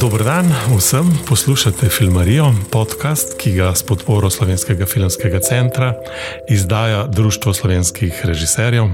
[0.00, 5.92] Dober dan vsem, poslušate Filmarijo, podcast, ki ga s podporo Slovenskega filmskega centra
[6.48, 8.88] izdaja Društvo slovenskih režiserjev.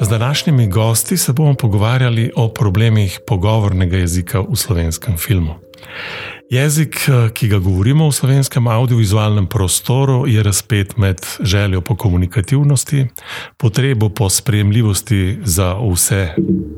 [0.00, 5.54] Z današnjimi gosti se bomo pogovarjali o problemih pogovornega jezika v slovenskem filmu.
[6.50, 13.06] Jezik, eh, ki ga govorimo v slovenskem audiovizualnem prostoru, je razpet med željo po komunikativnosti,
[13.56, 16.34] potrebo po sprejemljivosti za vse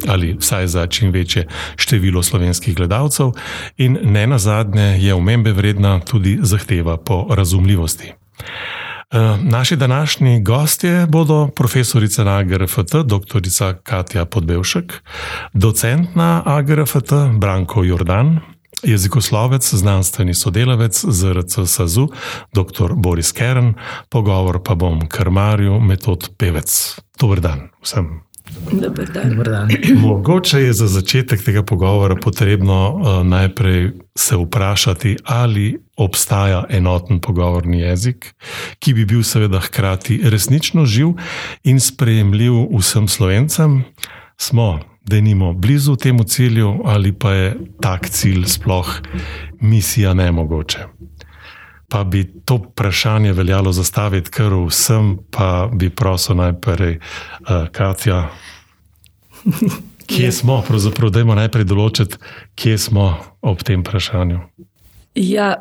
[0.09, 3.33] ali vsaj za čim večje število slovenskih gledalcev,
[3.77, 8.13] in ne nazadnje je omembe vredna tudi zahteva po razumljivosti.
[9.13, 13.41] Eh, naši današnji gostje bodo profesorica na AGRFT, dr.
[13.83, 15.03] Katja Podbevšek,
[15.53, 18.41] docent na AGRFT Branko Jordan,
[18.83, 22.09] jezikoslovec, znanstveni sodelavec ZRC SAZU,
[22.55, 22.95] dr.
[22.95, 23.75] Boris Kern,
[24.09, 26.99] pogovor pa bom krmarju, metod pevec.
[27.21, 28.23] Dober dan vsem.
[28.73, 29.31] Dobar dan.
[29.31, 29.69] Dobar dan.
[29.97, 37.81] Mogoče je za začetek tega pogovora potrebno uh, najprej se vprašati, ali obstaja enoten pogovorni
[37.81, 38.35] jezik,
[38.79, 41.15] ki bi bil seveda hkrati resnično živ
[41.65, 43.85] in sprejemljiv vsem slovencem.
[44.37, 49.01] Smo da nimo blizu temu cilju, ali pa je tak cilj sploh
[49.61, 50.79] misija ne mogoče.
[51.89, 58.29] Pa bi to vprašanje veljalo zastaviti kar vsem, pa bi prosil najprej, uh, Katja,
[60.07, 60.33] kje ja.
[60.33, 62.17] smo, pravzaprav, da imamo najprej določiti,
[62.55, 64.41] kje smo ob tem vprašanju.
[65.15, 65.55] Ja,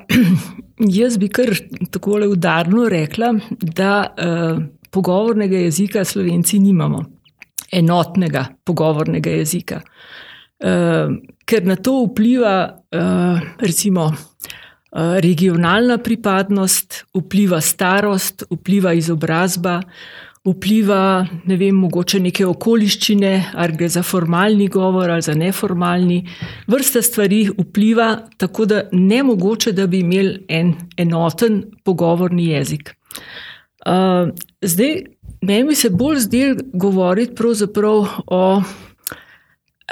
[1.01, 1.51] jaz bi kar
[1.91, 7.03] tako udarno rekla, da uh, pogovornega jezika slovenci nimamo
[7.71, 9.81] enotnega pogovornega jezika.
[10.61, 19.79] Uh, ker na to vpliva uh, recimo uh, regionalna pripadnost, vpliva starost, vpliva izobrazba,
[20.45, 26.21] vpliva ne vem, mogoče neke okoliščine, ali gre za formalni govor ali za neformalni.
[26.69, 32.93] Vrsta stvari vpliva tako, da ne mogoče, da bi imeli en enoten pogovorni jezik.
[33.85, 34.29] Uh,
[34.61, 35.03] zdaj,
[35.41, 37.33] Meni bi se bolj zdel govoriti
[38.27, 38.63] o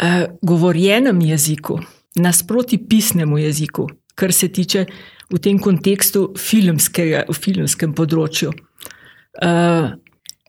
[0.02, 1.80] eh, govorjenem jeziku,
[2.16, 4.86] nasproti pisnemu jeziku, kar se tiče
[5.30, 8.54] v tem kontekstu filmskega, v filmskem področju.
[9.42, 9.92] Eh,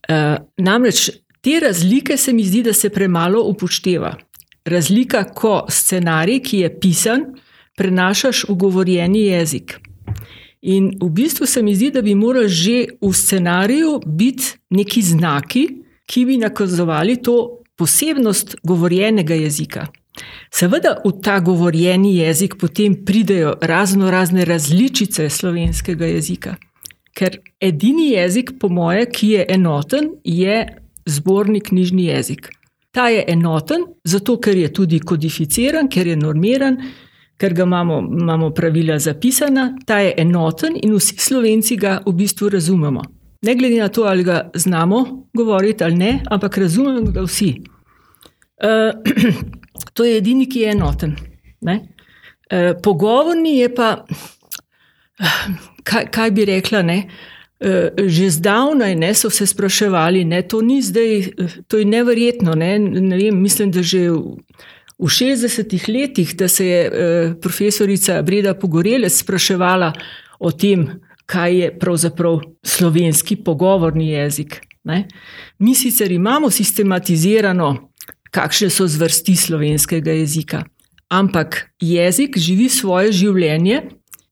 [0.08, 4.16] eh, namreč te razlike se mi zdi, da se premalo upošteva.
[4.64, 7.24] Razlika, ko scenarij, ki je pisan,
[7.76, 9.78] prenašaš v govorjeni jezik.
[10.62, 15.68] In v bistvu se mi zdi, da bi morali že v scenariju biti neki znaki,
[16.06, 19.86] ki bi nakazovali to posebnost govorjenega jezika.
[20.52, 26.56] Seveda v ta govorjeni jezik potem pridejo razno razne različice slovenskega jezika.
[27.14, 30.66] Ker edini jezik, po moje, ki je enoten, je
[31.06, 32.50] zborni knjižni jezik.
[32.90, 36.76] Ta je enoten, zato ker je tudi kodificiran, ker je normiran,
[37.40, 42.48] ker ga imamo, imamo pravila zapisana, ta je enoten in vsi slovenci ga v bistvu
[42.48, 43.02] razumemo.
[43.42, 47.54] Ne glede na to, ali ga znamo govoriti ali ne, ampak razumemo ga vsi.
[48.60, 48.92] Uh,
[49.94, 51.16] to je edini, ki je enoten.
[51.64, 51.80] Uh,
[52.82, 54.04] pogovorni je pa,
[55.88, 56.98] kaj, kaj bi rekla, ne?
[57.60, 61.32] Uh, že zdavnaj ne, so se spraševali, da to ni zdaj,
[61.68, 62.54] to je neverjetno.
[62.54, 62.78] Ne?
[62.78, 64.36] Ne vem, mislim, da že v
[65.08, 69.92] 60-ih letih, da se je eh, profesorica Breda Pogorelec spraševala
[70.38, 70.88] o tem,
[71.26, 74.60] kaj je pravzaprav slovenski pogovorni jezik.
[74.84, 75.08] Ne?
[75.58, 77.90] Mi sicer imamo sistematizirano,
[78.30, 80.64] kakšne so zvrsti slovenskega jezika,
[81.08, 83.82] ampak jezik živi svoje življenje,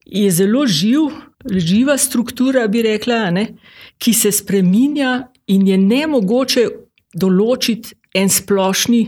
[0.07, 1.11] je zelo živ,
[1.51, 3.47] živa struktura, bi rekla, ne?
[3.99, 6.69] ki se spreminja in je ne mogoče
[7.15, 9.03] določiti en splošni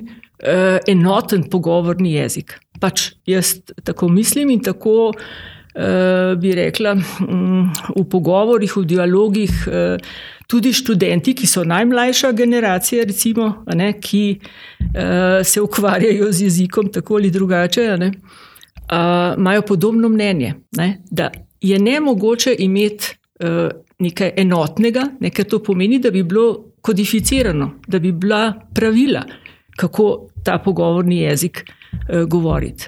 [0.88, 2.58] enoten pogovorni jezik.
[2.80, 9.64] Pač jaz tako mislim in tako uh, bi rekla um, v pogovorih, v dialogih.
[9.68, 10.12] Uh,
[10.50, 14.40] Tudi študenti, ki so najmlajša generacija, recimo, ne, ki
[15.46, 18.08] se ukvarjajo z jezikom tako ali drugače, ne,
[19.38, 21.30] imajo podobno mnenje, ne, da
[21.60, 23.14] je ne mogoče imeti
[23.98, 29.22] nekaj enotnega, nekaj to pomeni, da bi bilo kodificirano, da bi bila pravila,
[29.76, 32.86] kako ta pogovorni jezik uh, govoriti.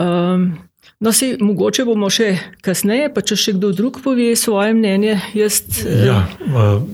[0.00, 0.67] Um,
[1.00, 2.32] no, se, mogoče bomo še
[2.64, 5.18] kasneje, pa če še kdo drug pove svoje mnenje.
[5.38, 6.18] Jaz, uh, ja,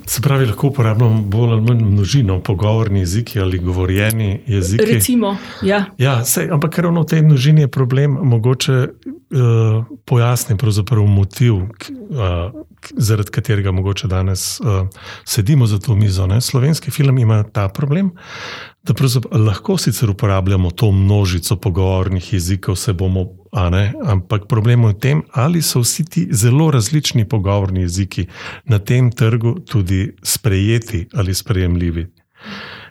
[0.06, 4.82] se pravi, lahko uporabljamo bolj ali manj množino pogovorni jezik ali govorjeni jezik.
[4.88, 5.84] Recimo, ja.
[5.98, 10.58] ja sej, ampak ravno v tej množini je problem, mogoče uh, pojasnim
[11.08, 12.52] motiv, uh,
[12.96, 14.88] zaradi katerega mogoče danes uh,
[15.24, 16.26] sedimo za to mizo.
[16.26, 16.40] Ne?
[16.40, 18.12] Slovenski film ima ta problem,
[18.82, 18.94] da
[19.38, 25.62] lahko sicer uporabljamo to množico pogovornih jezikov, se bomo, ampak problem je v tem, ali
[25.62, 28.26] so vsi ti zelo različni pogovorni jeziki
[28.64, 32.06] na tem trgu tudi sprejeti ali sprejemljivi.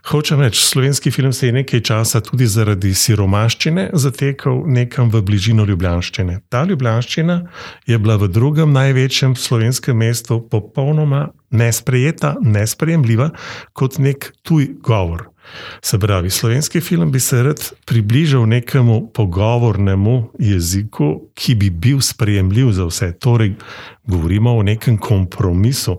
[0.04, 5.64] Hočem reči, slovenski film se je nekaj časa tudi zaradi siromaščine zatekal nekam v bližino
[5.64, 6.42] Ljubljanščine.
[6.50, 7.38] Ta Ljubljanščina
[7.88, 13.30] je bila v drugem največjem slovenskem mestu popolnoma nesprejeta, nesprejemljiva
[13.74, 15.30] kot nek tuj govor.
[15.82, 22.72] Se pravi, slovenski film bi se rad približal nekemu pogovornemu jeziku, ki bi bil sprejemljiv
[22.72, 23.12] za vse.
[23.20, 23.54] Torej,
[24.08, 25.98] govorimo o nekem kompromisu,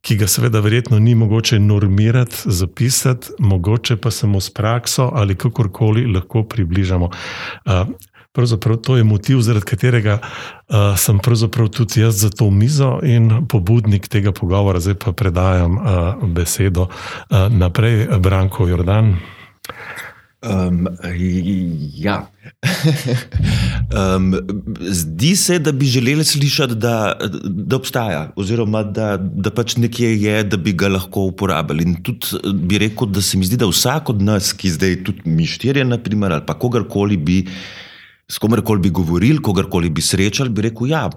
[0.00, 6.06] ki ga seveda verjetno ni mogoče normirati, zapisati, mogoče pa samo s prakso ali kakorkoli
[6.06, 7.10] lahko približamo.
[8.34, 11.18] Pravzaprav to je motiv, zaradi katerega uh, sem
[11.70, 14.80] tudi jaz za to mizo in pobudnik tega pogovora.
[14.80, 19.14] Zdaj pa predajam uh, besedo uh, naprej, Branko Jordan.
[20.42, 20.88] Um,
[21.94, 22.26] ja.
[24.16, 24.34] um,
[24.80, 30.42] zdi se, da bi želeli slišati, da, da obstaja, oziroma da, da pač nekje je,
[30.42, 31.82] da bi ga lahko uporabljali.
[31.86, 35.22] In tudi bi rekel, da se mi zdi, da vsak od nas, ki zdaj tudi
[35.24, 37.40] mi štirje, naprimer, ali pa kogarkoli bi
[38.28, 41.10] s komerkoli bi govorili, kogarkoli bi srečali, bi rekel, da ja,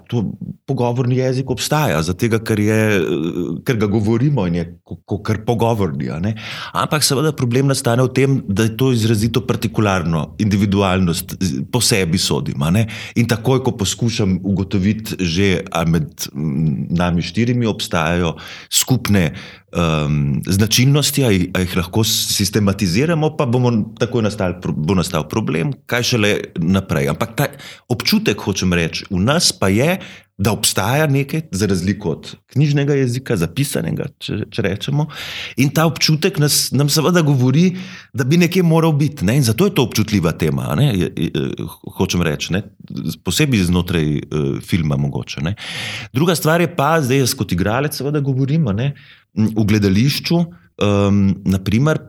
[0.68, 2.60] pogovorni jezik obstaja, zato ker,
[3.64, 4.64] ker ga govorimo in je
[5.24, 6.10] kar pogovorni.
[6.76, 11.38] Ampak seveda problem nastane v tem, da je to izrazito partikularno, individualnost
[11.72, 12.60] po sebi sodim.
[13.16, 18.36] In takoj, ko poskušam ugotoviti, že med nami štirimi obstajajo
[18.68, 19.32] skupne
[19.72, 25.72] um, značilnosti, a jih, a jih lahko sistematiziramo, pa bomo tako nastal, bo nastal problem,
[25.86, 27.10] kaj šele naprej.
[27.14, 27.50] Ampak ta
[27.88, 29.98] občutek, hočem reči, v nas pa je,
[30.38, 35.08] da obstaja nekaj, za razliko od knjižnega jezika, zapisanega, če, če rečemo.
[35.58, 37.72] In ta občutek nas, nam seveda govori,
[38.14, 39.26] da bi nekje moral biti.
[39.26, 39.34] Ne?
[39.40, 40.92] In zato je to občutljiva tema, ne?
[41.98, 42.62] Hočem reči, ne?
[43.26, 44.96] posebej znotraj uh, filma.
[44.98, 45.42] Mogoče,
[46.14, 48.70] Druga stvar je pa, zdaj jaz kot igralec, seveda govorim
[49.34, 50.38] v gledališču,
[50.82, 52.00] um, naprimer,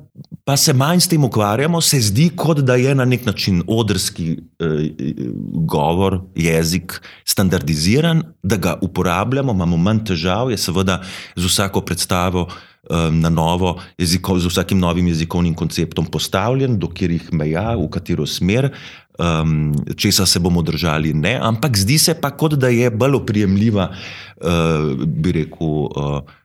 [0.44, 4.38] pa se manj s tem ukvarjamo, se zdi, kot da je na nek način odrski
[4.38, 4.80] uh,
[5.70, 11.02] govor, jezik standardiziran, da ga uporabljamo, imamo manj težav, je seveda
[11.36, 12.48] z vsako predstavo.
[12.90, 18.70] Na novo, jezikov, z vsakim novim jezikovnim konceptom postavljen, do katerih meja, v katero smer,
[19.20, 21.36] um, česa se bomo držali, ne.
[21.44, 25.68] Ampak zdi se pa, kot da je bolj oprijemljiva, uh, bi rekel.
[25.68, 26.39] Uh,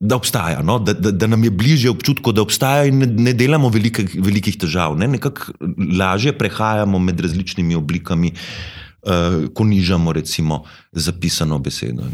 [0.00, 0.78] da obstaja, no?
[0.78, 4.58] da, da, da nam je bližje občutku, da obstaja in ne, ne delamo velike, velikih
[4.58, 4.96] težav.
[4.98, 5.08] Ne?
[5.08, 5.52] Nekako
[5.98, 8.32] lažje prehajamo med različnimi oblikami,
[9.02, 10.62] uh, ko nižamo recimo
[10.92, 12.06] zapisano besedo.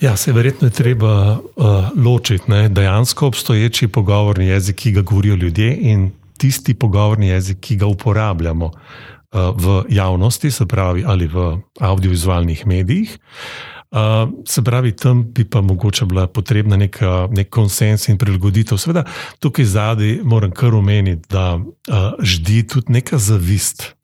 [0.00, 2.68] Ja, se verjetno je treba uh, ločiti ne?
[2.68, 8.66] dejansko obstoječi pogovorni jezik, ki ga govorijo ljudje, in tisti pogovorni jezik, ki ga uporabljamo
[8.66, 13.18] uh, v javnosti, se pravi ali v audiovizualnih medijih.
[13.18, 18.78] Uh, Uh, se pravi, tam bi pa mogoče bila potrebna neka, nek konsens in prilagoditev.
[18.78, 19.04] Seveda,
[19.40, 23.94] tukaj zadaj moram kar omeniti, da uh, ždi tudi neka zavist.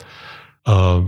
[0.64, 1.04] Uh,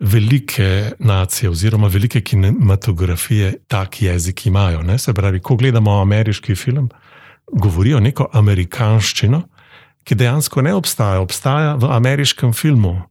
[0.00, 4.82] velike nacije, oziroma velike kinematografije, tak jezik imajo.
[4.82, 4.98] Ne?
[4.98, 6.88] Se pravi, ko gledamo ameriški film,
[7.52, 9.42] govorijo neko amerikanščino,
[10.04, 13.02] ki dejansko ne obstaja, obstaja v ameriškem filmu.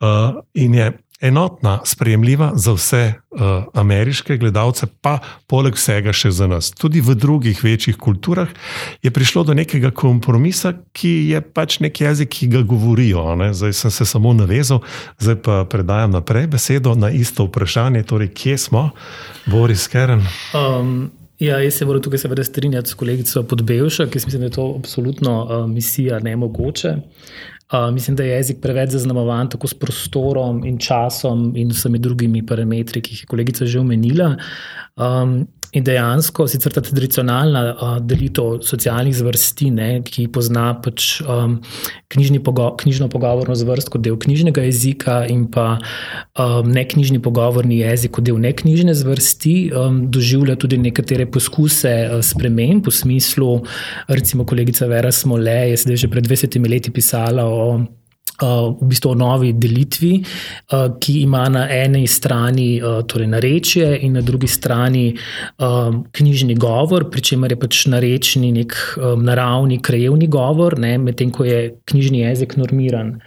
[0.00, 3.40] Uh, in je enotna, sprejemljiva za vse uh,
[3.74, 6.70] ameriške gledalce, pa poleg vsega še za nas.
[6.70, 8.48] Tudi v drugih večjih kulturah
[9.02, 13.24] je prišlo do nekega kompromisa, ki je pač nek jezik, ki ga govorijo.
[13.38, 13.52] Ne?
[13.54, 14.82] Zdaj sem se samo navezal,
[15.18, 18.90] zdaj pa predajam naprej besedo na isto vprašanje, torej kje smo,
[19.46, 20.26] Boris Keren.
[20.54, 21.10] Um.
[21.42, 24.74] Ja, jaz se moram tukaj seveda strinjati s kolegico Podbevša, ki mislim, da je to
[24.78, 26.94] absolutno uh, misija ne mogoče.
[27.72, 32.46] Uh, mislim, da je jezik preveč zaznamovan tako s prostorom in časom in vsemi drugimi
[32.46, 34.34] parametri, ki jih je kolegica že omenila.
[34.96, 41.56] Um, In dejansko, sicer ta tradicionalna uh, delitev socialnih zvrsti, ne, ki pozna pač, um,
[42.46, 45.80] pogo knjižno pogovorno zvrst kot del knjižnega jezika, in pa
[46.38, 52.86] um, neknjižni pogovorni jezik kot del neknjižne zvrsti, um, doživlja tudi nekatere poskuse uh, sprememb,
[52.86, 53.50] v smislu,
[54.06, 57.82] recimo, kolegica Vera Smole je sedaj že pred 20 leti pisala o
[58.42, 63.92] Uh, v bistvu o novi delitvi, uh, ki ima na eni strani uh, torej narečje
[64.02, 65.04] in na drugi strani
[65.62, 71.46] um, knjižni govor, pri čemer je pač narečni nek um, naravni, krajevni govor, medtem ko
[71.46, 73.20] je knjižni jezik normiran.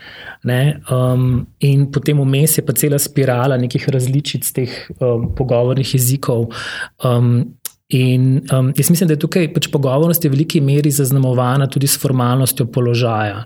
[0.43, 6.49] Um, in potem vmes je pa cela spirala nekih različic teh um, pogovornih jezikov.
[6.99, 7.55] Um,
[7.89, 11.95] In um, jaz mislim, da je tukaj pač pogovornost v veliki meri zaznamovana tudi s
[12.01, 13.45] formalnostjo položaja.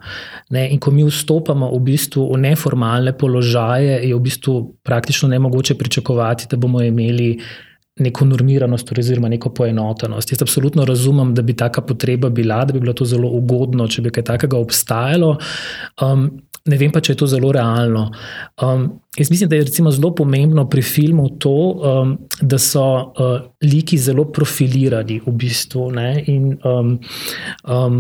[0.50, 0.64] Ne?
[0.74, 6.50] In ko mi vstopamo v, bistvu v neformalne položaje, je v bistvu praktično nemogoče pričakovati,
[6.50, 7.36] da bomo imeli
[8.02, 10.32] neko normiranost, oziroma neko poenotenost.
[10.34, 14.02] Jaz absolutno razumem, da bi taka potreba bila, da bi bilo to zelo ugodno, če
[14.02, 15.36] bi kaj takega obstajalo.
[16.02, 16.32] Um,
[16.70, 18.04] Ne vem pa, če je to zelo realno.
[18.62, 18.84] Um,
[19.18, 23.32] jaz mislim, da je zelo pomembno pri filmu to, um, da so uh,
[23.66, 25.88] liki zelo profilirani v bistvu.
[26.30, 27.00] In, um,
[27.66, 27.98] um,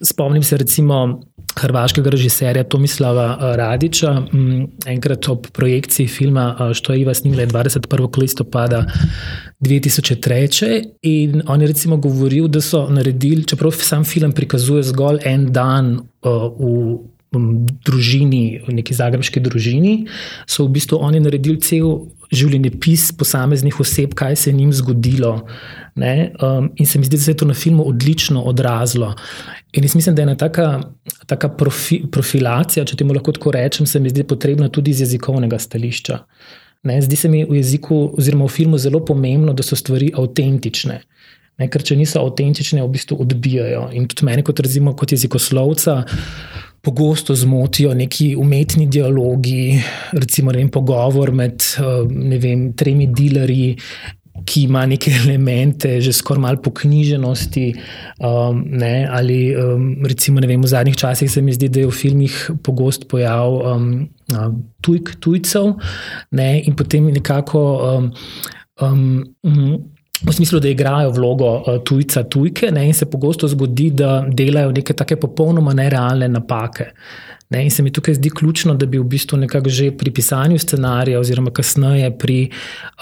[0.00, 1.20] spomnim se recimo
[1.60, 7.44] hrvaškega režiserja Tomislava uh, Radiča, um, enkrat ob projekciji filma uh, Što je Iva snimila
[7.46, 8.18] 21.
[8.18, 8.86] listopada
[9.60, 10.82] 2003.
[11.02, 15.98] In on je recimo govoril, da so naredili, čeprav sam film prikazuje zgolj en dan
[16.22, 20.06] uh, v družini, v neki zagrebski družini,
[20.46, 25.34] so v bistvu oni naredili cel življenjepis posameznih oseb, kaj se je njim zgodilo.
[25.96, 29.12] Um, in se mi zdi, da se je to na filmu odlično odrazilo.
[29.76, 30.68] In jaz mislim, da je ena taka,
[31.26, 35.58] taka profi, profilacija, če temu lahko tako rečem, se mi zdi potrebna tudi iz jezikovnega
[35.60, 36.18] stališča.
[36.88, 36.98] Ne?
[37.04, 41.00] Zdi se mi v jeziku, oziroma v filmu, zelo pomembno, da so stvari avtentične.
[41.60, 41.68] Ne?
[41.68, 43.90] Ker če niso avtentične, v bistvu odbijajo.
[43.92, 46.00] In tudi meni, kot, razimo, kot jezikoslovca
[46.82, 53.76] pogosto zmotijo neki umetni dialogi, recimo vem, pogovor med eh, vem, tremi dilerji.
[54.48, 57.66] Ki ima neke elemente, že skoraj malo poknjiženosti.
[58.18, 61.90] Um, ne, ali um, recimo, ne vem, v zadnjih časih se mi zdi, da je
[61.90, 63.86] v filmih pogost pojav um,
[64.82, 65.76] tujk, tujcev,
[66.34, 67.62] ne, in potem nekako.
[67.92, 68.10] Um,
[68.80, 74.24] um, v smislu, da igrajo vlogo uh, tujca, tujke, ne, in se pogosto zgodi, da
[74.28, 76.92] delajo neke take popolnoma nerealne napake.
[77.52, 80.58] Ne, in se mi tukaj zdi ključno, da bi v bistvu nekako že pri pisanju
[80.58, 82.50] scenarija, oziroma kasneje pri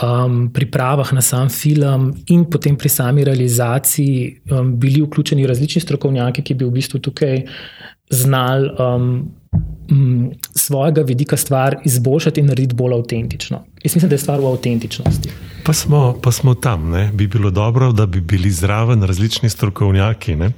[0.02, 6.42] um, pripravah na sam film in potem pri sami realizaciji um, bili vključeni različni strokovnjaki,
[6.42, 7.44] ki bi v bistvu tukaj
[8.10, 9.30] znali um,
[9.90, 13.64] m, svojega vidika stvar izboljšati in narediti bolj avtentično.
[13.84, 15.30] Jaz mislim, da je stvar v avtentičnosti.
[15.64, 17.10] Pa smo, pa smo tam, ne?
[17.14, 20.36] bi bilo dobro, da bi bili zraven različni strokovnjaki.
[20.36, 20.52] Ne?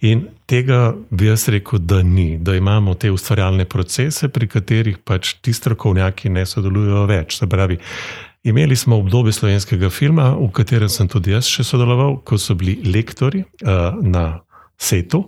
[0.00, 5.34] In tega bi jaz rekel, da ni, da imamo te ustvarjalne procese, pri katerih pač
[5.40, 7.38] ti strokovnjaki ne sodelujo več.
[7.38, 7.78] Se pravi,
[8.44, 12.78] imeli smo obdobje slovenskega filma, v katerem sem tudi jaz še sodeloval, ko so bili
[12.84, 14.40] lektori uh, na
[14.78, 15.24] setu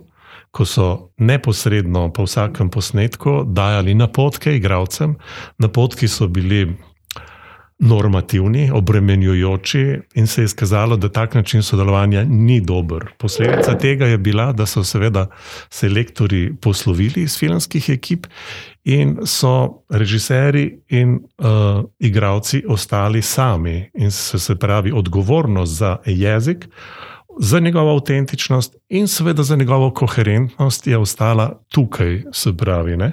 [0.51, 5.15] ko so neposredno po vsakem posnetku dajali napotke igralcem.
[5.57, 6.77] Napotki so bili
[7.79, 13.05] normativni, obremenjujoči in se je izkazalo, da tak način sodelovanja ni dober.
[13.17, 15.27] Posledica tega je bila, da so seveda
[15.69, 18.27] se lektori poslovili iz filmskih ekip
[18.83, 21.47] in so režiserji in uh,
[21.99, 26.67] igralci ostali sami in se, se pravi odgovornost za jezik
[27.39, 33.11] za njegovo avtentičnost in seveda za njegovo koherentnost je ostala tukaj, se pravi, ne?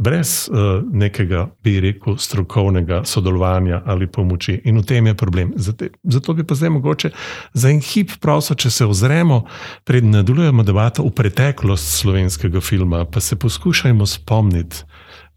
[0.00, 4.60] brez uh, nekega, bi rekel, strokovnega sodelovanja ali pomoči.
[4.64, 5.52] In v tem je problem.
[5.56, 7.10] Zato, zato bi pa zdaj mogoče
[7.52, 9.42] za en hip prosil, če se ozremo,
[9.84, 14.84] pred nadaljujemo debato v preteklost slovenskega filma, pa se poskušajmo spomniti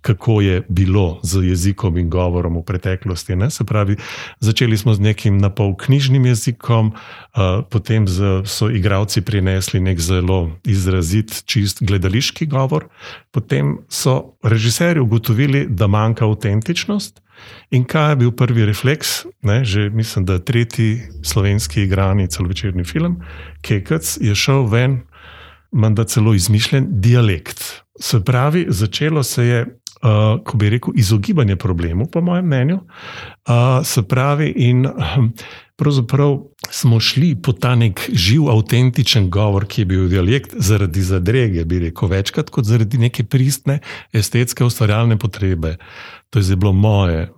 [0.04, 3.36] kako je bilo z jezikom in govorom v preteklosti.
[3.40, 3.48] Ne?
[3.50, 3.96] Se pravi,
[4.44, 10.52] začeli smo z nekim napol knjižnim jezikom, uh, potem z, so igravci prinesli nek zelo
[10.68, 12.90] izrazit, čist gledališki govor,
[13.32, 17.24] potem so režiserji ugotovili, da manjka avtentičnost.
[17.72, 19.24] In kaj je bil prvi refleks?
[19.42, 23.22] Ne, že mislim, da tretji slovenski igrani celovečerni film,
[23.62, 25.02] Kekec, je šel ven,
[25.72, 27.83] menda celo izmišljen dialekt.
[28.04, 29.66] Se pravi, začelo se je
[30.04, 32.76] uh, ko bi rekel, izogibanje problemu, po mojem mnenju.
[32.76, 35.34] Uh, se pravi, in um,
[35.76, 36.40] pravzaprav
[36.72, 41.80] smo šli po ta nek živ, avtentičen govor, ki je bil dialekt, zaradi zadrege, bi
[41.88, 43.80] rekel, večkrat kot zaradi neke pristne,
[44.14, 45.78] estetske, ustvarjalne potrebe.
[46.34, 47.30] To je bilo moje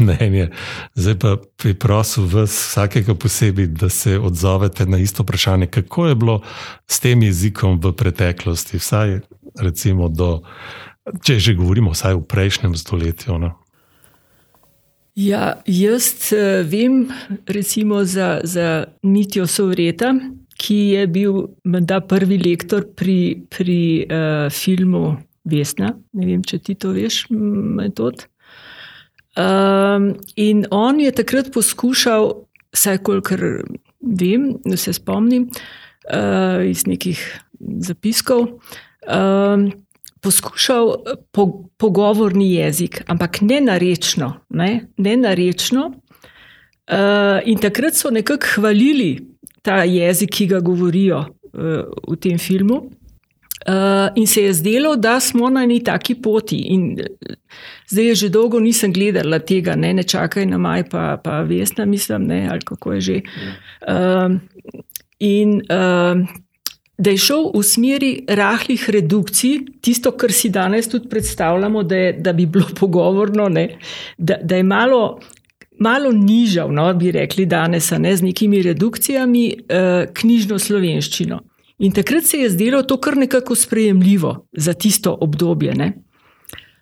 [0.00, 0.48] mnenje.
[0.94, 6.14] Zdaj pa bi prosil vas, vsakega posebej, da se odzovete na isto vprašanje, kako je
[6.14, 6.40] bilo
[6.86, 9.20] s tem jezikom v preteklosti, vsaj
[9.58, 10.42] recimo do.
[11.24, 13.38] Če že govorimo, vsaj v prejšnjem stoletju.
[13.40, 13.50] Ne?
[15.18, 17.08] Ja, jaz uh, vem,
[17.48, 20.14] recimo, za, za Mitjo Sovreta,
[20.60, 25.94] ki je bil morda prvi lektor pri, pri uh, filmu Vesna.
[26.12, 28.26] Ne vem, če ti to veš, metod.
[29.38, 32.32] Um, in on je takrat poskušal,
[32.76, 33.44] vsaj kolikor
[34.00, 37.20] vem, da se spomnim uh, iz nekih
[37.60, 38.48] zapiskov,
[39.06, 39.70] um,
[40.20, 40.96] poskušal
[41.32, 44.32] po, pogovorni jezik, ampak ne narečno.
[44.48, 45.92] Ne, ne narečno.
[46.90, 49.20] Uh, in takrat so nekako hvalili
[49.62, 52.90] ta jezik, ki ga govorijo uh, v tem filmu.
[53.68, 56.56] Uh, in se je zdelo, da smo na neki taki poti.
[56.56, 56.96] In
[57.88, 61.84] zdaj je že dolgo nisem gledala tega, ne, ne čakaj na maj, pa, pa vesna,
[61.84, 63.20] mislim, ne, ali kako je že.
[63.86, 64.40] Uh,
[65.18, 66.24] in uh,
[67.00, 72.12] da je šel v smeri rahlih redukcij, tisto, kar si danes tudi predstavljamo, da, je,
[72.12, 73.68] da bi bilo pogovorno, ne,
[74.18, 75.20] da, da je malo.
[75.80, 81.38] Malo nižal, no, bi rekli danes, ne, z nekimi redukcijami, eh, knjižno slovenščino.
[81.80, 85.72] In takrat se je zdelo to kar nekako sprejemljivo za tisto obdobje.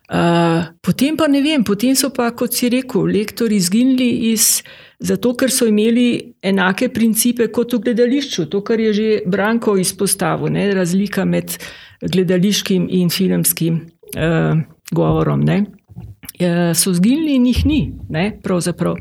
[0.09, 4.62] Uh, potem pa ne vem, potem so pa, kot si rekel, lektori izginili iz,
[5.05, 8.47] zato, ker so imeli enake principe kot v gledališču.
[8.49, 10.71] To, kar je že Branko izpostavil, ne?
[10.73, 11.59] razlika med
[12.00, 13.83] gledališkim in filmskim
[14.17, 14.57] uh,
[14.97, 15.45] govorom.
[15.45, 18.31] Uh, so izginili in jih ni, ne?
[18.43, 18.97] pravzaprav.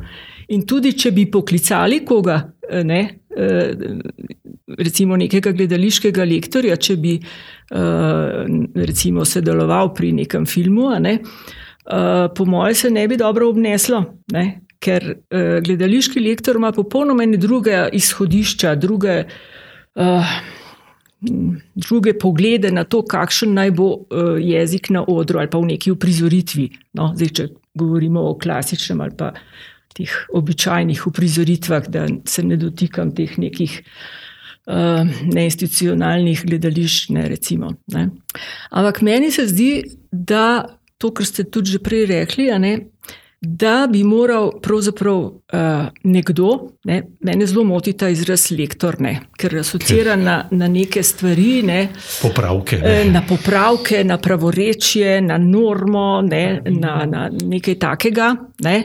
[0.56, 2.38] In tudi, če bi poklicali koga,
[2.88, 3.01] ne,
[4.77, 7.18] recimo nekega gledališkega lektorja, če bi
[8.88, 11.18] recimo sodeloval pri nekem filmu, ne,
[12.36, 14.01] po mojem se ne bi dobro obneslo,
[14.34, 14.46] ne,
[14.80, 19.24] ker gledališki lektor ima popolnoma druge izhodišča, druge.
[21.18, 23.88] Druge poglede na to, kakšen naj bo
[24.38, 26.68] jezik na odru ali pa v neki uprizoritvi.
[26.94, 29.32] No, zdaj, če govorimo o klasičnem ali pa
[29.98, 33.80] teh običajnih uprizoritvah, da se ne dotikam teh nekih
[34.70, 37.10] uh, neinstitucionalnih gledališč.
[37.18, 38.10] Ne, recimo, ne.
[38.70, 39.72] Ampak meni se zdi,
[40.12, 42.77] da to, kar ste tudi že prej rekli, ne,
[43.41, 45.32] da bi moral pravzaprav uh,
[46.03, 51.62] nekdo, ne, mene zelo moti ta izraz lektor, ne, ker asocira na, na neke stvari.
[51.63, 51.88] Ne,
[52.22, 52.77] popravke.
[52.77, 53.12] Ne.
[53.12, 58.34] Na popravke, na pravorečje, na normo, ne, na, na nekaj takega.
[58.63, 58.77] Ne,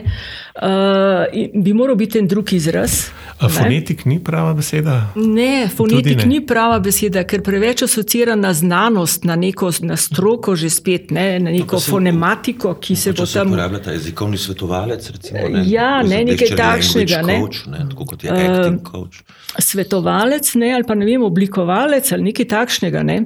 [0.61, 3.09] uh, bi moral biti en drug izraz.
[3.39, 4.13] A fonetik ne?
[4.13, 4.99] ni prava beseda?
[5.15, 6.25] Ne, fonetik ne.
[6.25, 11.39] ni prava beseda, ker preveč asocira na znanost, na neko na stroko, že spet, ne,
[11.39, 13.49] na neko no, se, fonematiko, ki se bo tam.
[13.51, 15.09] Uporablja ta jezikovni svetovalec.
[15.15, 15.63] Recimo, ne?
[15.69, 17.21] Ja, ne, nekaj takšnega.
[17.27, 17.39] Ne?
[17.43, 17.85] Coach, ne?
[17.91, 19.23] Tako kot je acting coach.
[19.23, 23.17] Uh, svetovalec, ne, ali pa ne vem, oblikovalec ali nekaj takšnega ne,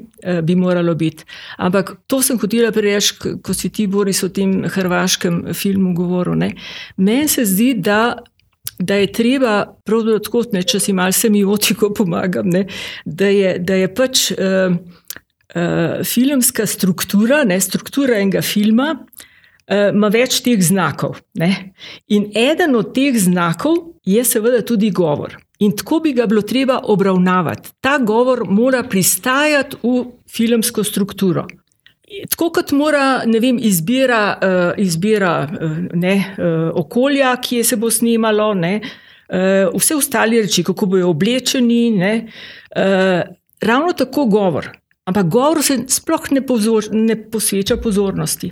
[0.43, 1.25] bi moralo biti.
[1.57, 6.49] Ampak to sem hotela prereči, ko si ti, Boris, o tem hrvaškem filmu govoril.
[6.97, 8.17] Meni se zdi, da
[8.77, 9.51] da je treba,
[9.85, 12.67] pravno tako, ne, če si malo semiotiko pomagam, ne,
[13.05, 19.26] da, je, da je pač uh, uh, filmska struktura, ne, struktura enega filma, uh,
[19.67, 21.17] ima več teh znakov.
[21.35, 21.73] Ne.
[22.07, 23.75] In eden od teh znakov
[24.07, 25.35] je seveda tudi govor.
[25.59, 27.73] In tako bi ga bilo treba obravnavati.
[27.81, 31.47] Ta govor mora pristajati v filmsko strukturo.
[32.29, 36.15] Tako kot mora vem, izbira, uh, izbira uh, ne,
[36.73, 38.79] okolja, ki se bo snimalo, ne,
[39.27, 42.11] vse ostale reči, kako bojo oblečeni, ne,
[43.59, 44.69] ravno tako govor.
[45.07, 48.51] Ampak govor se sploh ne, pozor, ne posveča pozornosti.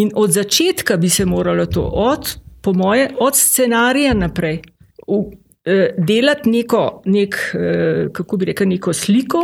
[0.00, 4.62] In od začetka bi se moralo to, od, po moje, od scenarija naprej,
[5.04, 9.42] v, uh, delati neko, nek, uh, kako bi rekel, neko sliko,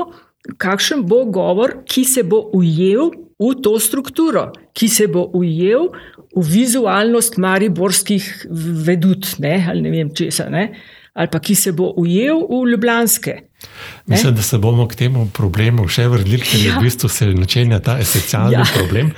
[0.56, 5.90] kakšen bo govor, ki se bo ujel v to strukturo, ki se bo ujel
[6.32, 8.46] v vizualnost mariborskih
[8.86, 10.70] vedut, ne, ali ne vem česa, ne,
[11.12, 13.36] ali pa ki se bo ujel v ljubljanske.
[13.58, 14.14] Ne?
[14.14, 16.78] Mislim, da se bomo k temu problemu še vrnili, ker je ja.
[16.78, 18.64] v bistvu se načenja ta esencialni ja.
[18.74, 19.10] problem.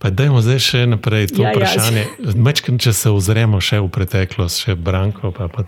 [0.00, 2.06] Pa dajmo zdaj še naprej to ja, vprašanje.
[2.18, 2.34] Ja.
[2.34, 5.30] Mečkaj, če se ozremo še v preteklost, še Branko.
[5.36, 5.66] Pa pa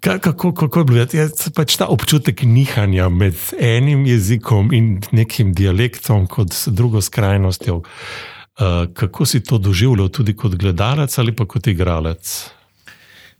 [0.00, 1.04] Kako, kako je bilo?
[1.12, 7.82] Je pač ta občutek nihanja med enim jezikom in nekim dialektom, kot drugo skrajnostjo.
[8.60, 12.32] Uh, kako si to doživljal, tudi kot gledalec ali pa kot igralec?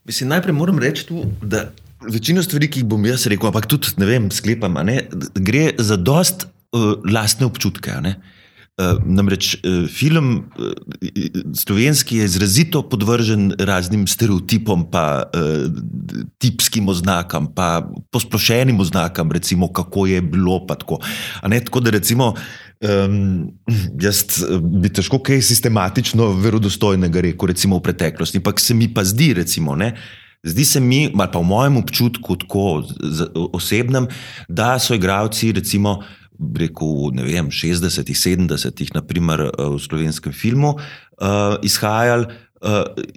[0.05, 1.71] Mislim, najprej moram reči, tu, da
[2.09, 5.03] večino stvari, ki jih bom jaz rekel, ampak tudi ne vem, sklepam, ne,
[5.35, 7.97] gre za dost uh, lastne občutke.
[8.05, 8.17] Ne.
[8.81, 15.25] Eh, namreč eh, film eh, slovenski je izrazito podvržen raznim stereotipom, pa
[16.39, 20.61] tipskim oznakam, pa posplošenim oznakam, recimo, kako je bilo.
[20.69, 20.99] Tako.
[21.65, 22.35] tako da, recimo,
[22.81, 23.51] um,
[24.01, 24.25] jaz
[24.61, 29.77] bi težko kaj sistematično, verodostojnega rekel, recimo v preteklosti, ampak se mi pa zdi, recimo.
[29.77, 29.95] Ne,
[30.41, 32.83] Zdi se mi, ali pa v mojem občutku, tako
[33.53, 34.09] osebnem,
[34.49, 35.99] da so igravci, recimo,
[36.57, 40.79] rekel, ne vem, 60-ih, 70-ih, naprimer v slovenskem filmu,
[41.63, 42.33] izhajali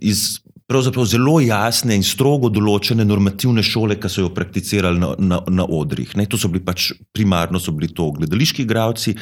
[0.03, 5.41] iz pravzaprav zelo jasne in strogo določene normativne šole, ki so jo prakticirali na, na,
[5.49, 6.15] na odrih.
[6.19, 9.17] Ne, to so bili pač primarno so bili to gledališki igravci.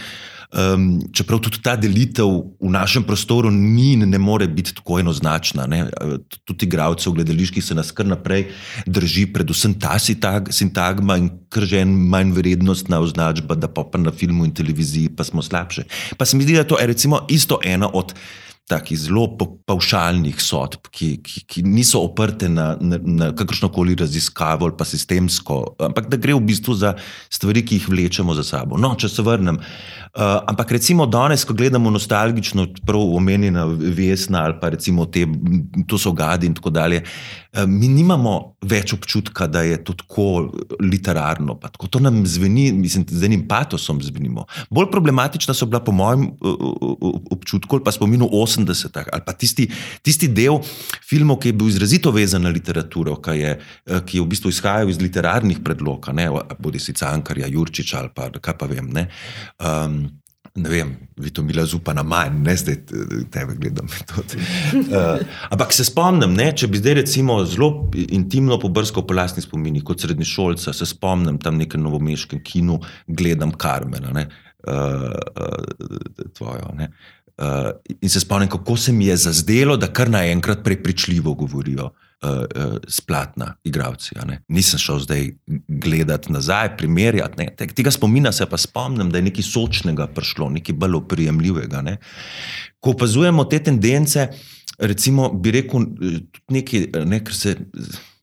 [0.51, 2.27] Um, čeprav tudi ta delitev
[2.59, 5.63] v našem prostoru ni in ne more biti tako enoznačna.
[5.71, 5.85] Ne?
[6.43, 8.49] Tudi igravce v gledaliških se nas kar naprej
[8.83, 14.11] drži, predvsem ta sintagma in kar že en manj vrednostna označba, da pa, pa na
[14.11, 15.87] filmu in televiziji pa smo slabše.
[16.19, 18.11] Pa se mi zdi, da to je to isto ena od
[18.71, 19.25] takih zelo
[19.67, 24.87] paušalnih sodb, ki, ki, ki niso oprte na, na, na kakršno koli raziskavo ali pa
[24.87, 26.95] sistemsko, ampak da gre v bistvu za
[27.29, 28.79] stvari, ki jih vlečemo za sabo.
[28.81, 29.59] No, če se vrnem.
[30.11, 35.25] Uh, ampak recimo danes, ko gledamo nostalgično, prav omenjena Vesna ali pa recimo te,
[35.87, 40.25] to so gadi in tako dalje, uh, mi nimamo več občutka, da je to tako
[40.79, 41.57] literarno.
[41.59, 44.45] Tako, to nam zveni, mislim, z enim patosom zvenimo.
[44.69, 46.55] Bolj problematična so bila, po mojem uh,
[47.31, 49.67] občutku, ali pa spominu 80-ih, ali pa tisti,
[50.01, 50.61] tisti del
[51.09, 53.53] filmov, ki je bil izrazito vezan na literaturo, ki je,
[54.07, 58.57] ki je v bistvu izhajal iz literarnih predlogov, bodi si Cankarja, Jurčiča ali pa kaj
[58.57, 58.87] pa vem.
[58.95, 59.07] Ne,
[59.59, 60.05] um,
[60.55, 62.75] ne vem, vi to mi lazupa na manj, ne zdaj
[63.31, 63.87] tebe gledam.
[63.87, 69.83] uh, ampak se spomnim, ne, če bi zdaj recimo zelo intimno pobrskal po lastni spomini,
[69.85, 74.27] kot srednješolca, se spomnim tam nekaj novomeškem kinu, gledam Karmena, ne,
[74.67, 75.09] uh,
[75.47, 76.75] uh, tvojo.
[76.77, 76.91] Ne.
[77.41, 82.10] Uh, in se spomnim, kako se mi je zazdelo, da kar naenkrat prepričljivo govorijo uh,
[82.21, 84.15] uh, splatna igravci.
[84.47, 85.29] Nisem šel zdaj
[85.67, 87.43] gledati nazaj, primerjati.
[87.43, 87.67] Ne.
[87.75, 91.81] Tega spomina se pa spomnim, da je nekaj sočnega prišlo, nekaj bolj oprijemljivega.
[91.81, 91.97] Ne.
[92.79, 94.27] Ko opazujemo te tendence,
[94.79, 95.85] recimo, bi rekel,
[96.49, 97.55] nekaj, ne, ker se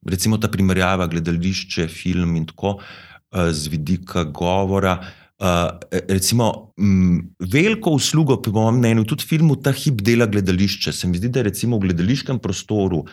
[0.06, 4.98] recimo ta primerjava gledališče, film in tako uh, z vidika govora.
[5.38, 5.70] Uh,
[6.08, 10.92] recimo, m, veliko uslugo, po mojem mnenju, tudi filmu Ta hip dela gledališče.
[10.92, 13.10] Se mi zdi, da je v gledališkem prostoru uh,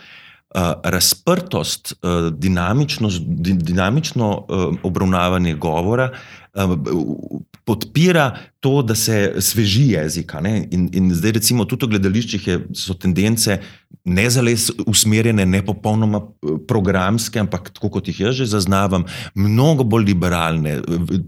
[0.84, 1.92] razprtost,
[2.32, 4.46] dinamičnost, di, dinamično
[4.82, 6.10] obravnavanje govora
[7.66, 10.32] podpira to, da se sveži jezik.
[10.70, 13.58] In, in zdaj, recimo, tudi v gledališčih je, so tendence
[14.06, 19.84] ne zales usmerjene, ne popolnoma eh, programske, ampak tako kot jih jaz že zaznavam, mnogo
[19.84, 20.76] bolj liberalne,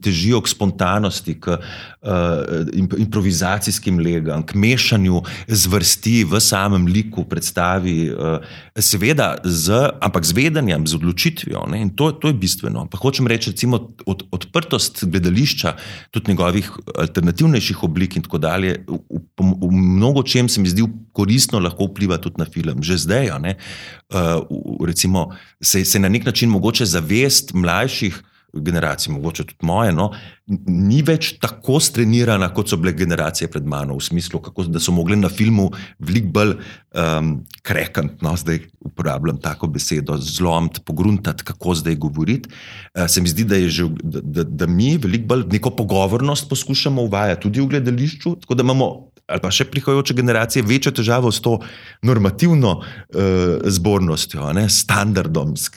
[0.02, 8.58] težijo k spontanosti, k uh, improvizacijskim legam, k mešanju zvrsti v samem liku predstavi, uh,
[8.78, 11.64] seveda, z, ampak z vedenjem, z odločitvijo.
[11.74, 12.86] In to, to je bistveno.
[12.90, 15.74] Pa hočem reči, recimo, od, odprtost gledališča,
[16.10, 18.98] tudi njegovih alternativnejših oblik in tako dalje, v,
[19.38, 22.82] v, v mnogo čem se mi zdi koristno, lahko vpliva tudi na film.
[22.82, 23.56] Že zdaj, ne,
[24.14, 25.28] uh, recimo,
[25.60, 30.08] se, se na nek način mogoče zavest mlajših generacij, mogoče tudi moje, no,
[30.66, 34.94] ni več tako strenirana, kot so bile generacije pred mano, v smislu, kako, da so
[34.96, 35.68] mogli na filmu
[36.00, 37.34] veliko bolj um,
[37.66, 42.48] krekant, no, zdaj uporabljam tako besedo, zlomiti, pogruntati, kako zdaj govoriti.
[42.94, 47.04] Uh, se mi zdi, da, že, da, da, da mi veliko bolj neko pogovornost poskušamo
[47.04, 51.42] uvajati tudi v gledališču, tako da imamo ali pa še prihajajoče generacije večjo težavo s
[51.44, 51.58] to
[52.02, 52.84] normativno uh,
[53.64, 55.68] zbornostjo, ne, standardom, s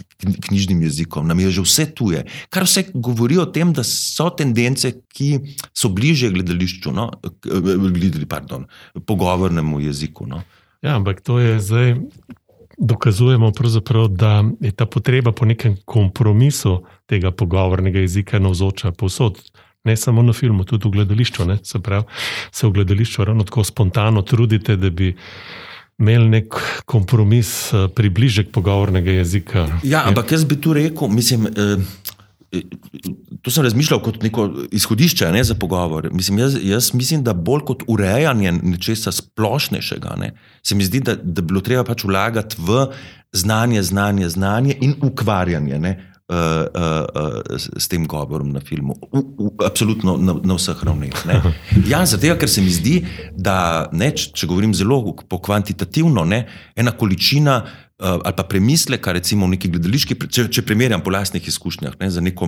[0.48, 1.28] knjižnim jezikom.
[1.28, 5.32] Nam je že vse tuje, kar vse govori o tem, da so tendence, ki
[5.76, 7.10] so bliže gledališču, no,
[7.44, 8.68] gledali, pardon,
[9.06, 10.30] pogovornemu jeziku.
[10.32, 10.44] No.
[10.82, 11.98] Ja, ampak to je zdaj.
[12.82, 13.52] Dokazujemo,
[14.10, 19.38] da je ta potreba po nekem kompromisu tega pogovornega jezika navzoča povsod
[19.84, 21.46] ne samo na filmu, tudi v gledališču.
[21.46, 21.58] Ne?
[21.64, 22.04] Se pravi,
[22.52, 25.16] se v gledališču ravno tako spontano trudite, da bi
[26.00, 29.68] imeli nek kompromis, eh, približek pogovornega jezika.
[29.84, 31.48] Ja, ampak jaz bi tu rekel, mislim.
[31.48, 31.78] Eh,
[33.42, 36.10] to sem razmišljal kot neko izhodišče ne, za pogovor.
[36.12, 41.16] Mislim, jaz, jaz mislim, da bolj kot urejanje nečesa splošnejšega, ne, se mi zdi, da,
[41.16, 42.90] da bi bilo treba pač vlagati v
[43.32, 45.80] znanje, znanje, znanje in ukvarjanje.
[45.80, 48.96] Ne, uh, uh, s tem govorom na filmu.
[49.12, 51.14] U, u, absolutno na, na vseh ravneh.
[51.88, 53.02] Ja, zato, ker se mi zdi,
[53.36, 57.62] da ne, če govorim zelo kvantitativno, ne, ena količina.
[58.02, 62.24] Ali pa premisleka, recimo, v neki gledališki, če, če primerjam po lastnih izkušnjah, ne, za
[62.26, 62.48] neko,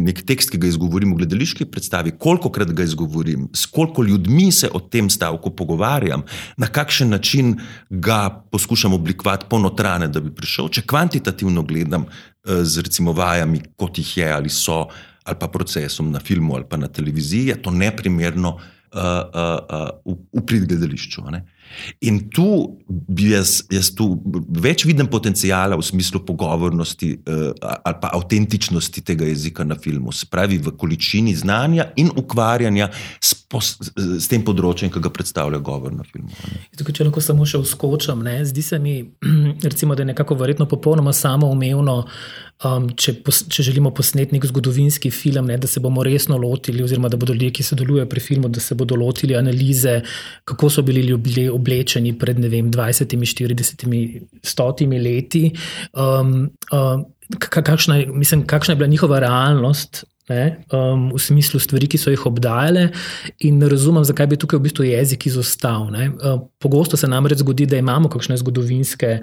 [0.00, 4.48] nek tekst, ki ga izgovorim v gledališki predstavi, koliko krat ga izgovorim, s koliko ljudmi
[4.48, 6.24] se o tem stavku pogovarjam,
[6.56, 7.58] na kakšen način
[7.90, 10.72] ga poskušam oblikovati ponotrane, da bi prišel.
[10.72, 12.08] Če kvantitativno gledam,
[12.40, 14.86] Eh, z recimo vajami, kot jih je ali so,
[15.28, 20.16] ali pa procesom na filmu ali pa na televiziji, je to neprimerno uh, uh, uh,
[20.32, 21.22] v, prid gledališču.
[21.30, 21.44] Ne?
[22.00, 22.46] In tu
[23.18, 24.06] jaz, jaz tu
[24.62, 30.26] več vidim potencijala v smislu pogovornosti uh, ali pa avtentičnosti tega jezika na filmu, se
[30.30, 35.94] pravi v količini znanja in ukvarjanja s, pos, s tem področjem, ki ga predstavlja govor
[35.94, 36.30] na filmu.
[36.78, 38.40] Tukaj, če lahko samo še uskočam, ne?
[38.46, 39.00] zdi se mi,
[39.70, 42.04] recimo, da je nekako verjetno popolnoma samoumevno.
[42.60, 46.82] Um, če, pos, če želimo posneti nek zgodovinski film, ne, da se bomo resno lotili,
[46.84, 50.02] oziroma da bodo ljudje, ki sodelujejo pri filmu, da se bodo lotili analize,
[50.44, 53.86] kako so bili ljudje oblečeni pred vem, 20, 40,
[54.42, 55.50] 100 leti,
[55.94, 57.04] um, um,
[57.38, 60.04] kakšna, mislim, kakšna je bila njihova realnost.
[60.30, 62.84] Ne, um, v smislu stvari, ki so jih obdajale,
[63.42, 65.88] in ne razumem, zakaj bi tukaj v bistvu jezik izostal.
[65.90, 69.16] Uh, pogosto se namreč zgodi, da imamo kakšne zgodovinske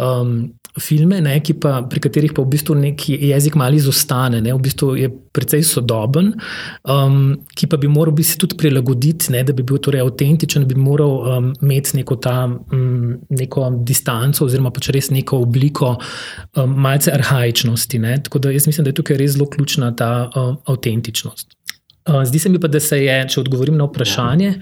[0.00, 0.38] um,
[0.80, 4.94] filme, ne, pa, pri katerih pa v bistvu neki jezik malo izostane, ne, v bistvu
[4.96, 6.32] je precej sodoben,
[6.88, 10.72] um, ki pa bi moral biti tudi prilagoditi, ne, da bi bil torej avtentičen, da
[10.72, 16.74] bi moral um, imeti neko, ta, um, neko distanco oziroma pač res neko obliko um,
[16.86, 18.00] malce arhajičnosti.
[18.02, 18.16] Ne.
[18.26, 21.56] Tako da jaz mislim, da je tukaj res zelo ključna ta um, avtentičnost.
[22.06, 24.52] Uh, zdi se mi pa, da se je, če odgovorim na vprašanje,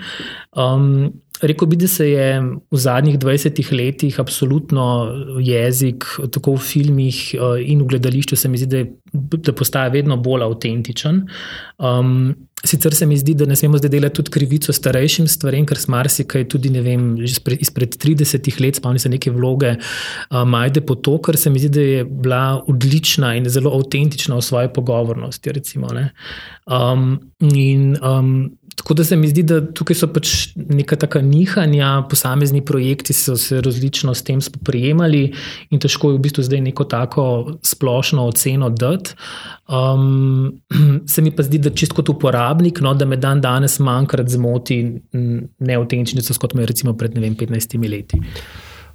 [0.57, 2.27] um, Rekl bi, da se je
[2.71, 4.85] v zadnjih 20 letih absolutno
[5.43, 9.91] jezik, tako v filmih eh, in v gledališču, se mi zdi, da, je, da postaja
[9.91, 11.25] vedno bolj avtentičen.
[11.83, 15.79] Um, sicer se mi zdi, da ne smemo zdaj delati tudi krivico starejšim stvarem, ker
[15.79, 21.19] smo marsikaj tudi vem, izpred 30 let, spomnim se neke vloge uh, Majde po to,
[21.19, 25.53] ker se mi zdi, da je bila odlična in zelo avtentična v svoji pogovornosti.
[25.53, 25.91] Recimo,
[26.71, 32.07] um, in um, Tako da se mi zdi, da tukaj so pač neka taka nihanja,
[32.11, 35.33] posamezni projekti so se različno s tem spoprijemali
[35.71, 37.25] in težko je v bistvu zdaj neko tako
[37.63, 39.15] splošno oceno dati.
[39.69, 40.61] Um,
[41.13, 44.83] se mi pa zdi, da čisto kot uporabnik, no, da me dan danes manjkrat zmoti
[45.59, 48.21] neautentičnico, kot me je recimo pred vem, 15 leti.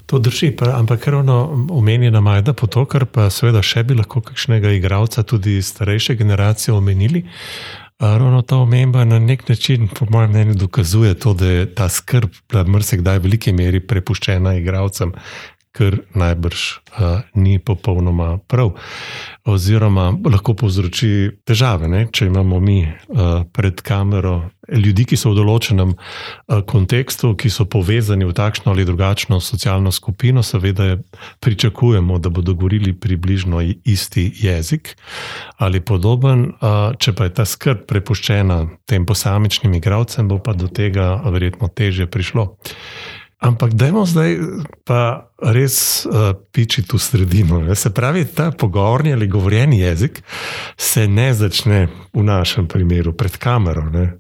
[0.10, 5.22] To drži, pa, ampak ravno omenjena Majda Potokar, pa seveda še bi lahko kakšnega igralca
[5.22, 7.22] tudi starejše generacije omenili.
[8.00, 12.30] Ravno ta omemba na nek način, po mojem mnenju, dokazuje to, da je ta skrb,
[12.52, 15.12] da mrse kdaj v veliki meri prepuščena igravcem,
[15.72, 18.74] kar najbrž uh, ni popolnoma prav.
[19.46, 22.08] Oziroma, lahko povzroči težave, ne?
[22.12, 27.66] če imamo mi uh, pred kamero ljudi, ki so v določenem uh, kontekstu, ki so
[27.70, 30.98] povezani v takšno ali drugačno socialno skupino, seveda
[31.40, 34.96] pričakujemo, da bodo govorili približno isti jezik
[35.58, 36.50] ali podoben.
[36.60, 41.70] Uh, če pa je ta skrb prepuščena tem posamičnim igravcem, bo pa do tega verjetno
[41.74, 42.56] teže prišlo.
[43.40, 44.36] Ampak dajmo zdaj
[44.84, 47.62] pa res uh, pičiti v sredino.
[47.64, 47.76] Ne?
[47.76, 50.20] Se pravi, ta pogovorni ali govorjeni jezik
[50.78, 53.88] se ne začne v našem primeru pred kamero.
[53.90, 54.20] Ne?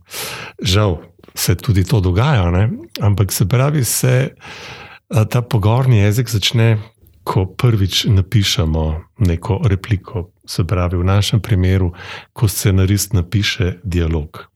[0.63, 0.97] Žal
[1.35, 2.69] se tudi to dogaja, ne?
[3.01, 6.77] ampak se pravi, se uh, ta pogovorni jezik začne,
[7.23, 10.31] ko prvič napišemo neko repliko.
[10.47, 11.91] Se pravi, v našem primeru,
[12.33, 14.47] ko scenarist napiše dialog.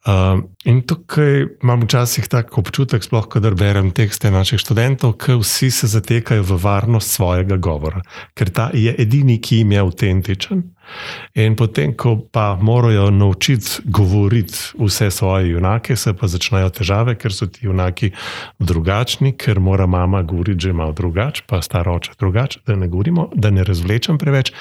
[0.00, 5.68] Uh, in tukaj imam včasih tako občutek, sploh kadar berem tekste naših študentov, ki vsi
[5.70, 8.00] se zatekajo v varnost svojega govora,
[8.32, 10.62] ker ta je edini, ki jim je avtentičen.
[11.36, 17.36] In potem, ko pa morajo naučiti govoriti vse svoje junake, se pa začnejo težave, ker
[17.36, 18.10] so ti junaki
[18.58, 23.50] drugačni, ker mora mama govoriti že malo drugače, pa staroče drugače, da ne govorimo, da
[23.50, 24.52] ne razvlečem preveč.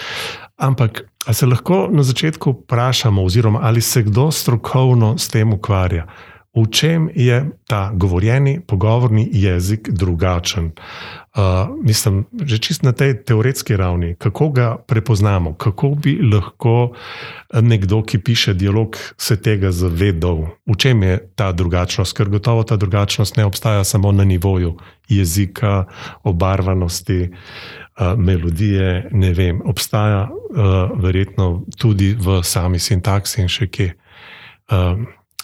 [0.59, 6.07] Ampak se lahko na začetku vprašamo, oziroma ali se kdo strokovno s tem ukvarja?
[6.55, 10.71] V čem je ta govorjeni, pogovorni jezik drugačen?
[11.37, 16.91] Uh, mislim, že čist na tej teoretski ravni, kako ga prepoznamo, kako bi lahko
[17.53, 22.75] nekdo, ki piše dialog, se tega zavedal, v čem je ta drugačnost, ker gotovo ta
[22.75, 24.73] drugačnost ne obstaja samo na nivoju
[25.09, 25.85] jezika,
[26.23, 27.29] obarvanosti.
[27.99, 33.89] Uh, melodije, ne vem, obstaja uh, verjetno tudi v sami sintaksi in še kje.
[34.71, 35.01] Uh,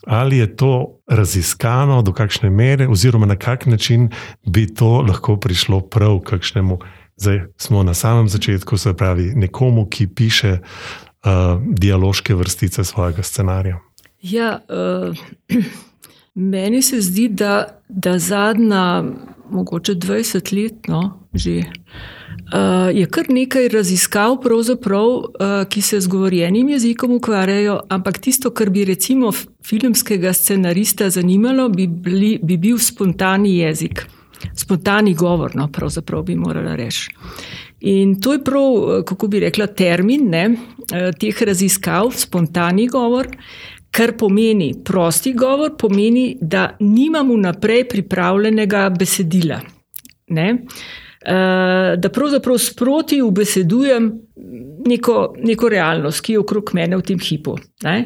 [0.07, 4.07] ali je to raziskano, do kakšne mere, oziroma na kak način
[4.47, 6.79] bi to lahko prišlo prav kakšnemu,
[7.17, 13.79] zdaj smo na samem začetku, se pravi, nekomu, ki piše uh, dialoške vrstice svojega scenarija.
[14.21, 15.17] Ja, uh,
[16.55, 19.03] meni se zdi, da, da zadnja,
[19.51, 21.59] mogoče 20 let, no, že.
[21.59, 22.21] Uh,
[22.93, 28.85] je kar nekaj raziskav, uh, ki se z govorjenim jezikom ukvarjajo, ampak tisto, kar bi
[28.85, 29.31] recimo
[29.65, 34.05] filmskega scenarista zanimalo, bi, bili, bi bil spontani jezik,
[34.53, 37.09] spontani govor, no, pravzaprav bi morala reči.
[37.79, 40.45] In to je prav, kako bi rekla, termin ne,
[41.19, 43.31] teh raziskav, spontani govor,
[43.95, 49.61] Kar pomeni prosti govor, pomeni, da nimam vnaprej pripravljenega besedila.
[50.35, 50.49] Ne?
[50.51, 54.11] Uh, da pravzaprav sproti ubesedujem
[54.85, 57.57] neko, neko realnost, ki je okrog mene v tem hipu.
[57.83, 57.97] Ne?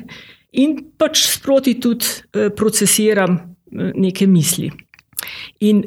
[0.60, 4.72] In pač sproti tudi uh, procesiram uh, neke misli.
[5.68, 5.84] In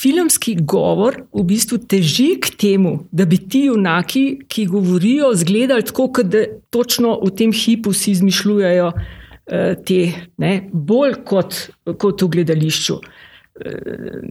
[0.00, 6.08] filmski govor v bistvu teži k temu, da bi ti junaki, ki govorijo, izgledali tako,
[6.24, 10.00] da točno v tem hipu si izmišljujejo uh, te,
[10.40, 10.54] ne?
[10.72, 11.66] bolj kot,
[12.00, 13.00] kot v gledališču.
[13.04, 13.19] Eh,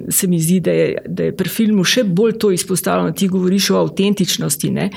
[0.10, 3.70] se mi zdi, da je, da je pri filmu še bolj to izpostavljeno, ti govoriš
[3.70, 4.72] o avtentičnosti.
[4.72, 4.90] Ne?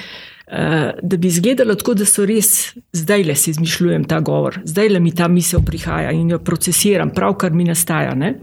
[0.53, 4.89] Eh, da bi izgledalo tako, da so res, zdaj le si izmišljujem ta govor, zdaj
[4.89, 8.13] le mi ta misel prihaja in jo procesiram, pravkar mi nastaja.
[8.15, 8.35] Ne?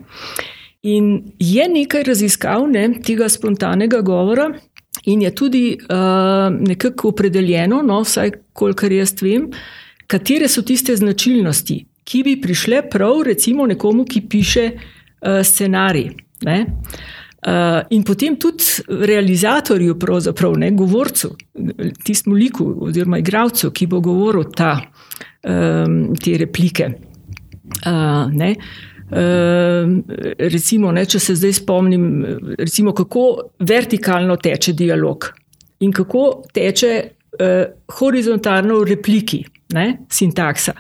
[0.89, 4.47] In je nekaj raziskav ne, tega spontanega govora,
[5.05, 9.45] in je tudi uh, nekako opredeljeno, no, vsaj kolikor jaz vem,
[10.07, 14.98] katere so tiste značilnosti, ki bi prišle prav, recimo, nekomu, ki piše uh,
[15.43, 16.09] scenarij.
[16.45, 16.65] Ne?
[17.47, 21.29] Uh, in potem tudi realizatorju, pravzaprav ne govorcu,
[22.03, 24.73] tistemu liku oziroma igravcu, ki bo govoril ta,
[25.47, 26.89] um, te replike.
[27.87, 28.33] Uh?
[29.09, 29.93] Uh,
[30.51, 32.09] recimo, ne, če se zdaj spomnim,
[32.59, 33.23] recimo, kako
[33.63, 35.29] vertikalno teče dialog
[35.79, 37.63] in kako teče uh,
[38.01, 39.39] horizontalno v repliki,
[39.79, 40.75] ne, sintaksa.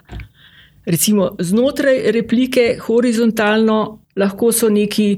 [0.89, 3.79] Recimo, znotraj replike horizontalno
[4.19, 5.09] lahko so neki,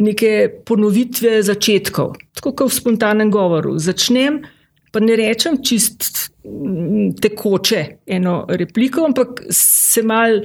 [0.00, 0.32] neke
[0.66, 3.76] ponovitve začetkov, tako kot v spontanem govoru.
[3.78, 4.40] Začnem,
[4.90, 6.30] pa ne rečem čist
[7.22, 10.42] tekoče eno repliko, ampak se mal.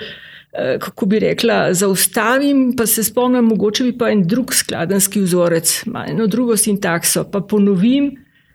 [0.55, 5.73] Eh, kako bi rekla, zaustavim, pa se spomnim, mogoče bi pa en drug skladenski vzorec,
[6.07, 8.13] eno drugo sintakso, pa ponovim,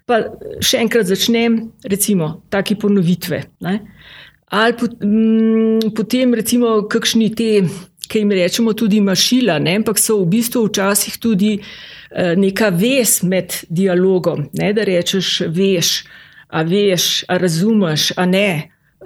[0.09, 0.23] pa
[0.65, 3.43] še enkrat začnem, recimo, taki ponovitve.
[3.67, 3.75] Ne?
[4.49, 4.75] Ali
[5.95, 7.51] potem, recimo, kakšni te
[8.11, 9.77] ki jim rečemo tudi mašila, ne?
[9.79, 14.49] ampak so v bistvu včasih tudi eh, neka vez med dialogom.
[14.59, 14.73] Ne?
[14.75, 15.93] Da rečeš, veš,
[16.51, 18.51] a veš, a razumeš, a ne,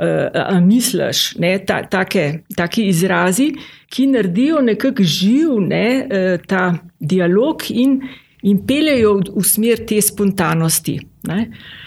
[0.00, 1.34] eh, a misliš.
[1.38, 1.58] Ne?
[1.66, 3.52] Ta, take, taki izrazi,
[3.92, 5.86] ki naredijo nekako živ ne?
[6.10, 8.00] Eh, ta dialog in,
[8.42, 10.98] in peljejo v smer te spontanosti.
[11.28, 11.40] Ne?
[11.50, 11.83] Eh,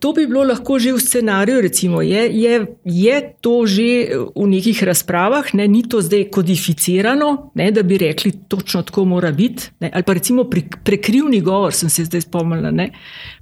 [0.00, 4.82] to bi bilo lahko že v scenariju, recimo, je, je, je to že v nekih
[4.82, 9.68] razpravah, ne, ni to zdaj kodificirano, ne, da bi rekli, točno tako mora biti.
[9.80, 12.70] Ne, ali pa recimo pre, prekrivni govor, sem se zdaj spomnila.
[12.70, 12.90] Ne.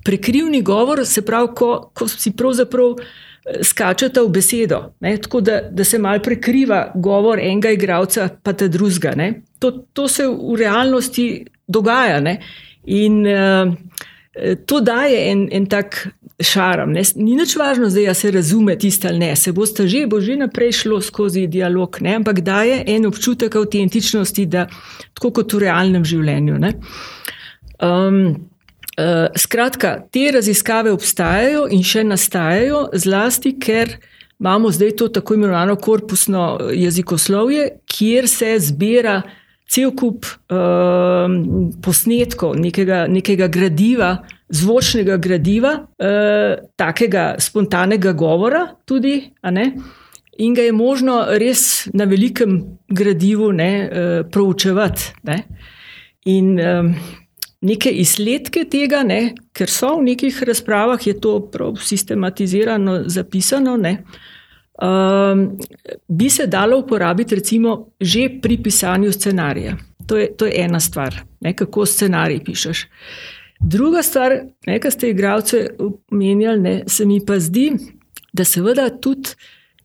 [0.05, 5.61] Prekrivni govor se pravi, ko, ko si pravzaprav eh, skačete v besedo, ne, tako da,
[5.71, 9.15] da se mal prekriva govor enega igralca, pa ta drugega.
[9.63, 12.19] To, to se v realnosti dogaja.
[12.21, 12.41] Ne.
[12.85, 13.71] In uh,
[14.67, 16.09] to daje en, en tak
[16.43, 16.93] šarom.
[16.93, 17.03] Ne?
[17.17, 20.37] Ni nič važno, da se razume tisto ali ne, se bo sta že, bo že
[20.37, 22.17] naprej šlo skozi dialog, ne?
[22.19, 24.67] ampak daje en občutek avtentičnosti, da
[25.15, 26.59] tako kot v realnem življenju.
[27.85, 28.19] Um,
[28.99, 33.99] uh, skratka, te raziskave obstajajo in še nastajajo, zlasti ker.
[34.43, 39.21] Imamo zdaj to tako imenovano korpusno jezikoslovje, kjer se zbira
[39.71, 41.25] cel kup uh,
[41.83, 44.11] posnetkov, nekega, nekega gradiva,
[44.53, 49.17] zvočnega gradiva, uh, takega spontanega govora, tudi,
[50.39, 55.13] in ga je možno res na velikem gradivu ne, uh, proučevati.
[55.31, 55.43] Ne.
[56.31, 56.95] In um,
[57.65, 63.77] neke izsledke tega, ne, ker so v nekih razpravah, je to prav sistematizirano zapisano.
[63.81, 63.99] Ne,
[64.83, 65.59] um,
[66.09, 69.77] bi se dalo uporabiti, recimo, že pri pisanju scenarija.
[70.07, 72.87] To je, to je ena stvar, ne, kako scenarij pišeš.
[73.61, 74.33] Druga stvar,
[74.83, 75.69] kar ste igravce
[76.11, 77.71] omenjali, se mi pa zdi,
[78.33, 79.31] da seveda tudi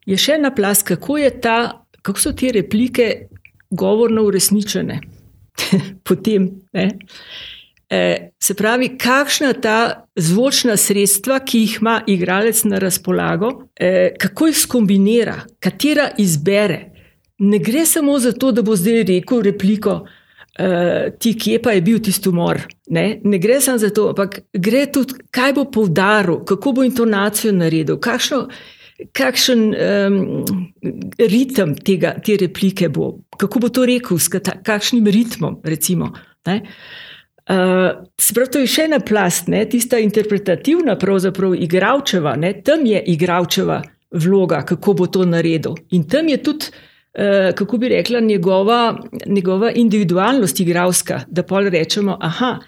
[0.06, 3.28] je še ena plast, kako, ta, kako so te replike
[3.70, 5.00] govorno uresničene.
[6.08, 6.90] Potem, ne,
[8.40, 14.58] se pravi, kakšna ta zvočna sredstva, ki jih ima igralec na razpolago, e, kako jih
[14.58, 16.80] skombinira, katera izbere.
[17.40, 20.04] Ne gre samo za to, da bo zdaj rekel repliko,
[20.60, 22.62] e, ti, kje pa je bil tisti umor.
[22.90, 23.20] Ne?
[23.24, 27.98] ne gre samo za to, ampak gre tudi, kaj bo poudaril, kako bo intonacijo naredil,
[27.98, 28.48] kakšno,
[29.16, 30.18] kakšen um,
[31.18, 34.30] ritem tega, te replike bo, kako bo to rekel, s
[34.64, 35.62] kakšnim ritmom.
[35.64, 36.12] Recimo,
[37.50, 39.64] Uh, Spravo, to je še ena plast, ne?
[39.66, 42.52] tista interpretativna, pravzaprav igravčeva, ne?
[42.62, 43.80] tam je igravčeva
[44.22, 45.74] vloga, kako bo to naredil.
[45.98, 52.20] In tam je tudi, uh, kako bi rekla, njegova, njegova individualnost igravska, da pa rečemo,
[52.22, 52.60] aha,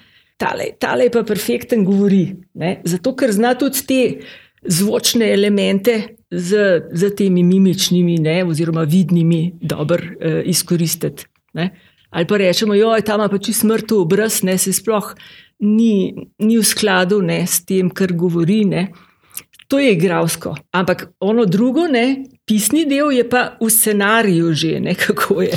[0.42, 2.24] tale, tale je pa perfekten govori.
[2.58, 2.80] Ne?
[2.82, 4.02] Zato, ker zna tudi te
[4.66, 6.00] zvočne elemente
[6.32, 6.58] z,
[6.90, 11.30] z temi mimičnimi, ne, oziroma vidnimi, dobro uh, izkoristiti.
[11.54, 11.70] Ne.
[12.12, 15.16] Ali pa rečemo, je tam pač smrt v obraz, ne se sploh
[15.62, 18.66] ni, ni v skladu ne, s tem, kar govori.
[18.68, 18.90] Ne.
[19.72, 20.56] To je igralsko.
[20.76, 25.56] Ampak ono drugo, ne, pisni del je pa v scenariju že, ne, kako je.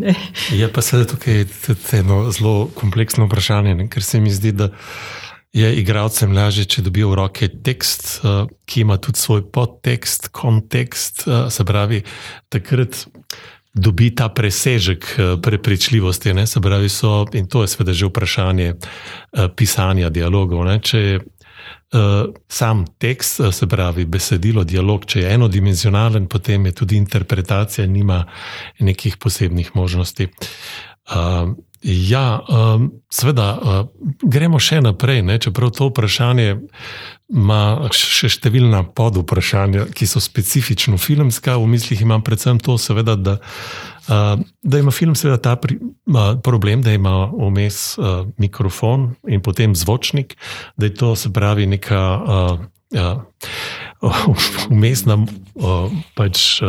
[0.00, 0.14] Ne.
[0.56, 1.44] Je pa seveda tukaj
[2.00, 4.70] eno zelo kompleksno vprašanje, ne, ker se mi zdi, da
[5.52, 11.26] je igralcem lažje, če dobijo v roke tekst, uh, ki ima tudi svoj podtekst, kontekst,
[11.26, 12.00] uh, se pravi,
[12.48, 13.04] takrat.
[13.74, 16.46] Dobi ta presežek eh, prepričljivosti, ne?
[16.46, 20.64] se pravi, so, in to je seveda že vprašanje uh, pisanja dialogov.
[20.66, 20.80] Ne?
[20.82, 26.96] Če je uh, sam tekst, se pravi, besedilo, dialog, če je enodimenzionalen, potem je tudi
[26.96, 28.24] interpretacija, nima
[28.80, 30.28] nekih posebnih možnosti.
[31.10, 33.86] Uh, Ja, um, seveda, uh,
[34.20, 35.22] gremo še naprej.
[35.24, 35.38] Ne?
[35.40, 36.58] Čeprav to vprašanje
[37.32, 43.38] ima še številna podvprašanja, ki so specifično filmska, v mislih imam predvsem to, seveda, da,
[44.12, 49.40] uh, da ima film seveda ta pri, uh, problem, da ima vmes uh, mikrofon in
[49.40, 50.36] potem zvočnik,
[50.76, 52.02] da je to se pravi neka.
[52.20, 53.24] Uh, Ja,
[54.70, 55.18] umestna
[56.14, 56.62] pač,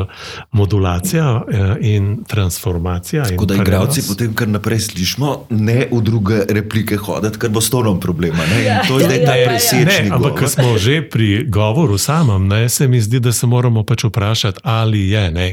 [0.52, 1.42] modulacija
[1.82, 3.24] in transformacija.
[3.24, 7.72] Tako da, igravci, potem kar naprej slišimo, ne v druge replike hoditi, ker bo s
[7.72, 8.44] tonom problema.
[8.66, 10.12] Ja, to je zdaj ta presečni.
[10.12, 14.04] Ampak, ko smo že pri govoru samem, ne, se mi zdi, da se moramo pač
[14.04, 15.32] vprašati, ali je.
[15.32, 15.50] Ne,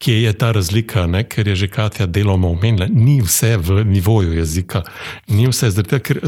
[0.00, 1.26] Kje je ta razlika, ne?
[1.28, 4.80] ker je že Katja deloma omenila, ni vse v nivoju jezika,
[5.28, 6.22] ni vse, zdaj, ker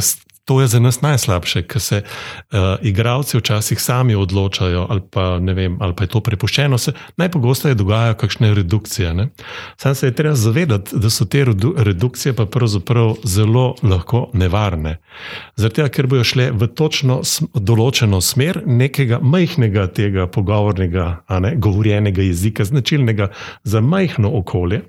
[0.44, 5.76] To je za nas najslabše, ker se uh, igravci včasih sami odločajo, ali pa, vem,
[5.80, 6.78] ali pa je to prepuščeno.
[6.78, 9.14] Se najpogosteje dogajajo kakšne redukcije.
[9.14, 9.28] Ne?
[9.76, 11.44] Sam se je treba zavedati, da so te
[11.76, 14.96] redukcije pa pravzaprav zelo lahko nevarne.
[15.56, 17.20] Zato, ker bojo šle v točno
[17.54, 21.06] določeno smer nekega majhnega tega pogovornega,
[21.38, 23.30] ne, govorjenega jezika, značilnega
[23.62, 24.82] za majhno okolje.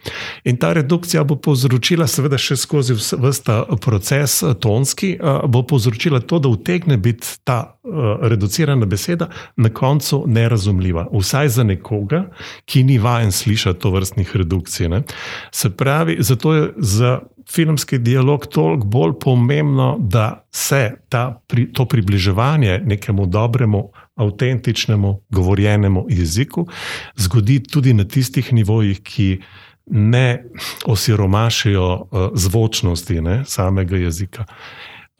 [0.49, 5.13] In ta redukcija bo povzročila, seveda, še skozi vsta proces tonski.
[5.21, 11.07] Uh, bo povzročila to, da utegne biti ta uh, reducirana beseda na koncu nerazumljiva.
[11.13, 12.25] Vsaj za nekoga,
[12.65, 14.89] ki ni vajen slišati to vrstnih redukcij.
[14.89, 15.03] Ne.
[15.51, 17.19] Se pravi, zato je za
[17.51, 23.89] filmski dialog toliko bolj pomembno, da se ta, pri, to približevanje nekemu dobremu.
[24.15, 26.67] Avtentičnemu govorjenemu jeziku
[27.15, 29.39] zgodi tudi na tistih nivojih, ki
[29.85, 30.43] ne
[30.85, 34.45] osiromašijo uh, zvočnosti ne, samega jezika.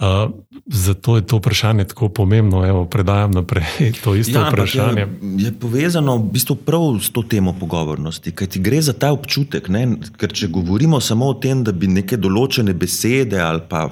[0.03, 0.31] Uh,
[0.65, 5.01] zato je to vprašanje tako pomembno, da predajam naprej to isto ja, vprašanje.
[5.01, 5.07] Je,
[5.45, 9.69] je povezano v bistvu prav s to temo pogovornosti, kaj ti gre za ta občutek.
[9.69, 9.85] Ne?
[10.19, 13.85] Ker če govorimo samo o tem, da bi neke določene besede ali pa,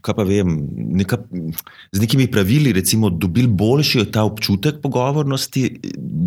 [0.00, 0.54] pa vem,
[0.96, 1.20] neka,
[1.92, 5.68] z nekimi pravili, recimo, dobili boljši ta občutek pogovornosti,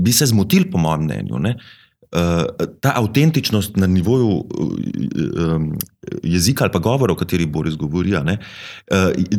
[0.05, 1.39] bi se zmotili, po mojem mnenju.
[1.39, 1.57] Ne?
[2.11, 4.43] uh, ta avtentičnost na nivoju uh,
[6.23, 8.29] jezika ali pa govora, o kateri Boris govori, uh,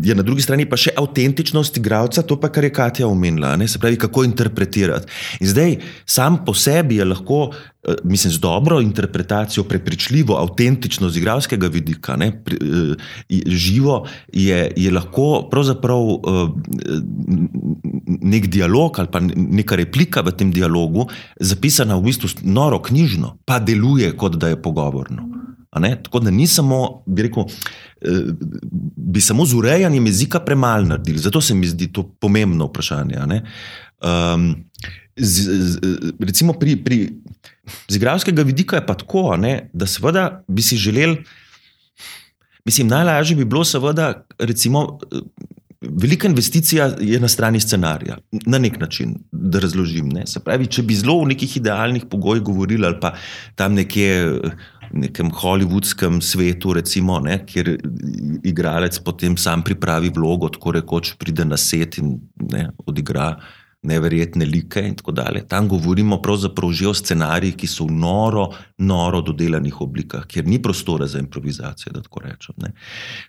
[0.02, 3.78] je na drugi strani pa še avtentičnost igralca, to pa, kar je Katja omenila, se
[3.82, 5.10] pravi, kako interpretirati.
[5.40, 7.50] In zdaj, sam po sebi je lahko.
[8.06, 12.28] Mislim, z dobro interpretacijo, prepričljivo, avtentično, z igralskega vidika, ne,
[13.46, 16.06] živo je, je lahko pravzaprav
[18.22, 21.08] nek dialog ali pa neka replika v tem dialogu
[21.40, 25.41] zapisana v bistvu noro knjižno, pa deluje kot da je pogovorno.
[25.72, 27.44] Tako da ni samo, bi rekel,
[28.00, 28.32] eh,
[28.96, 31.18] bi samo z urejanjem jezika premalo naredili.
[31.18, 33.18] Zato se mi zdi to pomembno vprašanje.
[34.02, 34.64] Um,
[35.16, 35.78] z, z,
[36.20, 36.98] recimo pri, pri,
[37.88, 41.24] z igralskega vidika je pa tako, ne, da seveda bi si želeli,
[42.64, 44.98] mislim, najlažje bi bilo, seveda, recimo.
[45.82, 48.16] Velika investicija je na strani scenarija,
[48.46, 50.12] na nek način, da razložim.
[50.14, 50.22] Ne.
[50.30, 53.16] Se pravi, če bi zelo v nekih idealnih pogojih govorili, ali pa
[53.58, 54.38] tam nekje
[54.92, 57.76] nekem hollywoodskem svetu, recimo, ne, kjer
[58.44, 62.16] igralec potem sam pripravi vlogo, tako rekoč pride na set in
[62.52, 63.34] ne, odigra
[63.82, 65.42] neverjetne like in tako dalje.
[65.48, 68.46] Tam govorimo pravzaprav že o scenarijih, ki so v noro,
[68.78, 72.54] noro dodelanih oblikah, kjer ni prostora za improvizacijo, da tako rečem.
[72.62, 72.72] Ne.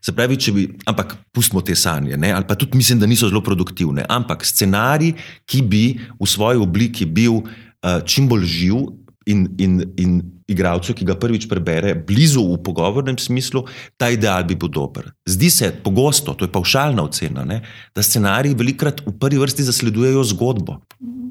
[0.01, 3.29] Se pravi, če bi, ampak pustimo te sanje, ne, ali pa tudi mislim, da niso
[3.29, 5.15] zelo produktivne, ampak scenarij,
[5.49, 5.85] ki bi
[6.19, 8.85] v svoji obliki bil uh, čim bolj živ
[9.25, 10.15] in, in, in
[10.49, 13.63] igralcu, ki ga prvič prebere, blizu v pogovornem smislu,
[13.97, 15.11] ta ideal bi bil dober.
[15.29, 17.61] Zdi se pogosto, to je paušalna ocena, ne,
[17.95, 20.81] da scenariji velikrat v prvi vrsti zasledujejo zgodbo,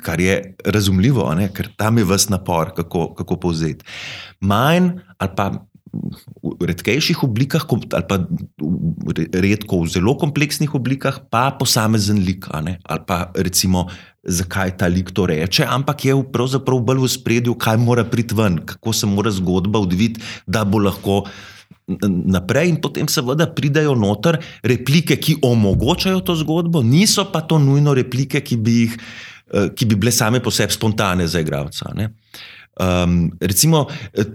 [0.03, 3.85] kar je razumljivo, ne, ker tam je vse napor, kako, kako povzeti.
[4.41, 5.53] Manj ali pa.
[5.93, 8.17] V redkejših oblikah, ali pa
[9.37, 13.91] redko v zelo kompleksnih oblikah, pa posamezen lik, ali pa recimo
[14.23, 18.61] zakaj ta lik to reče, ampak je pravzaprav bolj v spredju, kaj mora priti ven,
[18.67, 21.25] kako se mora zgodba odviti, da bo lahko.
[22.07, 27.95] Naprej, in potem, seveda, pridejo noter replike, ki omogočajo to zgodbo, niso pa to nujno
[27.99, 28.95] replike, ki bi, jih,
[29.51, 31.91] eh, ki bi bile same po sebi spontane za igralca.
[32.81, 33.89] Um, recimo,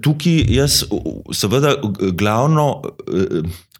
[0.03, 0.83] tukaj jaz,
[1.33, 1.73] seveda,
[2.19, 2.67] glavno.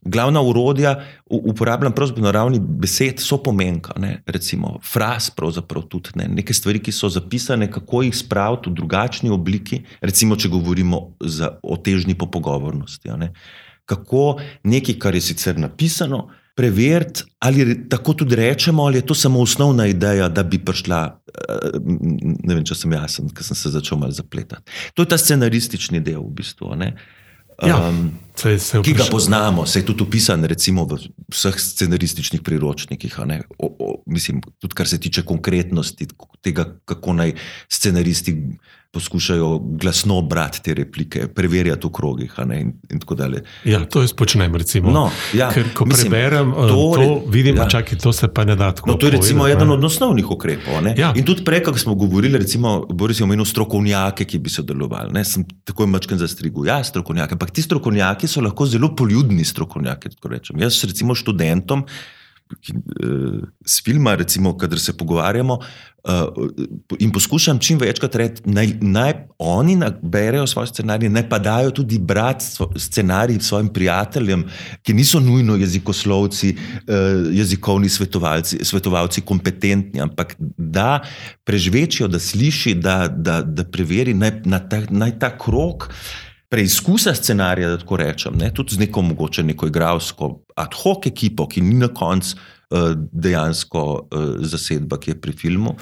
[0.08, 0.96] Glavna urodja
[1.26, 4.22] uporabljam na ravni besed, so pomenka, ne?
[4.26, 6.28] recimo fraz, pravzaprav tudi ne?
[6.28, 11.58] neke stvari, ki so zapisane, kako jih spraviti v drugačni obliki, recimo, če govorimo za,
[11.64, 13.12] o težni po pogovornosti.
[13.86, 16.28] Kako nekaj, kar je sicer napisano,
[16.58, 21.20] preveriti, ali tako tudi rečemo, ali je to samo osnovna ideja, da bi prišla.
[21.38, 21.78] Eh,
[22.44, 24.66] ne vem, če sem jasen, ker sem se začel malo zapletati.
[24.98, 26.74] To je ta scenaristični del, v bistvu.
[26.76, 26.96] Ne?
[27.66, 31.00] Ja, um, se, se ki ga poznamo, se je tudi opisan recimo, v
[31.34, 33.18] vseh scenarističnih priročnikih.
[33.58, 36.08] O, o, mislim, tudi kar se tiče konkretnosti
[36.42, 37.34] tega, kako naj
[37.70, 38.36] scenaristi
[38.92, 42.34] poskušajo glasno brati te replike, preverjati v krogih.
[42.60, 43.44] In, in tako dalje.
[43.64, 44.56] Ja, to jaz počnem.
[44.56, 47.68] Recimo, no, ja, Ker, ko mislim, preberem to, to vidim, ja.
[47.70, 48.90] čaki, to se pa ne da tako.
[48.90, 50.74] No, to je recimo povedati, eden od osnovnih ukrepov.
[50.98, 51.14] Ja.
[51.16, 55.14] In tudi prej, ko smo govorili, recimo, Boris je omenil strokovnjake, ki bi sodelovali.
[55.14, 55.26] Ne?
[55.26, 56.68] Sem tako imačken zastrigul.
[56.68, 57.36] Ja, strokovnjake.
[57.36, 60.16] Ampak ti strokovnjaki so lahko zelo poljudni strokovnjaki.
[60.58, 61.86] Jaz, recimo, študentom
[63.66, 65.60] s filma, recimo, kadar se pogovarjamo
[66.04, 66.48] uh,
[67.00, 72.00] in poskušam čim večkrat reči, naj, naj oni berejo svoje scenarije, naj pa dajo tudi
[72.00, 72.46] brati
[72.76, 74.46] scenarij svojim prijateljem,
[74.84, 76.94] ki niso nujno jezikoslovci, uh,
[77.32, 81.00] jezikovni svetovalci, svetovalci, kompetentni, ampak da
[81.44, 85.90] preživečijo, da sliši, da, da, da preveri, naj, ta, naj ta krok
[86.50, 88.52] preizkusa scenarija, da tako rečem, ne?
[88.54, 93.84] tudi z neko mogoče neko igralsko ad hoc ekipo, ki ni na koncu uh, dejansko
[93.84, 95.76] uh, zasedba, ki je pri filmu.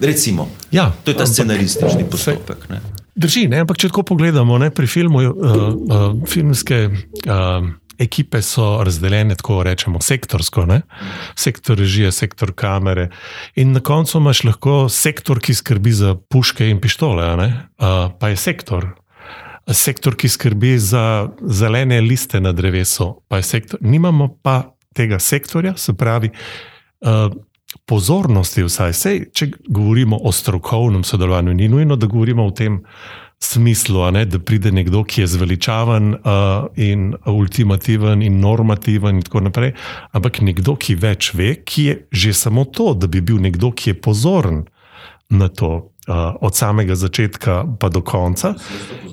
[0.00, 2.68] Recimo, ja, to je ta scenaristični postopek.
[2.70, 2.80] Ne?
[3.14, 3.64] Drži, ne?
[3.64, 4.70] ampak če tako pogledamo, ne?
[4.72, 6.88] pri filmu uh, uh, filmske.
[7.26, 10.78] Uh, Ekipe so razdeljene, tako rečemo, sektorsko, ne?
[11.36, 13.10] sektor režije, sektor kamere.
[13.60, 18.40] In na koncu imaš lahko sektor, ki skrbi za puške in pištole, uh, pa je
[18.40, 18.88] sektor,
[19.74, 23.80] sektor, ki skrbi za zelene liste na drevesu, pa je sektor.
[23.82, 26.30] Nimamo pa tega sektorja, se pravi,
[27.06, 27.30] uh,
[27.86, 32.78] pozornosti, vsaj sej, če govorimo o strokovnem sodelovanju, ni nujno, da govorimo v tem
[33.40, 39.46] smislu, ne, da pride nekdo, ki je zveličaven uh, in ultimativen in normativen in tako
[39.46, 39.72] naprej,
[40.12, 43.94] ampak nekdo, ki več ve, ki je že samo to, da bi bil nekdo, ki
[43.94, 44.64] je pozoren
[45.30, 48.54] na to, uh, od samega začetka pa do konca,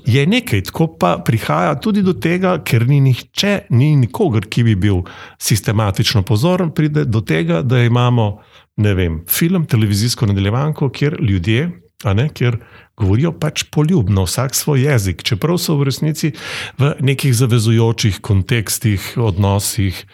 [0.05, 0.63] je nekaj.
[0.71, 5.03] Tako pa prihaja tudi do tega, ker ni nihče, ni nikogar, ki bi bil
[5.37, 8.39] sistematično pozoren, pride do tega, da imamo
[8.77, 11.69] vem, film, televizijsko nadaljevanko, kjer ljudje,
[12.05, 12.57] ne, kjer
[12.97, 16.31] govorijo pač poljubno, vsak svoj jezik, čeprav so v resnici
[16.77, 20.05] v nekih zavezujočih kontekstih, odnosih,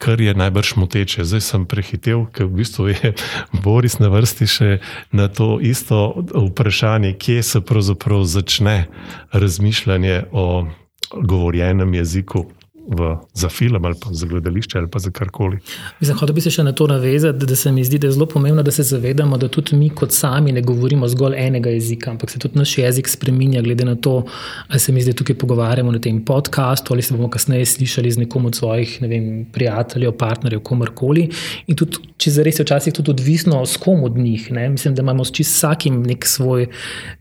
[0.00, 1.24] kar je najbrž moteče.
[1.28, 3.12] Zdaj sem prehitev, ker v bistvu je
[3.64, 4.70] Boris na vrsti še
[5.12, 8.88] na to isto vprašanje, kje se pravzaprav začne
[9.32, 10.66] razmišljanje o
[11.12, 12.46] govorjenem jeziku
[12.90, 15.58] v, za film ali za gledališče ali za karkoli.
[16.00, 18.62] Da bi se še na to navezal, da, se mi zdi, da je zelo pomembno,
[18.66, 22.40] da se zavedamo, da tudi mi, kot sami, ne govorimo zgolj enega jezika, ampak se
[22.42, 24.24] tudi naš jezik spremenja, glede na to,
[24.68, 28.24] ali se mi zdaj tukaj pogovarjamo na tem podkastu ali se bomo kasneje slišali z
[28.24, 31.28] nekom od svojih vem, prijateljev, partnerjev, komorkoli.
[31.70, 34.50] In tudi, če za res je včasih tudi odvisno, s kom od njih.
[34.52, 34.68] Ne?
[34.74, 36.66] Mislim, da imamo s vsakim nek svoj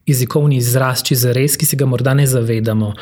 [0.09, 2.93] jezikovni izraz, če za res, ki se ga morda ne zavedamo.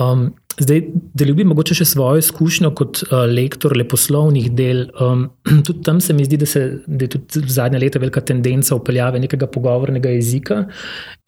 [0.00, 0.80] Um, Zdaj,
[1.14, 4.88] da ljubim mogoče še svojo izkušnjo kot uh, lektor leposlovnih del.
[4.98, 5.28] Um,
[5.66, 9.20] tudi tam se mi zdi, da, se, da je tudi zadnja leta velika tendenca upeljave
[9.22, 10.64] nekega pogovornega jezika.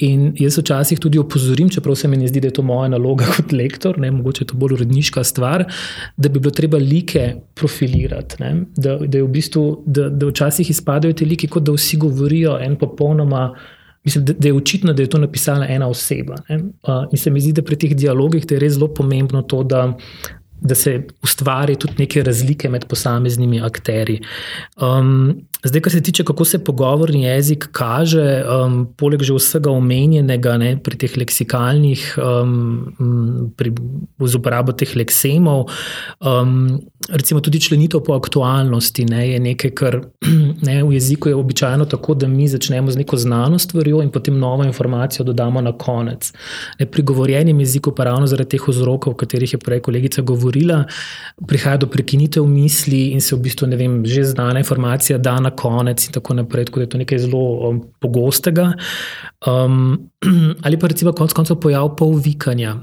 [0.07, 3.29] In jaz včasih tudi opozorim, čeprav se mi ne zdi, da je to moja naloga
[3.37, 5.67] kot lektor, ne, mogoče je to bolj uredniška stvar,
[6.17, 8.43] da bi bilo treba like profilirati.
[8.75, 12.75] Da, da, v bistvu, da, da včasih izpadajo ti liki, kot da vsi govorijo en
[12.81, 13.53] popolnoma.
[14.05, 16.35] Mislim, da, da je očitno, da je to napisala ena oseba.
[16.49, 19.83] Uh, in se mi zdi, da pri teh dialogih je res zelo pomembno to, da,
[20.61, 24.21] da se ustvari tudi neke razlike med posameznimi akteri.
[24.81, 30.57] Um, zdaj, kar se tiče, kako se pogovorni jezik kaže, um, poleg že vsega omenjenega
[30.59, 33.73] ne, pri teh leksikalnih, um, pri
[34.37, 35.69] uporabi teh leksemov,
[36.21, 36.81] um,
[37.11, 40.01] recimo tudi členitev po aktualnosti, ne, je nekaj, kar
[40.67, 44.39] ne, v jeziku je običajno tako, da mi začnemo z neko znano stvarjo in potem
[44.39, 46.33] novo informacijo dodamo na konec.
[46.79, 50.85] Ne, pri govorjenem jeziku pa ravno zaradi teh vzrokov, o katerih je prej kolegica govorila,
[51.47, 55.50] prihaja do prekinitev misli in se v bistvu, ne vem, že znana informacija da na
[55.51, 58.73] na konec in tako naprej, tako da je to nekaj zelo um, pogostega.
[59.47, 60.11] Um,
[60.65, 62.79] ali pa recimo konec koncev pojav polvikanja.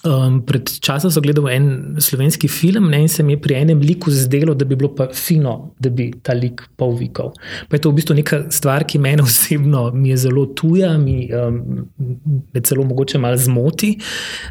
[0.00, 1.66] Um, pred časom sem gledal en
[2.00, 5.10] slovenski film ne, in se mi je pri enem liku zdelo, da bi bilo pa
[5.12, 7.34] fino, da bi ta lik polvikal.
[7.68, 11.28] Pa je to v bistvu neka stvar, ki meni osebno mi je zelo tuja, mi
[11.28, 11.84] um,
[12.54, 13.92] me celo mogoče malo zmoti.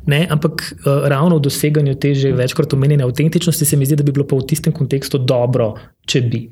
[0.06, 4.06] Ne, ampak uh, ravno v doseganju te že večkrat omenjene avtentičnosti se mi zdi, da
[4.06, 5.74] bi bilo pa v tistem kontekstu dobro,
[6.06, 6.46] če bi.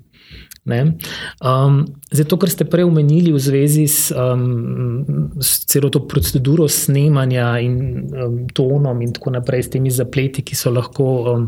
[0.67, 7.55] Um, zato, kar ste prej omenili v zvezi s, um, s celo to proceduro snemanja
[7.63, 7.77] in
[8.11, 11.07] um, tonom, in tako naprej, s temi zapleti, ki so lahko.
[11.33, 11.47] Um,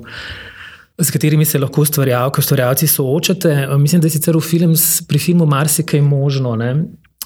[1.00, 3.54] S katerimi se lahko ustvarjalci soočate.
[3.80, 4.74] Mislim, da je sicer film,
[5.08, 6.58] pri filmu marsikaj možno.
[6.60, 6.74] Ne?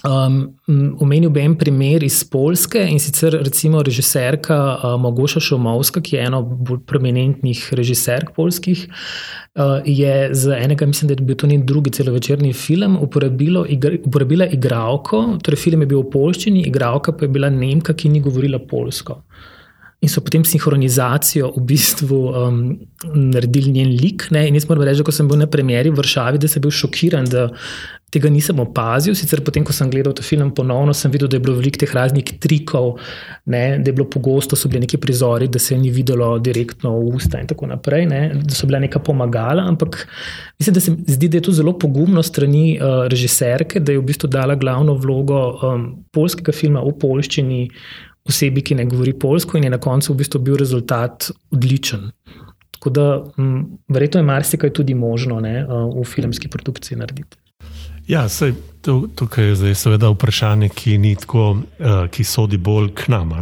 [0.04, 0.58] Um,
[1.00, 6.26] omenil bi en primer iz Polske in sicer recimo režiserka uh, Mogoša Šomovska, ki je
[6.26, 8.82] ena od bolj prominentnih režiserk polskih,
[9.56, 12.98] uh, je za enega, mislim, da je bil to njen drugi celovečerni film,
[13.70, 18.12] igra, uporabila igralko, torej film je bil v polščini, igralka pa je bila Nemka, ki
[18.12, 19.22] ni govorila polsko.
[20.04, 22.58] In so potem sinhronizacijo v bistvu um,
[23.16, 24.26] naredili njen lik.
[24.36, 24.50] Ne?
[24.50, 26.76] In jaz moram reči, da ko sem bil na premjeri v Vršavi, da sem bil
[26.76, 27.46] šokiran, da
[28.14, 29.16] tega nisem opazil.
[29.18, 31.94] Sicer potem, ko sem gledal ta film ponovno, sem videl, da je bilo veliko teh
[31.96, 33.00] raznih trikov,
[33.50, 33.64] ne?
[33.80, 37.42] da je bilo pogosto, so bili neki prizori, da se ni videlo direktno v usta
[37.42, 38.22] in tako naprej, ne?
[38.44, 39.66] da so bila neka pomagala.
[39.70, 40.04] Ampak
[40.60, 44.02] mislim, da se mi zdi, da je to zelo pogumno strani uh, režiserke, da je
[44.02, 47.62] v bistvu dala glavno vlogo um, polskega filma v polščini
[48.30, 52.12] osebi, ki ne govori polsko, in je na koncu v bistvu bil rezultat odličen.
[52.78, 53.06] Tako da,
[53.40, 57.43] m, verjetno je marsikaj tudi možno ne, v filmski produkciji narediti.
[58.08, 58.54] Ja, sej,
[59.16, 63.40] tukaj je zdaj seveda vprašanje, ki ni tako, uh, ki sodi bolj k nama.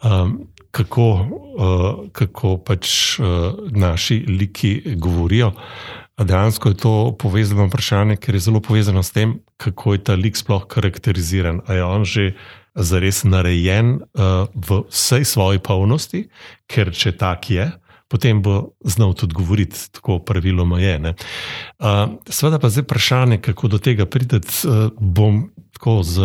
[0.00, 0.38] Um,
[0.70, 3.26] kako, uh, kako pač uh,
[3.70, 5.52] naši liki govorijo.
[6.18, 10.36] Dejansko je to povezano vprašanje, ker je zelo povezano s tem, kako je ta lik
[10.36, 11.60] sploh karakteriziran.
[11.66, 12.34] Ali je on že
[12.74, 16.28] zares narejen uh, v vsej svoji polnosti,
[16.66, 17.70] ker če tak je,
[18.08, 21.14] potem bo znal tudi govoriti, tako praviloma je.
[21.78, 21.86] Uh,
[22.28, 24.68] Sveda pa zdaj vprašanje, kako do tega prideti.
[24.68, 26.20] Uh, bom tako z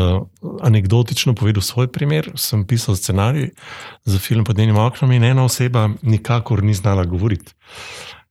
[0.61, 2.31] anekdotično povedal svoj primer.
[2.35, 3.49] Sem pisal scenarij
[4.05, 7.53] za film pod njenim oknom in ena oseba nikakor ni znala govoriti.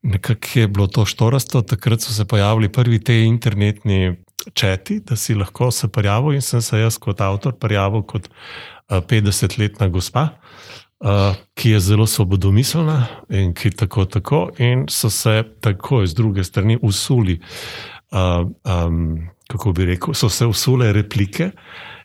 [0.03, 4.17] Nekako je bilo to štorasto, takrat so se pojavili prvi te internetni
[4.55, 8.29] četi, da si lahko se prijavil in sem se jaz kot avtor prijavil kot
[8.89, 10.29] 50-letna gospa,
[11.55, 16.79] ki je zelo svobodomiselna in ki tako tako in so se tako z druge strani
[16.83, 17.41] usuli,
[18.11, 21.51] um, kako bi rekel, so se usule replike.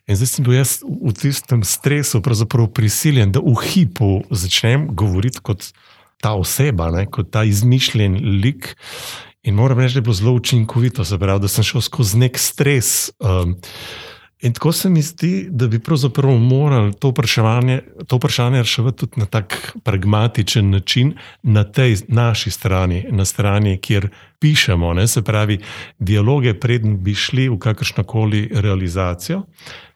[0.07, 5.39] In zdaj sem bil jaz v tistem stresu, pravzaprav prisiljen, da v hipu začnem govoriti
[5.39, 5.71] kot
[6.19, 8.75] ta oseba, ne, kot ta izmišljen lik.
[9.47, 13.11] In moram reči, da je bilo zelo učinkovito, pravi, da sem šel skozi nek stres.
[13.19, 13.55] Um,
[14.43, 19.19] in tako se mi zdi, da bi pravzaprav morali to vprašanje, to vprašanje reševati tudi
[19.19, 21.13] na tak pragmatičen način,
[21.43, 24.93] na tej naši strani, na strani, kjer pišemo.
[24.93, 25.07] Ne?
[25.07, 25.59] Se pravi,
[25.99, 29.43] dialoge, preden bi šli v kakršno koli realizacijo,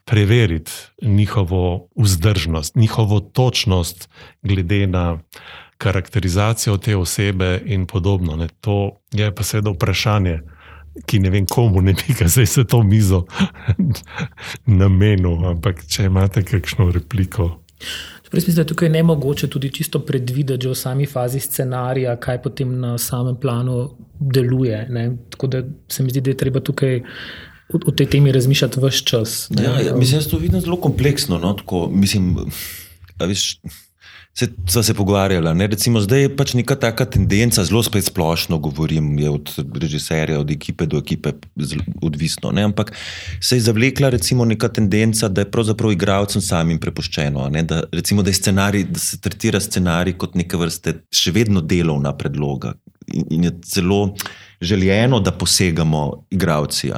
[0.05, 0.71] preveriti
[1.01, 4.09] njihovo vzdržnost, njihovo točnost,
[4.41, 5.19] glede na
[5.77, 8.35] karakterizacijo te osebe in podobno.
[8.35, 8.47] Ne.
[8.61, 10.39] To je pa seveda vprašanje,
[11.05, 13.25] ki ne vem, komu ne bi zdaj se to mizo
[14.65, 15.45] namenil.
[15.53, 17.57] Ampak če imate kakšno repliko.
[18.33, 22.41] Mislim, da je tukaj ne mogoče tudi čisto predvideti, že v sami fazi scenarija, kaj
[22.43, 24.87] potem na samem planu deluje.
[24.89, 25.11] Ne?
[25.29, 27.01] Tako da se mi zdi, da je treba tukaj
[27.73, 29.37] o tej temi razmišljati vse čas.
[29.55, 31.37] Ja, ja, mislim, da je to vidno zelo kompleksno.
[31.37, 31.53] No?
[31.53, 32.35] Tako, mislim,
[33.27, 33.59] viš,
[34.37, 35.53] Se, sva se pogovarjala.
[35.57, 35.65] Ne?
[35.67, 39.49] Recimo, zdaj je pač neka taka tendenca, zelo spet splošno govorim, je od
[39.81, 41.31] režiserja, od ekipe do ekipe
[42.05, 42.51] odvisno.
[42.53, 42.67] Ne?
[42.69, 42.91] Ampak
[43.41, 47.49] se je zavlekla recimo neka tendenca, da je pravzaprav igralcem samim prepuščeno.
[47.65, 52.75] Da, recimo, da, scenarij, da se tretira scenarij kot neke vrste še vedno delovna predloga.
[53.07, 54.13] In, in je zelo
[54.61, 56.93] željeno, da posegamo igralci.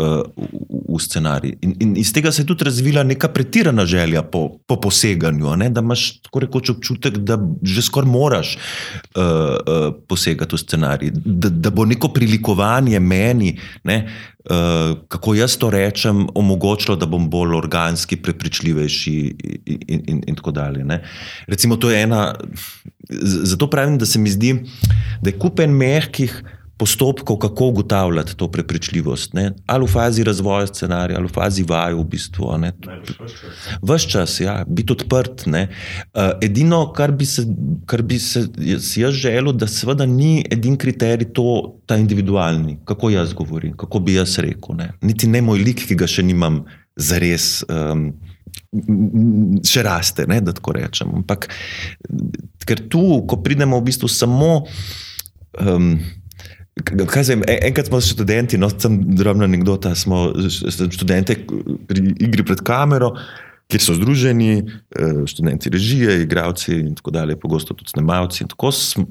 [0.00, 1.56] Uh, v, v scenarij.
[1.60, 5.68] In, in iz tega se je tudi razvila neka pretirana želja po, po poseganju, ne?
[5.70, 11.48] da imaš tako rekoč občutek, da že skoraj moraš uh, uh, posegati v scenarij, da,
[11.48, 13.98] da bo neko prilikovanje meni, ne?
[14.50, 19.16] uh, kako jaz to rečem, omogočilo, da bom bolj organski, prepričljivejši
[19.66, 20.84] in, in, in, tako dalje.
[20.84, 21.02] Ne?
[21.46, 22.34] Recimo, to je ena.
[23.20, 24.54] Zato pravim, da se mi zdi,
[25.20, 26.42] da je kupen mehkih
[26.80, 29.34] postopkov, kako ugotavljati to prepričljivost.
[29.36, 29.50] Ne?
[29.66, 32.48] Ali v fazi razvoja scenarija, ali v fazi vaju, v bistvu.
[33.82, 35.44] Ves čas, ja, biti odprt.
[35.46, 35.66] Ne?
[36.40, 37.44] Edino, kar bi se,
[37.86, 38.46] kar bi se
[38.80, 44.00] si jaz želel, da seveda ni edin kriterij to, ta individualni, kako jaz govorim, kako
[44.00, 44.78] bi jaz rekel.
[44.80, 44.92] Ne?
[45.04, 46.62] Niti ne moj lik, ki ga še nimam
[46.96, 47.60] zares.
[47.68, 48.12] Um,
[49.66, 51.10] Še raste, ne, da tako rečem.
[51.20, 51.48] Ampak,
[52.66, 54.50] ker tu, ko pridemo v bistvu samo
[55.58, 55.92] um,
[56.84, 60.30] Kaj se, enkrat smo študenti, no, sem drobna anekdota, smo
[60.90, 61.36] študenti
[61.88, 63.14] pri igri pred kamero
[63.70, 68.48] kjer so združeni eh, študenti režije, igravci in tako dalje, pogosto tudi snemalci.
[68.48, 69.06] Tako sem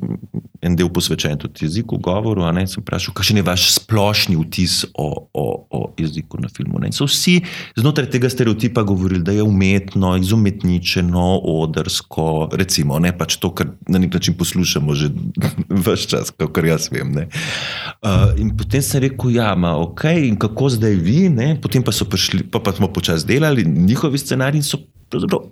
[0.61, 2.43] en del posvečen tudi jeziku, govoru.
[2.55, 6.81] Ne, sem vprašal, kakšen je vaš splošni vtis o, o, o jeziku na filmu.
[6.83, 6.91] Ne.
[6.95, 7.39] So vsi
[7.79, 11.27] znotraj tega stereotipa govorili, da je umetno, izumetničeno,
[11.63, 15.09] odrsko, recimo, ne pač to, kar na nek način poslušamo že
[15.85, 17.15] vse čas, kar jaz vem.
[17.15, 21.53] Uh, in potem sem rekel, ja, ma, ok, in kako zdaj vi, ne?
[21.61, 24.79] potem pa prišli, pa, pa smo počasi delali njihovi scenariji in so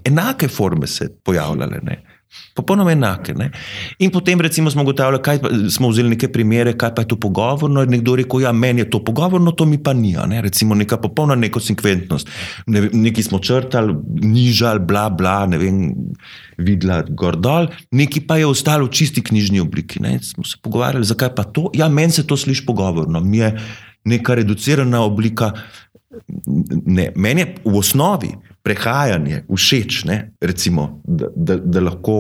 [0.06, 1.80] enake forme se pojavljale.
[1.84, 2.04] Ne?
[2.56, 3.34] Popolnoma enake.
[3.34, 3.52] Ne?
[4.00, 7.20] In potem, recimo, smo ugotavljali, kaj pa, smo vzeli neke primere, kaj pa je to
[7.20, 7.86] pogovorno.
[7.86, 10.16] Nekdo rekel, ja, meni je to pogovorno, to mi pa ni.
[10.28, 10.42] Ne?
[10.42, 12.30] Recimo, neka popolna nekonsekventnost.
[12.68, 15.82] Ne, neki smo črtali, nižali, bla, bla, ne vem,
[16.58, 20.02] videla gor dol, neki pa je ostalo v čisti knjižni obliki.
[20.04, 20.18] Ne?
[20.24, 21.70] Smo se pogovarjali, zakaj pa to.
[21.78, 23.54] Ja, meni se to sliši pogovorno, mi je
[24.06, 25.52] neka reducirana oblika.
[26.86, 28.32] Ne, meni je v osnovi
[28.68, 30.20] prehajanje všeč, ne?
[30.44, 32.20] recimo, da, da, da lahko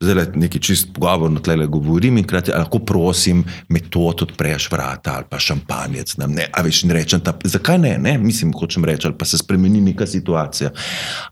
[0.00, 5.38] zdaj nekaj čist pogovorno tle govorim in krati, lahko prosim, metod odpreš vrata ali pa
[5.42, 6.16] šampanjec.
[6.20, 9.26] Nam, ne, a veš, in rečem, ta, zakaj ne, ne, mislim, hočem reči, ali pa
[9.26, 10.70] se spremeni neka situacija.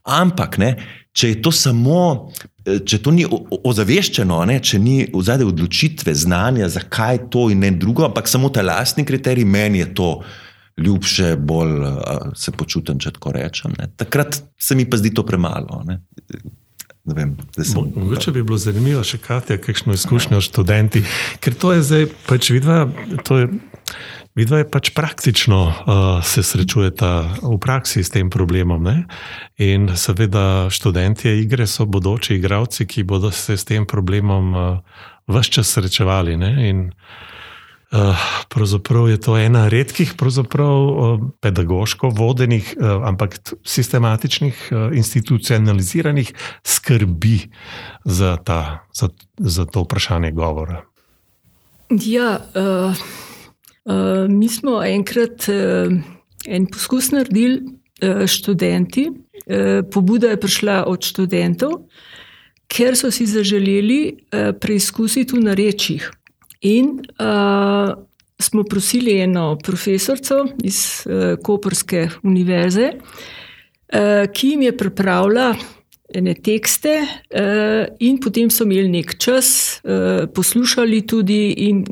[0.03, 0.73] Ampak, ne,
[1.13, 2.33] če je to samo.
[2.67, 3.23] Če to ni
[3.63, 8.65] ozaveščeno, ne, če ni vzade odločitve, znanja, zakaj to in ne drugo, ampak samo ta
[8.67, 10.09] lastni kriterij, meni je to
[10.77, 11.81] ljubše, bolj
[12.37, 13.74] se počutim, če tako rečem.
[13.79, 13.89] Ne.
[13.97, 15.83] Takrat se mi pa zdi to premalo.
[15.87, 16.01] Ne.
[17.07, 21.05] Ne vem, sem, Mogoče bi bilo zanimivo še kaj, kakšno izkušnjo študenti,
[21.39, 22.89] ker to je zdaj pač vidva.
[24.37, 27.11] Vidva je pač praktično uh, se srečujeta
[27.41, 28.83] v praksi s tem problemom.
[28.85, 29.07] Ne?
[29.62, 35.01] In seveda, študenti igre so bodoči igravci, ki bodo se s tem problemom uh,
[35.31, 36.37] vse čas srečevali.
[36.37, 36.53] Ne?
[36.68, 36.83] In
[38.49, 40.14] pravzaprav je to ena redkih,
[40.66, 46.32] eh, pedagoško vodenih, eh, ampak sistematičnih, institucionaliziranih
[46.64, 47.39] skrbi
[48.05, 49.09] za, ta, za,
[49.39, 50.82] za to vprašanje govora.
[51.91, 52.97] Ja, uh,
[53.84, 55.93] uh, mi smo enkrat uh,
[56.47, 57.62] en poskus naredili,
[58.03, 59.11] uh, študenti.
[59.11, 61.87] Uh, pobuda je prišla od študentov,
[62.66, 66.11] ker so si zaželeli uh, preizkusiti v narečjih.
[66.61, 67.93] In uh,
[68.39, 75.55] smo prosili eno profesorico iz uh, Koperske univerze, uh, ki jim je pripravila
[76.15, 81.83] ene tekste, uh, in potem so imeli nek čas, uh, poslušali tudi, in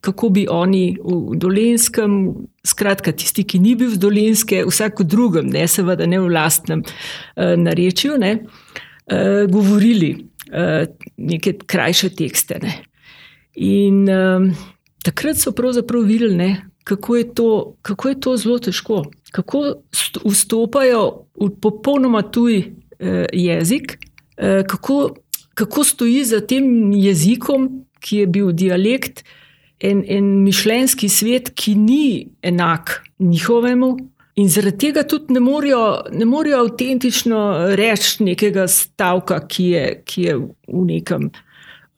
[0.00, 2.18] kako bi oni v Dolenskem,
[2.64, 6.84] skratka, tisti, ki ni bil v Dolenske, vsak v drugem, ne seveda ne v lastnem
[6.84, 10.12] uh, narečju, ne, uh, govorili
[10.52, 10.84] uh,
[11.16, 12.60] neke krajše tekste.
[12.62, 12.76] Ne.
[13.54, 14.50] In um,
[15.02, 16.50] takrat so pravzaprav videli, ne,
[16.84, 17.48] kako, je to,
[17.82, 19.64] kako je to zelo težko, kako
[20.24, 23.98] vstopajo v popolnoma tuj uh, jezik,
[24.38, 25.16] uh, kako,
[25.54, 29.24] kako stoji za tem jezikom, ki je bil dialekt,
[29.80, 33.96] en, en mišljenjski svet, ki ni enak njihovemu.
[34.40, 37.40] In zaradi tega tudi ne morejo, ne morejo avtentično
[37.76, 41.28] reči nekega stavka, ki je, ki je v nekem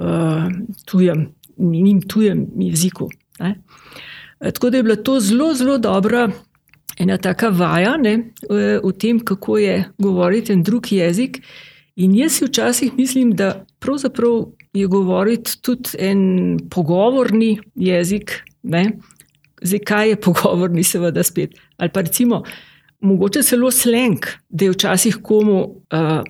[0.03, 0.49] uh,
[0.87, 1.29] tujem
[1.63, 3.09] njim tujem jeziku.
[3.41, 3.55] Ne.
[4.39, 6.31] Tako da je bila to zelo, zelo dobra
[6.99, 8.33] ena taka vaja ne,
[8.83, 11.41] v tem, kako je govoriti en drug jezik.
[11.97, 18.41] In jaz si včasih mislim, da pravzaprav je govoriti tudi en pogovorni jezik.
[18.63, 18.99] Ne.
[19.63, 21.55] Zdaj, kaj je pogovorni, seveda, spet.
[21.77, 22.43] Ali pa recimo,
[23.01, 26.25] mogoče celo sleng, da je včasih komu uh,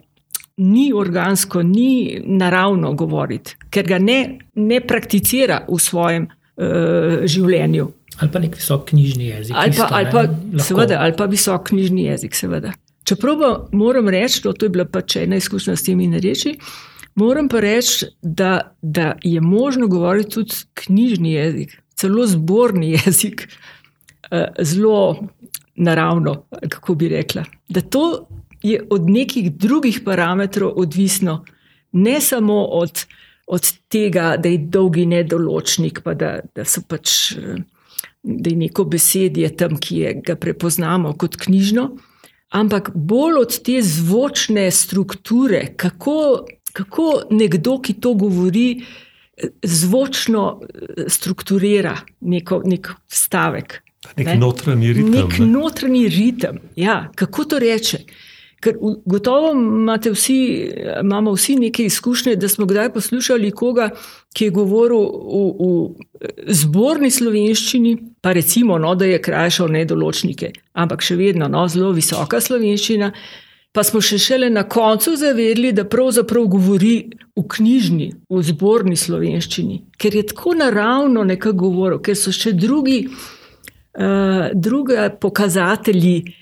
[0.57, 7.89] ni organsko, ni naravno govoriti, ker ga ne, ne prakticira v svojem uh, življenju.
[8.21, 9.57] Ali pa nek visok knjižni jezik.
[9.57, 10.25] Ali pa, ali pa,
[10.63, 12.75] seveda, ali pa visok knjižni jezik, seveda.
[13.09, 16.55] Čeprav pa moram reči, da to je bila pač ena izkušnja s temi reči,
[17.19, 23.49] moram pa reči, da, da je možno govoriti tudi knjižni jezik, celo zborni jezik,
[24.31, 25.29] uh, zelo
[25.75, 27.45] naravno, kako bi rekla.
[27.69, 28.27] Da to
[28.63, 31.45] je od nekih drugih parametrov odvisno,
[31.93, 33.05] ne samo od,
[33.47, 37.35] od tega, da je dolgi nedoločnik, pa da, da so pač.
[38.23, 41.89] Da je neko besedje tam, ki je, ga prepoznamo kot knjižno,
[42.55, 48.85] ampak bolj od te zvočne strukture, kako, kako nekdo, ki to govori,
[49.63, 50.61] zvočno
[51.09, 53.83] strukturira neko, nek stavek.
[54.17, 54.37] Nek ne?
[54.37, 55.11] notranji ritem.
[55.13, 55.47] Nek ne?
[55.47, 56.59] notranji ritem.
[56.77, 57.99] Ja, kako to reče?
[58.63, 59.53] Ker gotovo
[60.13, 60.71] vsi,
[61.03, 63.91] imamo vsi neke izkušnje, da smo kdaj poslušali koga,
[64.35, 71.03] ki je govoril v, v zborni slovenščini, pa recimo, no, da je krajšal nedoločnike, ampak
[71.03, 73.11] še vedno no, zelo visoka slovenščina.
[73.73, 76.97] Pa smo še šele na koncu zavedli, da pravzaprav govori
[77.33, 83.07] v knjižni, v zborni slovenščini, ker je tako naravno nekaj govoril, ker so še drugi,
[83.09, 86.42] uh, drugi pokazatelji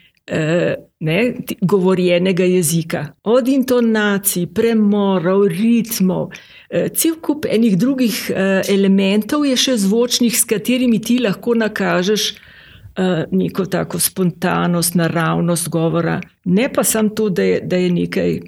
[1.01, 6.29] ne, govorjenega jezika, od intonacij, premorov, ritmov,
[6.71, 12.31] eh, cel kup enih drugih eh, elementov je še zvočnih, s katerimi ti lahko nakažeš
[12.31, 18.41] eh, neko tako spontanost, naravnost govora, ne pa samo to, da je, da je nekaj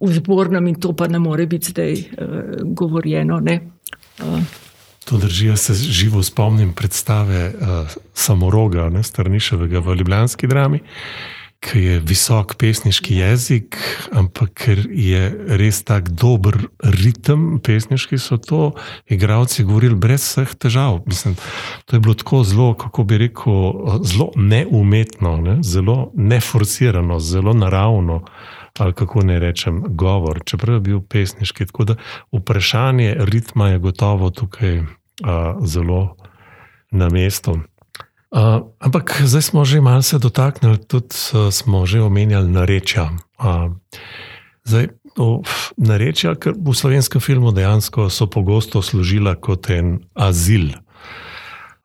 [0.00, 1.94] v zbornem in to pa ne more biti zdaj
[2.64, 3.40] govorjeno.
[3.40, 3.60] Ne.
[5.06, 10.80] To drži, jaz se živo spomnim predstave uh, Samoroga, ne, Strniševega v Ljubljanski drami,
[11.62, 13.78] ki je visok pesniški jezik,
[14.12, 18.72] ampak ker je res tako dober ritem pesniški, so to
[19.06, 21.00] igravci govorili brez vseh težav.
[21.06, 21.38] Mislim,
[21.84, 28.24] to je bilo tako zelo, kako bi rekel, zelo neumetno, ne, zelo neforsirano, zelo naravno
[28.78, 31.66] ali kako ne rečem, govor, čeprav je bil pesniški.
[31.66, 31.94] Tako da
[32.32, 34.86] vprašanje ritma je gotovo tukaj uh,
[35.64, 36.16] zelo
[36.90, 37.60] na mestu.
[38.30, 43.10] Uh, ampak zdaj smo že malo se dotaknili, tudi uh, smo že omenjali narečja.
[43.38, 43.72] Uh,
[44.64, 44.88] zdaj,
[45.76, 50.76] narečja, ker v slovenskem filmu dejansko so pogosto služila kot en azil.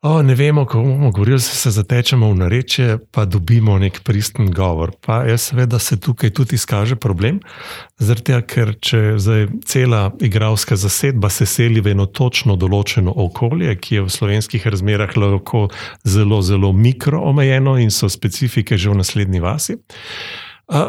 [0.04, 4.50] O, ne vemo, kako bomo govorili, se, se zatečemo v nareče, pa dobimo nek pristen
[4.50, 4.90] govor.
[5.00, 7.38] Pa je seveda se tukaj tudi izkaže problem,
[7.98, 9.16] zato ker če
[9.64, 15.14] cela igralska zasedba se seli v eno točno določeno okolje, ki je v slovenskih razmerah
[15.16, 15.68] lahko
[16.02, 19.78] zelo, zelo mikro omejeno in so specifike že v naslednji vasi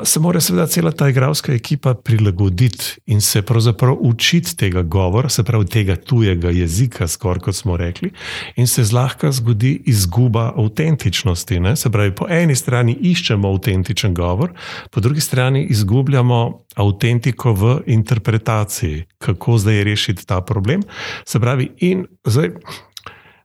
[0.04, 5.44] se mora seveda cela ta igralska ekipa prilagoditi in se pravzaprav učiti tega govora, se
[5.44, 8.12] pravi tega tujega jezika, skoraj kot smo rekli,
[8.56, 11.60] in se zlahka zgodi izguba avtentičnosti.
[11.60, 11.76] Ne?
[11.76, 14.54] Se pravi, po eni strani iščemo avtentičen govor,
[14.92, 20.84] po drugi strani izgubljamo avtentiko v interpretaciji, kako zdaj rešiti ta problem.
[21.26, 22.52] Se pravi, in zdaj.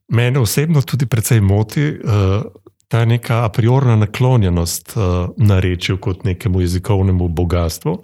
[0.08, 2.42] Mene osebno tudi precej moti, uh,
[2.88, 7.98] ta neka a priorna naklonjenost uh, narečju kot nekemu jezikovnemu bogatstvu.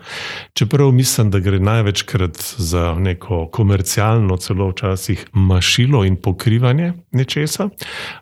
[0.53, 7.69] Čeprav mislim, da gre največkrat za neko komercialno, celo včasih mašilo in pokrivanje nečesa,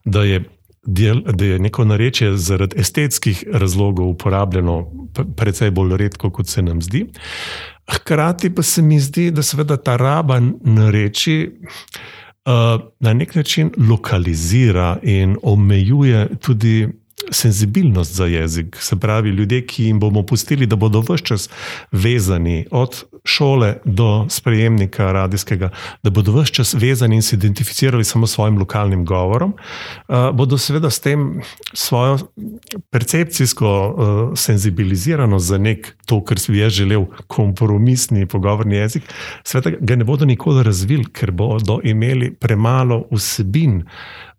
[0.05, 0.45] da je,
[0.87, 4.87] del, da je neko narečje zaradi estetskih razlogov uporabljeno
[5.37, 7.07] precej bolj redko, kot se nam zdi.
[7.91, 11.51] Hkrati pa se mi zdi, da seveda ta raba nareči.
[12.47, 16.89] Eh, na nek način lokalizira in omejuje tudi
[17.31, 18.77] senzibilnost za jezik.
[18.81, 21.49] Se pravi, ljudje, ki jim bomo pustili, da bodo vse čas
[21.93, 25.71] vezani od šole do sprejemnika radijskega,
[26.03, 29.55] da bodo vse čas vezani in se identificirali samo s svojim lokalnim govorom,
[30.09, 31.41] uh, bodo seveda s tem
[31.73, 32.19] svojo
[32.91, 39.03] percepcijsko uh, senzibiliziranost za nek to, kar si jaz želel, kompromisni pogovorni jezik,
[39.45, 43.83] seveda ga ne bodo nikoli razvili, ker bodo imeli premalo vsebin.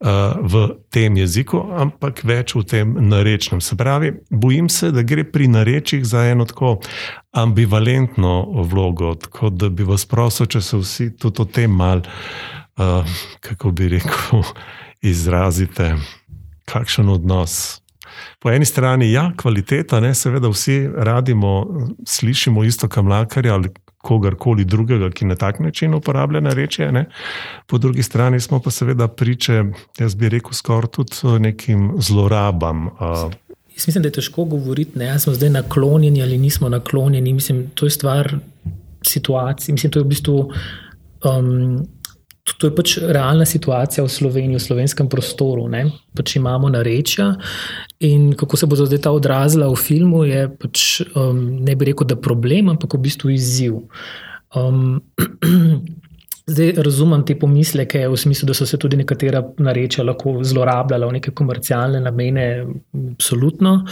[0.04, 3.62] Uh, v tem jeziku, ampak več v tem narečnem.
[3.64, 6.74] Se pravi, bojim se, da gre pri narečjih za eno tako
[7.32, 8.34] ambivalentno
[8.68, 13.16] vlogo, tako da bi vas prosil, če se vsi tudi o tem mal, uh,
[13.48, 14.44] kako bi rekel,
[15.14, 15.94] izrazite,
[16.68, 17.83] kakšen odnos.
[18.40, 21.68] Po eni strani ja, kvaliteta, ne, seveda vsi radimo,
[22.08, 23.70] slišimo isto kamlakarja ali
[24.04, 26.92] kogarkoli drugega, ki na tak način uporablja reče.
[26.92, 27.06] Ne.
[27.68, 29.64] Po drugi strani smo pa seveda priče,
[30.00, 32.88] jaz bi rekel, skoraj tudi nekim zlorabam.
[32.88, 33.32] Uh,
[33.76, 37.34] Jaz mislim, da je težko govoriti, da smo zdaj naklonjeni ali nismo naklonjeni.
[37.34, 38.36] Mislim, to je stvar
[39.06, 39.74] situacije.
[39.74, 40.52] Mislim, to je v bistvu.
[41.24, 41.88] Um,
[42.44, 45.64] To je pač realna situacija v Sloveniji, v slovenskem prostoru.
[46.16, 47.32] Pač imamo narečja
[48.04, 52.08] in kako se bo zdaj ta odrazila v filmu, je pač, um, ne bi rekel,
[52.08, 53.80] da je problem, ampak v bistvu izziv.
[54.56, 55.00] Um,
[56.44, 61.16] Zdaj razumem te pomisleke, v smislu, da so se tudi nekatera narečja lahko zlorabljala v
[61.16, 62.48] neke komercialne namene,
[63.14, 63.86] absolutno.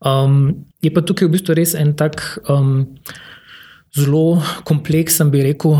[0.00, 2.24] Um, je pa tukaj v bistvu res en tak.
[2.48, 2.96] Um,
[3.92, 5.74] zelo kompleksen, bi rekel,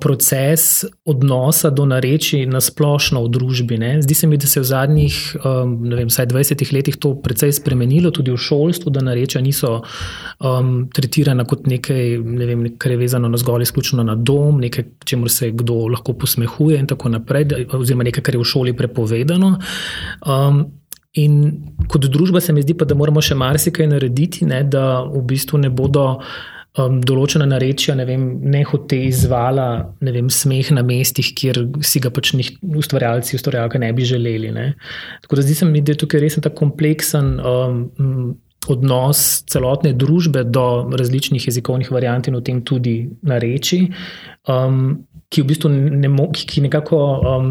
[0.00, 3.76] proces odnosa do nareči na splošno v družbi.
[3.78, 3.90] Ne.
[4.02, 8.32] Zdi se mi, da se je v zadnjih vem, 20 letih to precej spremenilo, tudi
[8.32, 13.40] v šolstvu, da nareča niso um, tretirana kot nekaj, ne vem, kar je vezano na
[13.40, 18.24] zgolj izključno na dom, nekaj, čemu se kdo lahko posmehuje in tako naprej, oziroma nekaj,
[18.24, 19.58] kar je v šoli prepovedano.
[20.24, 20.64] Um,
[21.14, 25.20] In kot družba se mi zdi, pa, da moramo še marsikaj narediti, ne, da v
[25.22, 26.32] bistvu ne bodo uh,
[26.80, 29.68] um, določena narečja, ne vem, ne hote izvala,
[30.04, 34.52] ne vem, smeh na mestih, kjer si ga pač njih ustvarjalci, ustvarjalke ne bi želeli.
[34.54, 34.72] Ne.
[35.24, 37.36] Tako da zdi se mi, da je tukaj res tako kompleksen.
[37.40, 43.82] Um, Odnos celotne družbe do različnih jezikovnih variant in v tem tudi nareči,
[44.48, 47.50] um, ki v bistvu ne mo, ki nekako um,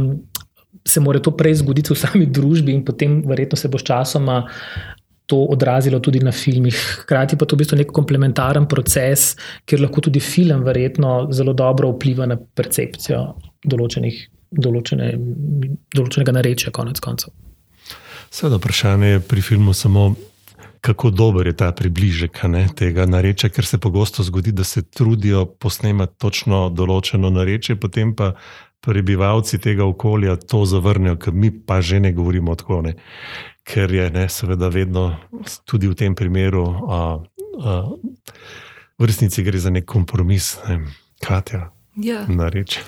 [0.81, 4.47] se to prej zgoditi v sami družbi, in potem, verjetno, se bo s časoma
[5.25, 6.75] to odrazilo tudi na filmih.
[7.03, 9.33] Hkrati pa to v bistvu nek komplementaren proces,
[9.65, 13.23] kjer lahko tudi film verjetno zelo dobro vpliva na percepcijo
[13.63, 14.19] določenih,
[14.51, 15.13] določene,
[15.95, 17.33] določenega narečja, konec koncev.
[18.33, 20.13] Seveda, vprašanje je pri filmu samo.
[20.83, 25.45] Kako dober je ta približek ne, tega narečja, ker se pogosto zgodi, da se trudijo
[25.47, 28.33] posnemati točno določeno narečje, potem pa
[28.83, 32.81] prebivalci tega okolja to zavrnijo, ker mi pa že ne govorimo tako.
[32.83, 32.97] Ne
[33.63, 35.15] ker je ne, seveda vedno
[35.65, 36.99] tudi v tem primeru, a,
[37.63, 37.73] a,
[38.99, 40.83] v resnici gre za nek kompromis, ne,
[41.23, 41.71] Katja.
[41.95, 42.25] Ja.
[42.27, 42.83] Narečja.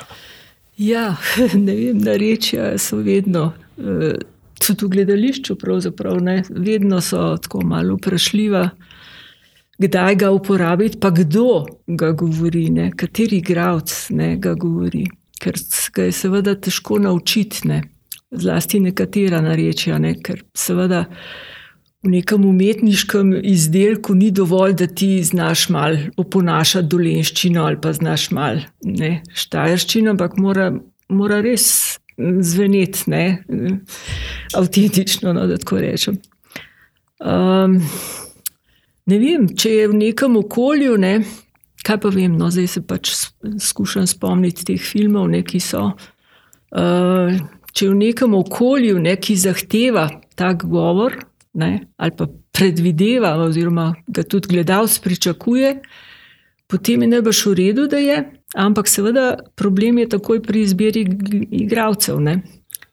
[0.78, 1.16] Ja,
[1.68, 3.54] ne vem, narečja so vedno.
[3.78, 4.16] E,
[4.60, 8.70] tudi v gledališču, pravzaprav ne, vedno so tako malo vprašljiva,
[9.78, 13.94] kdaj ga uporabiti, pa kdo ga govori, ne, kateri igravc
[14.40, 15.06] ga govori,
[15.40, 15.60] ker
[15.96, 17.68] ga je seveda težko naučiti.
[17.68, 17.82] Ne
[18.32, 20.16] zlasti nekatera narečja, ne?
[20.22, 21.06] ker seveda
[22.06, 28.30] v nekem umetniškem izdelku ni dovolj, da ti znaš malo oponašati dolenščino ali pa znaš
[28.36, 28.62] malo
[29.34, 30.70] štajerščino, ampak mora,
[31.10, 33.26] mora res zveneti ne?
[34.56, 36.20] avtentično, no, da tako rečem.
[37.20, 37.80] Um,
[39.10, 41.18] ne vem, če je v nekem okolju, ne,
[41.86, 43.12] kaj pa vem, no, zdaj se pač
[43.62, 45.90] skušam spomniti teh filmov, ne, ki so.
[46.76, 47.36] Uh,
[47.76, 50.08] če v nekem okolju neki zahteva
[50.40, 51.18] tak govor,
[51.54, 55.76] ne, ali pa predvideva, oziroma ga tudi gledalec pričakuje,
[56.72, 58.24] potem je najbrž v redu, da je.
[58.56, 61.04] Ampak seveda problem je takoj pri izbiri
[61.52, 62.22] igralcev.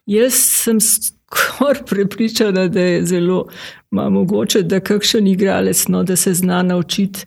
[0.05, 3.47] Jaz sem skoraj prepričana, da je zelo
[3.91, 7.25] mogoče, da kakšen igralec, no, da se zna naučiti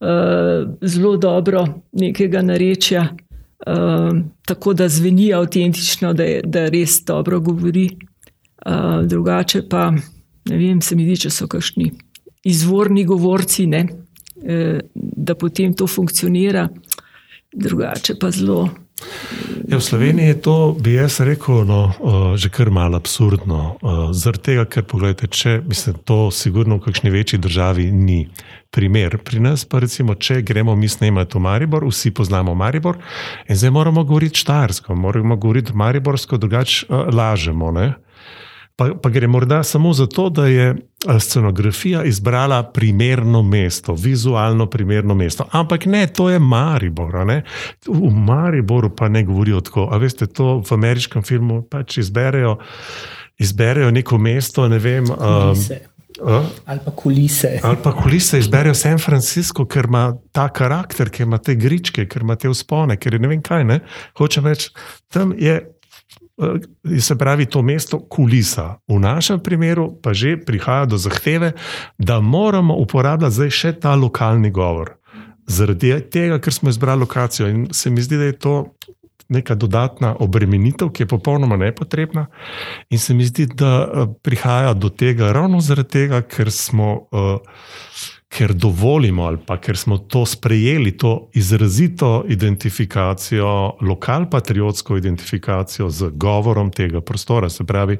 [0.00, 3.08] uh, zelo dobro nekega narečja.
[3.66, 7.88] Ehm, tako da zveni avtentično, da, da res dobro govori.
[8.62, 9.88] Uh, drugače pa,
[10.44, 11.88] ne vem, se mi zdi, če so kakšni
[12.46, 13.80] izvorni govorci, ne,
[14.38, 16.68] e, da potem to funkcionira,
[17.52, 18.68] drugače pa zelo.
[19.68, 23.76] Ja, v Sloveniji je to, bi jaz rekel, no, uh, že kar malo absurdno.
[23.82, 28.20] Uh, Zaradi tega, ker pogledajte, če mislim, to sigurno v kakšni večji državi ni
[28.72, 29.18] primer.
[29.24, 32.98] Pri nas pa recimo, če gremo mi snemati v Maribor, vsi poznamo Maribor
[33.48, 37.70] in zdaj moramo govoriti štajersko, moramo govoriti mariborsko, drugače uh, lažemo.
[37.76, 37.92] Ne?
[38.76, 40.76] Pa, pa gre morda samo zato, da je
[41.20, 45.44] scenografija izbrala primerno mesto, vizualno primerno mesto.
[45.50, 47.26] Ampak ne, to je Maribor.
[47.26, 47.42] Ne?
[47.86, 49.88] V Mariboru pa ne govorijo tako.
[49.92, 52.56] A veste, to v ameriškem filmu pač izberejo,
[53.38, 55.10] izberejo neko mesto, ne vem.
[55.10, 55.56] Um,
[56.22, 57.60] Uh, ali pa kulise.
[57.62, 62.22] Ali pa kulise izberejo San Francisco, ker ima ta karakter, ker ima te gričke, ker
[62.22, 63.64] ima te vzpone, ker je ne vem kaj.
[63.66, 63.80] Ne?
[64.18, 64.70] Hočem reči,
[65.10, 65.56] tam je,
[66.38, 66.62] uh,
[67.02, 68.76] se pravi, to mesto kulisa.
[68.86, 71.52] V našem primeru pa že prihaja do zahteve,
[71.98, 74.94] da moramo uporabljati zdaj še ta lokalni govor.
[75.50, 78.54] Zaradi tega, ker smo izbrali lokacijo in se mi zdi, da je to
[79.32, 82.26] neka dodatna obremenitev, ki je popolnoma nepotrebna.
[82.90, 87.06] In se mi zdi, da eh, prihaja do tega ravno zaradi tega, ker smo.
[87.12, 87.38] Uh,
[88.32, 96.70] Ker dovolimo, ali pa ker smo to sprejeli, to izrazito identifikacijo, lokalpatriotsko identifikacijo z govorom
[96.72, 97.50] tega prostora.
[97.52, 97.98] Se pravi,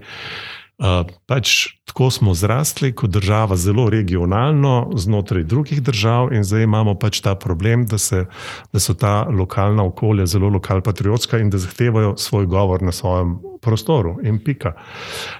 [1.26, 7.20] pač tako smo zrasli kot država, zelo regionalno, znotraj drugih držav, in zdaj imamo pač
[7.20, 8.24] ta problem, da, se,
[8.72, 14.16] da so ta lokalna okolja zelo lokalpatriotska in da zahtevajo svoj govor na svojem prostoru.
[14.24, 14.72] In pika.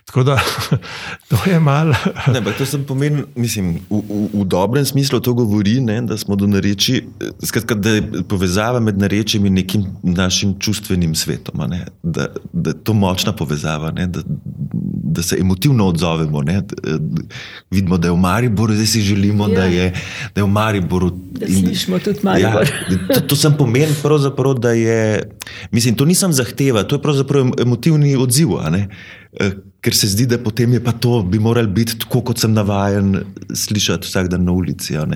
[0.05, 0.37] Tako da
[1.31, 1.95] to je malo.
[2.59, 6.47] to sem pomenil, mislim, v, v, v dobrem smislu to govori, ne, da smo do
[6.47, 7.03] nareči,
[7.45, 12.85] skratka, da je povezava med narečjem in nekim našim čustvenim svetom, ne, da, da je
[12.85, 13.91] to močna povezava.
[13.91, 14.23] Ne, da,
[15.03, 16.43] da se emotivno odzovemo.
[16.43, 16.63] Ne?
[17.71, 19.55] Vidimo, da je v Mariboru, zdaj si želimo, ja.
[19.55, 19.91] da, je,
[20.35, 21.11] da je v Mariboru.
[21.11, 22.71] Da slišimo tudi Maribor.
[22.91, 23.89] Ja, to, to sem pomen,
[24.59, 25.31] da je.
[25.71, 28.55] Mislim, to nisem zahteva, to je pravzaprav emotivni odziv.
[29.83, 33.25] Ker se zdi, da potem je pa to, bi moral biti tako, kot sem navaden
[33.55, 34.95] slišati vsak dan na ulici.
[34.95, 35.07] Ja,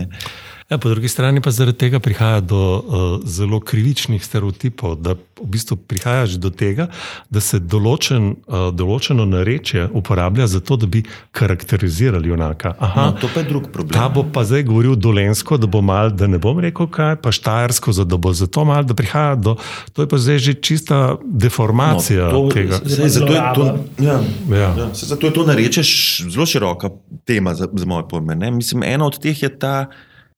[0.68, 5.76] po drugi strani pa zaradi tega prihaja do uh, zelo krivičnih stereotipov, da v bistvu
[5.76, 6.88] prihajaš do tega,
[7.30, 12.74] da se določen, uh, določeno narečje uporablja za to, da bi karakterizirali junaka.
[12.82, 13.94] Aha, no, to pa je drug problem.
[13.94, 17.30] Ta bo pa zdaj govoril dolensko, da bo mal, da ne bom rekel kaj, pa
[17.30, 19.54] štajersko, da bo zato mal, da prihaja do.
[19.94, 22.82] To je pa zdaj že čista deformacija no, to, tega.
[22.82, 23.64] Zdaj, zato, je to,
[24.02, 24.18] ja,
[24.50, 24.74] ja.
[24.82, 25.86] Ja, zato je to narečje
[26.26, 26.90] zelo široka
[27.24, 28.34] tema za, za moje pojme.
[28.34, 28.50] Ne?
[28.50, 29.86] Mislim, ena od teh je ta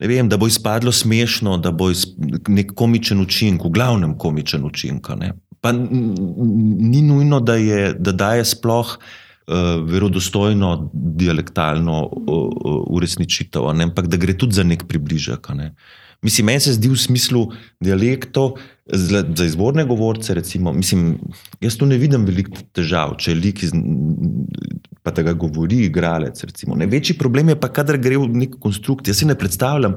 [0.07, 1.91] vem, da bo izpadlo smešno, da bo
[2.49, 5.11] nek komičen učinek, v glavnem komičen učinek.
[5.61, 9.55] Pa ni nujno, da, je, da daje sploh uh,
[9.91, 15.51] verodostojno dialektalno uh, uresničitev, ampak da gre tudi za nek približek.
[15.59, 15.73] Ne?
[16.23, 17.45] Mislim, meni se zdi v smislu
[17.81, 21.19] dialektov, za, za izvorne govorce, recimo, mislim,
[21.61, 23.75] jaz tu ne vidim veliko težav, če je lik iz
[25.09, 26.43] pa da ga govori, igralec.
[26.45, 26.77] Recimo.
[26.77, 29.09] Največji problem je pa, kadar gre v nek konstrukt.
[29.09, 29.97] Jaz si ne predstavljam,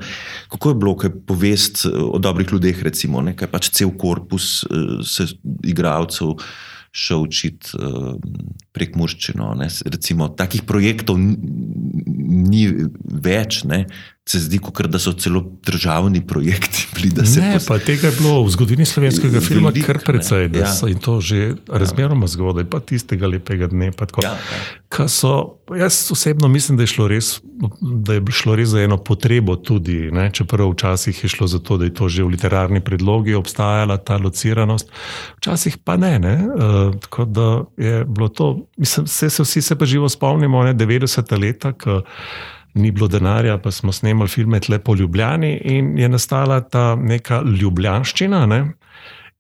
[0.52, 4.62] kako je bilo, kaj povest eh, o dobrih ljudeh, recimo, ne, kaj pač cel korpus
[4.70, 5.34] uh,
[5.68, 6.38] igralcev
[6.92, 8.16] šel učiti uh,
[8.76, 9.52] prek Murščino.
[9.92, 12.66] Recimo, takih projektov ni
[13.28, 13.64] več.
[13.68, 13.86] Ne
[14.32, 16.88] se zdi, kot da so celo državni projekti.
[16.96, 17.66] Bili, ne, pos...
[17.68, 20.72] pa tega je bilo v zgodovini slovenskega filma kar precej, da ja.
[20.72, 23.92] so in to že razmeroma zgodaj, pa tistega lepega dne.
[24.24, 25.08] Ja, ja.
[25.08, 27.34] So, jaz osebno mislim, da je, res,
[27.82, 30.30] da je šlo res za eno potrebo tudi, ne?
[30.34, 34.18] čeprav včasih je šlo za to, da je to že v literarni predlogi obstajala ta
[34.18, 34.92] lociranost,
[35.42, 36.16] včasih pa ne.
[36.20, 36.36] ne?
[36.48, 41.38] Uh, tako da je bilo to, mislim, se, se vsi se pa živo spomnimo, 90-ta
[41.38, 41.74] leta
[42.74, 47.42] ni bilo denarja, pa smo snemali filme tle po Ljubljani in je nastala ta neka
[47.42, 48.46] ljubljanščina.
[48.46, 48.62] Ne?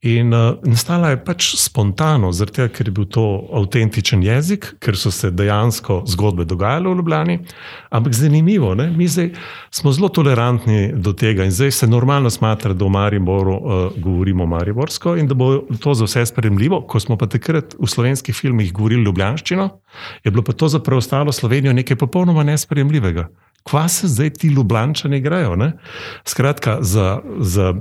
[0.02, 3.22] In uh, nastala je pač spontano, zato ker je bil to
[3.54, 7.36] avtentičen jezik, ker so se dejansko zgodbe dogajale v Ljubljani.
[7.94, 8.88] Ampak zanimivo, ne?
[8.90, 9.30] mi zdaj
[9.70, 14.50] smo zelo tolerantni do tega in zdaj se normalno smatra, da v Mariboru uh, govorimo
[14.50, 16.82] mariborsko in da bo to za vse sprejemljivo.
[16.82, 19.70] Ko smo pa takrat v slovenskih filmih govorili ljubljanščino,
[20.24, 23.30] je bilo pa to za preostalo Slovenijo nekaj popolnoma nesprejemljivega.
[23.70, 25.56] Kva se zdaj ti ljubljančani grejo?
[25.56, 25.76] Ne?
[26.26, 27.20] Skratka, za.
[27.38, 27.76] za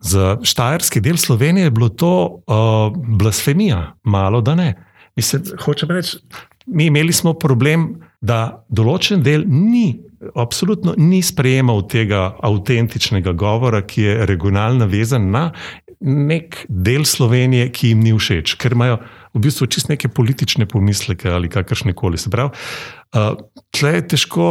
[0.00, 2.12] Za štajerski del Slovenije je bilo to
[2.46, 4.74] uh, blasfemija, malo da ne.
[5.16, 6.18] Mislim, hočem reči,
[6.66, 10.00] mi imeli smo problem, da določen del ni,
[10.34, 15.50] absolutno ni sprejemal tega avtentičnega govora, ki je regionalno vezan na
[16.00, 18.98] nek del Slovenije, ki jim ni všeč, ker imajo
[19.36, 22.18] v bistvu čist neke politične pomisleke ali kakršne koli.
[22.18, 23.36] Se pravi, uh,
[23.76, 24.48] tle je težko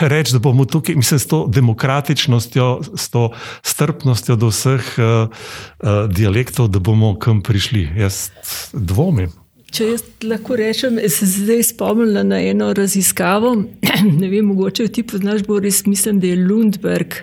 [0.00, 3.30] reči, da bomo tukaj, mislim, s to demokratičnostjo, s to
[3.62, 7.88] strpnostjo do vseh uh, uh, dialektov, da bomo kam prišli.
[7.98, 8.28] Jaz
[8.72, 9.34] dvomim.
[9.68, 13.52] Če jaz lahko rečem, se zdaj spomnim na eno raziskavo.
[14.20, 17.18] Ne vem, mogoče ti poznaš, bo res mislim, da je Lundberg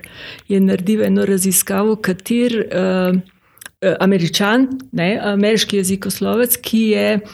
[0.51, 3.17] je naredil eno raziskavo, kater uh,
[3.99, 7.25] američan, ne, ameriški jezikoslovec, ki je uh,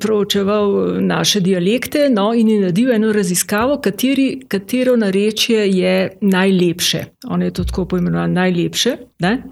[0.00, 7.04] proučeval naše dialekte no, in je naredil eno raziskavo, kateri, katero narečje je najlepše.
[7.28, 8.96] On je to tako poimenoval najlepše.
[9.18, 9.42] Ne.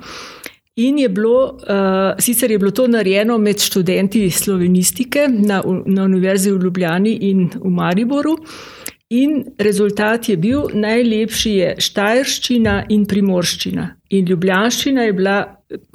[0.76, 6.52] In je bilo, uh, sicer je bilo to narejeno med študenti slovenistike na, na Univerzi
[6.52, 8.36] v Ljubljani in v Mariboru.
[9.10, 13.95] In rezultat je bil, najlepši je štajerščina in primorščina.
[14.14, 15.36] In ljubljanščina je bila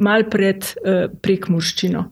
[0.03, 2.05] mal pred uh, prekmorščino.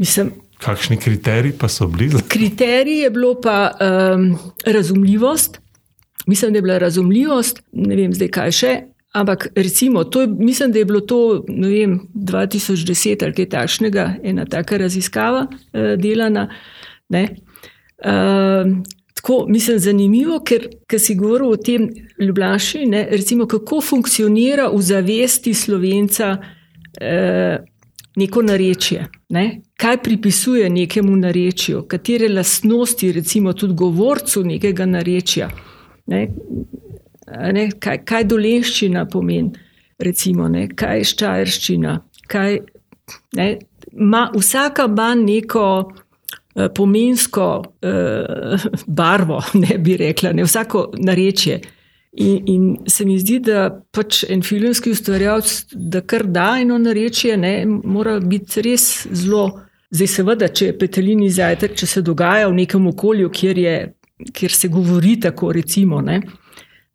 [0.00, 2.20] Mislim, Kakšni kriteriji pa so bili?
[2.34, 4.32] Kriterij je bilo pa um,
[4.66, 5.60] razumljivost.
[6.26, 8.72] Mislim, da je bila razumljivost, ne vem zdaj kaj še,
[9.12, 14.78] Ampak recimo, je, mislim, da je bilo to vem, 2010 ali kaj takšnega, ena taka
[14.78, 16.46] raziskava uh, delana.
[17.10, 18.78] Uh,
[19.20, 24.80] tako, mislim, zanimivo, ker, ker si govoril o tem Ljubljaši, ne, recimo, kako funkcionira v
[24.82, 27.66] zavesti slovenca uh,
[28.16, 29.04] neko narečje.
[29.36, 29.44] Ne?
[29.76, 35.50] Kaj pripisuje nekemu narečju, katere lastnosti, recimo, tudi govorcu nekega narečja.
[36.06, 36.28] Ne?
[37.52, 39.52] ne, kaj, kaj dolenščina pomeni,
[40.00, 41.96] recimo, ne, kaj je ščajerščina.
[42.30, 42.58] Kaj,
[43.36, 43.48] ne,
[43.92, 45.66] ma, vsaka ima neko
[46.74, 48.70] pomensko uh,
[49.00, 51.60] barvo, ne bi rekla, ne, vsako narečje.
[52.12, 57.36] In, in se mi zdi, da pač en filmski ustvarjalec, da kar da eno narečje,
[57.38, 59.50] ne, mora biti res zelo
[59.90, 63.72] Zdaj, seveda, če je petelini zajtrk, če se dogaja v nekem okolju, kjer, je,
[64.38, 66.20] kjer se govori tako, recimo, ne,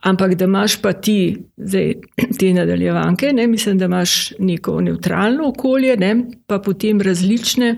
[0.07, 1.17] ampak da imaš pa ti
[1.57, 1.91] zdaj,
[2.39, 6.13] te nadaljevanke, ne, mislim, da imaš neko neutralno okolje, ne,
[6.47, 7.73] pa potem različne,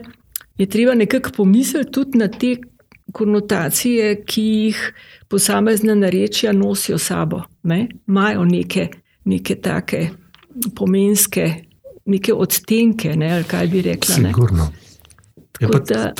[0.58, 2.56] je treba nekako pomisliti tudi na te
[3.12, 4.94] konotacije, ki jih
[5.28, 7.42] posamezna narečja nosijo sabo.
[7.64, 8.88] Ne, imajo neke,
[9.26, 10.10] neke take
[10.76, 11.54] pomenske,
[12.06, 14.16] neke odtenke, ne, ali kaj bi rekla.
[14.16, 14.72] Sigurno.
[15.60, 16.12] Je, pa, da,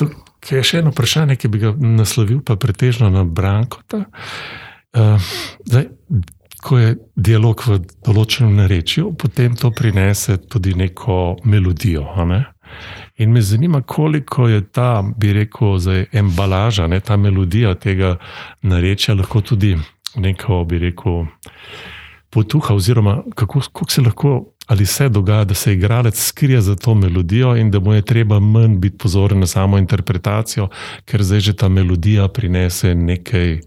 [0.50, 4.04] je še eno vprašanje, ki bi ga naslovil, pa pretežno na Brankota.
[4.96, 5.30] Uh,
[5.66, 5.88] zdaj,
[6.62, 12.06] ko je dialog v določenem narečju, potem to prinese tudi neko melodijo.
[12.26, 12.42] Ne?
[13.18, 18.16] In me zanima, koliko je ta, bi rekel, zdaj, embalaža, ne, ta melodija tega
[18.62, 19.76] narečja lahko tudi
[20.16, 21.24] neko, bi rekel,
[22.30, 26.94] potuha, oziroma kako, kako se lahko ali se dogaja, da se igralec skrije za to
[26.94, 30.68] melodijo in da mu je treba manj biti pozoren na samo interpretacijo,
[31.04, 33.60] ker zdaj že ta melodija prinese nekaj,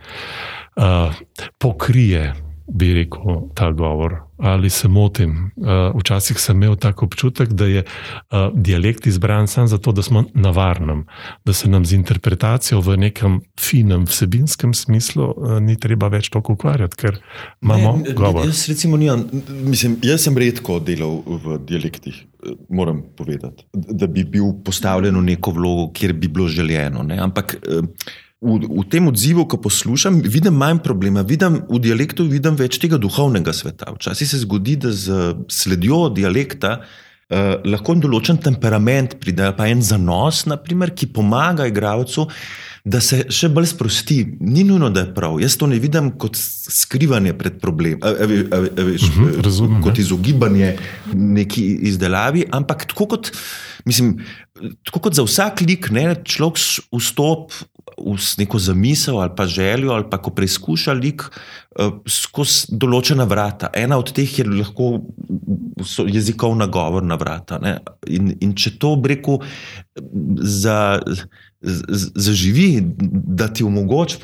[0.75, 1.13] uh,
[1.57, 2.33] pokrije,
[2.67, 5.51] bi rekel, ta govor ali se motim.
[5.55, 10.23] Uh, včasih sem imel tako občutek, da je uh, dialekt izbran samo zato, da smo
[10.33, 11.05] na varnem,
[11.45, 16.53] da se nam z interpretacijo v nekem finem vsebinskem smislu uh, ni treba več toliko
[16.53, 17.19] ukvarjati, ker
[17.61, 18.45] imamo ne, govor.
[18.45, 22.23] Jaz, recimo, nijam, mislim, jaz sem redko delal v dialektih,
[22.69, 27.03] moram povedati, da bi bil postavljen v neko vlogo, kjer bi bilo željeno.
[27.03, 27.21] Ne?
[27.21, 27.57] Ampak.
[28.41, 31.21] Uh, v, v tem odzivu, ko poslušam, vidim manj problema.
[31.21, 33.93] Vidim, v dialektu vidim več tega duhovnega sveta.
[33.93, 40.47] Včasih se zgodi, da z sledjo dialekta uh, lahko določen temperament pride, pa en zanos,
[40.49, 42.27] naprimer, ki pomaga igravcu.
[42.81, 45.37] Da se še bolj sprosti, ni nujno, da je prav.
[45.37, 48.01] Jaz to ne vidim kot skrivanje pred problemom,
[48.49, 50.71] mhm, kot izogibanje
[51.13, 53.29] neki izdelavi, ampak tako kot,
[53.85, 54.15] mislim,
[54.89, 56.57] tako kot za vsak lik, ne, človek
[56.89, 57.69] vstopi
[58.37, 63.69] neko zamisel ali pa željo, ali pa ko preizkuša lik uh, skozi določena vrata.
[63.73, 64.93] Ena od teh je lahko
[66.07, 67.59] jezikovna govorna vrata.
[68.07, 69.39] In, in če to breku
[70.41, 70.99] za,
[72.15, 74.17] zaživi, da ti omogoča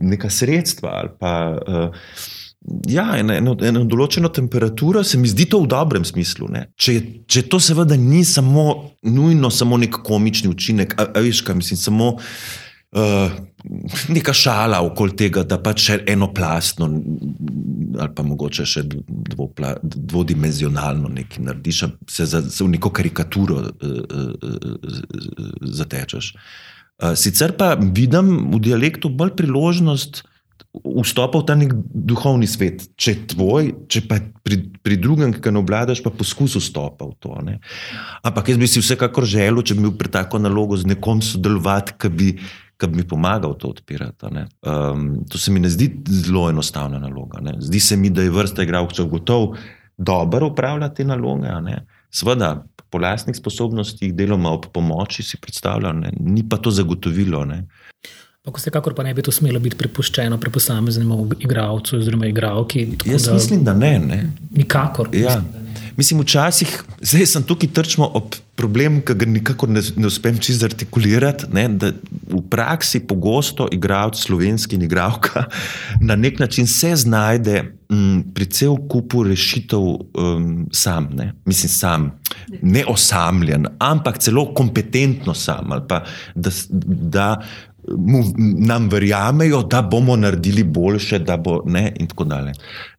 [0.00, 1.32] neka sredstva ali pa.
[1.66, 2.36] Uh,
[2.88, 6.50] Ja, eno, eno, eno določeno temperaturo, se mi zdi to v dobrem smislu.
[6.76, 6.96] Če,
[7.30, 8.64] če to seveda ni samo
[9.06, 12.10] nujno, samo nek komični učinek, a, a veš, kaj mislim, samo
[12.92, 13.30] uh, uh,
[14.08, 16.88] neka šala okoli tega, da pač enoplastno,
[17.98, 23.68] ali pa mogoče še dvopla, dvodimenzionalno nekaj narediš, se za, za v neko karikaturo uh,
[23.68, 24.48] uh,
[25.60, 26.32] zatečeš.
[26.98, 30.24] Uh, sicer pa vidim v dialektu bolj priložnost.
[30.78, 35.52] Vstopa v ta nek duhovni svet, če tvoj, če pa pri, pri drugem, ki ga
[35.54, 37.32] ne obvladaš, pa poskus vstopa v to.
[37.46, 37.54] Ne?
[38.26, 41.96] Ampak jaz bi si vsekakor želel, če bi bil pri tako nalogo z nekom sodelovati,
[41.98, 42.28] ki bi,
[42.78, 44.26] ki bi mi pomagal to odpirati.
[44.26, 47.40] Um, to se mi ne zdi zelo enostavna naloga.
[47.40, 47.56] Ne?
[47.58, 49.56] Zdi se mi, da je vrsta igralcev gotov
[49.98, 51.48] dobro upravljati te naloge.
[52.10, 56.12] Sveda, po lastnih sposobnostih, deloma ob pomoči si predstavljam, ne?
[56.20, 57.44] ni pa to zagotovilo.
[57.44, 57.66] Ne?
[58.42, 62.86] Pa vsekakor pa ne bi to smelo biti prepuščeno pri posameznem igralcu oziroma igralki.
[63.04, 63.98] Jaz da, mislim, da ne.
[63.98, 64.22] ne.
[64.50, 65.10] Nikakor.
[65.12, 65.36] Ja.
[65.36, 65.67] Mislim,
[65.98, 70.68] Mislim, včasih, zdaj sem tukaj trčmo ob problem, ki ga nikakor ne, ne uspem čisto
[70.68, 71.48] artikulirati.
[71.50, 71.64] Ne,
[72.30, 75.48] v praksi pogosto igralec slovenski in igralka
[76.08, 77.56] na nek način se znajde
[77.90, 81.10] m, pri cel kupu rešitev um, sam.
[81.18, 81.32] Ne.
[81.44, 82.10] Mislim, sam,
[82.62, 85.80] ne osamljen, ampak celo kompetentno sam.
[85.88, 86.04] Pa,
[86.34, 86.50] da,
[87.10, 87.28] da
[87.96, 88.24] mu,
[88.58, 92.52] nam verjamejo, da bomo naredili boljše, da bo ne, in tako dalje.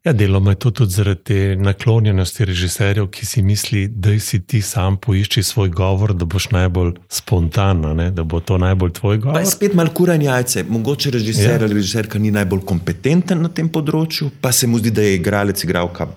[0.04, 4.62] Ja, deloma je to tudi zaradi te naklonjenosti režiserjev, ki si misli, da si ti
[4.62, 8.10] sam poišči svoj govor, da boš najbolj spontan, ne?
[8.10, 9.34] da bo to najbolj tvoj govor.
[9.34, 10.64] Pa je spet malo kuranje jajce.
[10.68, 11.64] Mogoče režiser ja.
[11.64, 15.64] ali režiserka ni najbolj kompetenten na tem področju, pa se mu zdi, da je igralec,
[15.64, 16.08] igralka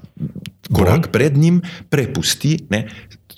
[0.72, 1.12] korak Bolj.
[1.12, 2.58] pred njim, prepusti.
[2.70, 2.88] Ne?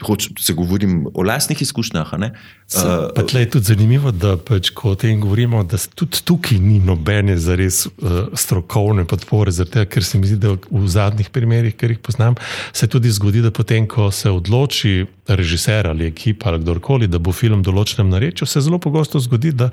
[0.01, 2.13] Hoč, se govorim o lastnih izkušnjah.
[2.13, 7.37] Uh, je tudi zanimivo, da pač, ko o tem govorimo, da tudi tukaj ni nobene
[7.37, 12.01] zares uh, strokovne podpore, zato, ker se mi zdi, da v zadnjih primerih, ki jih
[12.03, 12.35] poznam,
[12.73, 17.33] se tudi zgodi, da potem, ko se odloči režiser ali ekipa ali kdorkoli, da bo
[17.33, 19.71] film določenem narečju, se zelo pogosto zgodi, da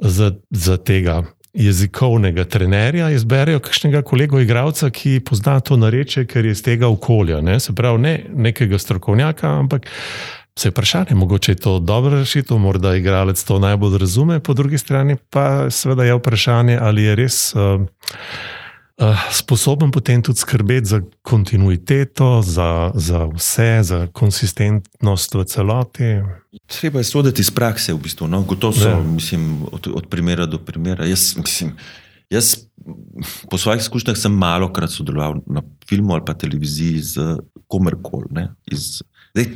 [0.00, 1.22] za, za tega
[1.52, 7.40] jezikovnega trenerja, izberejo kakšnega kolega, igralca, ki pozna to nareče, ker je iz tega okolja.
[7.40, 7.58] Ne?
[7.60, 9.88] Se pravi, ne nekega strokovnjaka, ampak
[10.58, 14.78] se je vprašanje, mogoče je to dobra rešitev, morda igralec to najbolj razume, po drugi
[14.78, 17.54] strani pa seveda je vprašanje, ali je res.
[17.54, 17.86] Uh,
[19.32, 26.10] sposoben potem tudi skrbeti za kontinuiteto, za, za vse, za konsistentnost v celoti.
[26.66, 28.28] Treba je soditi iz prakse, v bistvu.
[28.28, 28.42] No?
[28.42, 29.00] Gotovo so, ja.
[29.00, 31.06] mislim, od, od primera do primera.
[31.08, 31.72] Jaz, mislim,
[32.30, 32.56] jaz
[33.50, 37.36] po svojih izkušnjah sem malo krat sodeloval na filmu ali pa televiziji z
[37.68, 38.48] komerkoli.
[38.70, 39.46] Zdaj,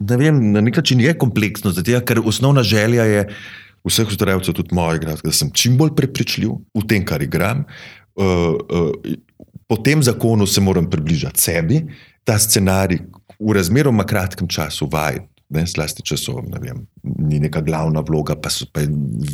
[0.00, 3.28] ne vem, na nek način je kompleksno, zato, ker osnovna želja je
[3.84, 7.64] vseh ustvarjalcev, tudi mojega, da sem čim bolj prepričljiv v tem, kar igram.
[8.14, 9.14] Uh, uh,
[9.66, 11.80] po tem zakonu se moram približati sebi,
[12.24, 13.00] ta scenarij
[13.40, 15.28] v razmeroma kratkem času vajeti.
[15.54, 16.78] Ne, zlasti, če so, ne vem,
[17.20, 18.82] ni neka glavna vloga, pa so pa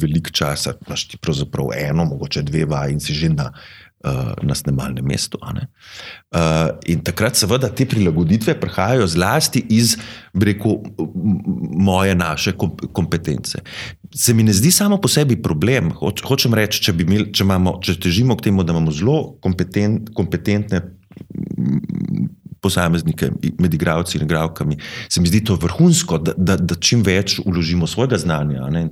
[0.02, 3.46] veliko časa, imaš ti pravzaprav eno, mogoče dve vaji in si že na
[4.42, 5.38] na snemalnem mestu.
[5.40, 9.96] Uh, in takrat, seveda, te prilagoditve prihajajo zlasti iz,
[10.34, 10.78] rekel,
[11.76, 12.54] moje naše
[12.92, 13.60] kompetence.
[14.14, 15.92] Se mi ne zdi samo po sebi problem.
[16.00, 20.14] Hoč, hočem reči, če, imel, če, imamo, če težimo k temu, da imamo zelo kompetent,
[20.16, 20.80] kompetentne
[22.62, 24.78] posameznike, med igravci in igravkami,
[25.08, 28.68] se mi zdi to vrhunsko, da, da, da čim več uložimo svojega znanja.
[28.70, 28.86] Ne,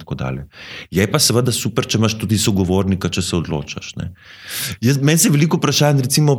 [0.90, 3.92] je pa seveda super, če imaš tudi sogovornika, če se odločaš.
[5.02, 6.36] Meni se veliko vprašanj, recimo,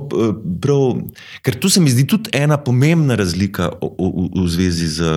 [0.61, 1.01] prav,
[1.45, 5.13] ker tu se mi zdi tudi ena pomembna razlika v, v, v zvezi z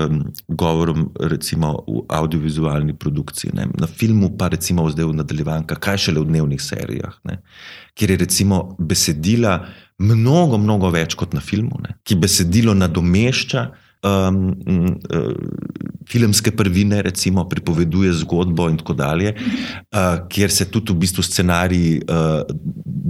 [0.48, 3.54] govorom, recimo v audiovizualni produkciji.
[3.56, 3.68] Ne.
[3.80, 7.40] Na filmu, pa recimo zdaj v nadaljevanka, kaj šele v dnevnih serijah, ne.
[7.94, 9.66] kjer je recimo besedila
[10.02, 11.96] mnogo, mnogo več kot na filmu, ne?
[12.04, 13.64] ki besedilo nadomešča
[14.02, 14.88] um, um,
[16.08, 22.02] filmske prvine, recimo, pripoveduje zgodbo in tako dalje, uh, kjer se tudi v bistvu scenariji
[22.02, 22.42] uh,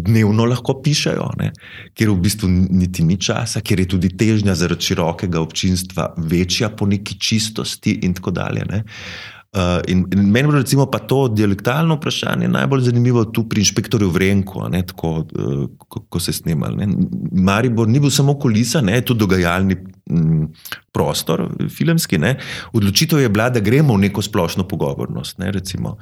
[0.07, 1.53] dnevno lahko pišejo, ne?
[1.97, 6.87] kjer v bistvu niti ni časa, kjer je tudi težnja zaradi širokega občinstva večja po
[6.87, 8.67] neki čistosti in tako dalje.
[8.69, 8.85] Ne?
[8.85, 9.42] Uh,
[9.87, 14.63] in, in meni je recimo pa to dialektalno vprašanje najbolj zanimivo tu pri inšpektorju Vrenku,
[14.73, 16.89] ne, tako, uh, ko, ko se snimali.
[17.33, 20.49] Maribor ni bil samo kulisa, ne, tudi dogajalni m, mm,
[20.93, 22.19] prostor, filmski.
[22.19, 22.39] Ne.
[22.73, 25.39] Odločitev je bila, da gremo v neko splošno pogovornost.
[25.39, 25.99] Ne, recimo,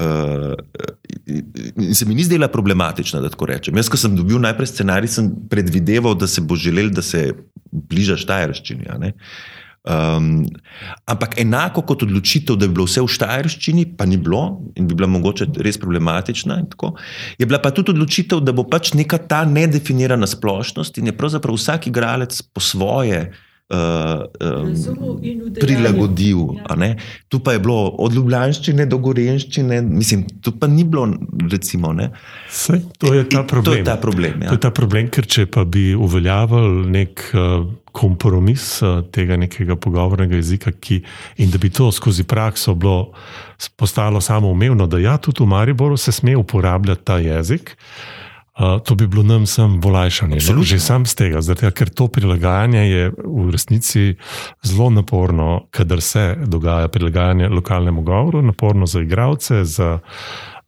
[0.00, 0.54] uh,
[1.76, 3.76] in se mi ni zdela problematična, da tako rečem.
[3.76, 7.34] Jaz, ko sem dobil najprej scenarij, sem predvideval, da se bo želel, da se
[7.70, 9.12] bliža Štajerščini.
[9.84, 10.46] Um,
[11.04, 14.96] ampak enako kot odločitev, da bi bilo vse v štajerščini, pa ni bilo in bi
[14.96, 16.94] bila mogoče res problematična, tako,
[17.36, 21.60] je bila pa tudi odločitev, da bo pač neka ta nedefinirana splošnost in je pravzaprav
[21.60, 23.26] vsak igralec po svoje.
[23.72, 26.60] Uh, um, prilagodil.
[26.68, 26.90] Ja.
[27.32, 31.08] Tu pa je bilo od Ljubljanščine do Gorenščine, mislim, tu pa ni bilo.
[31.50, 31.94] Recimo,
[32.52, 33.64] Sej, to je ta problem.
[33.64, 34.52] To je ta problem, ja.
[34.52, 37.24] to je ta problem ker če pa bi uveljavili nek.
[37.32, 41.00] Uh, kompromis eh, tega nekega pogovornega jezika, ki,
[41.38, 43.12] in da bi to skozi prakso bilo
[43.76, 47.76] postalo samo umevno, da ja, tudi v Mariboru se sme uporabljati ta jezik.
[48.54, 52.82] Uh, to bi bilo nam sem volajšanje, že sam z tega, zato, ker to prilagajanje
[52.86, 54.14] je v resnici
[54.62, 59.98] zelo naporno, kadar se dogaja prilagajanje lokalnemu govoru, naporno za igravce, za,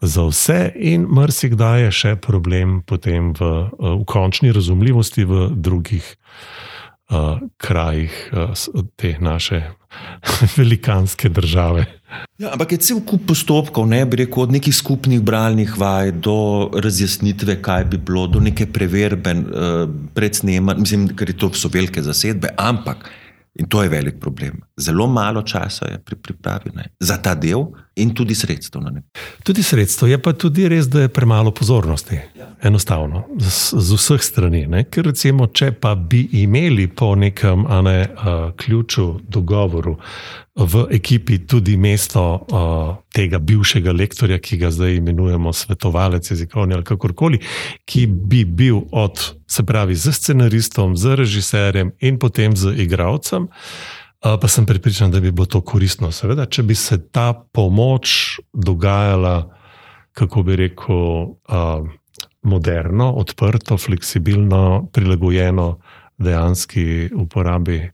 [0.00, 6.10] za vse, in mrsikdaj je še problem potem v, v končni razumljivosti v drugih
[7.10, 8.50] uh, krajih uh,
[8.96, 9.62] te naše
[10.56, 11.84] velikanske države.
[12.38, 16.70] Ja, ampak je cel kup postopkov, ne bi rekel, od nekih skupnih bralnih vaj do
[16.74, 22.02] razjasnitve, kaj bi bilo, do neke preverbe uh, pred snemanjem, mislim, ker to so velike
[22.02, 23.10] zasedbe, ampak.
[23.56, 24.60] In to je velik problem.
[24.76, 27.64] Zelo malo časa je pri pripravi ne, za ta del,
[27.96, 28.82] in tudi sredstvo.
[29.42, 32.18] Tudi sredstvo, je pa tudi res, da je premalo pozornosti.
[32.36, 32.48] Ja.
[32.62, 34.66] Enostavno, z, z vseh strani.
[34.66, 34.84] Ne.
[34.84, 39.96] Ker recimo, če pa bi imeli po nekem ne, uh, ključu, dogovoru,
[40.56, 46.84] v ekipi tudi mesto uh, tega bivšega lektorja, ki ga zdaj imenujemo svetovalec jezikovni ali
[46.84, 47.40] kakorkoli,
[47.84, 53.48] ki bi bil od, se pravi, z scenaristom, z režiserjem in potem z igravcem.
[53.48, 54.05] Uh,
[54.40, 56.10] pa sem pripričan, da bi bilo to koristno.
[56.12, 59.36] Seveda, če bi se ta pomoč dogajala,
[60.16, 61.86] kako bi rekel, uh,
[62.46, 65.78] moderno, odprto, fleksibilno, prilagojeno
[66.18, 67.90] dejanski uporabi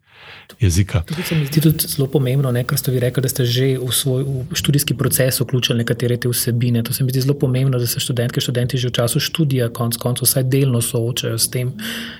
[0.60, 1.02] jezika.
[1.02, 3.78] To se mi zdi tudi zelo pomembno, ne, kar ste vi rekli, da ste že
[3.78, 6.82] v svoj v študijski proces vključili nekatere te vsebine.
[6.82, 9.72] To se mi zdi zelo pomembno, da se študentke in študenti že v času študija,
[9.74, 11.72] konc koncev, vsaj delno soočajo s tem,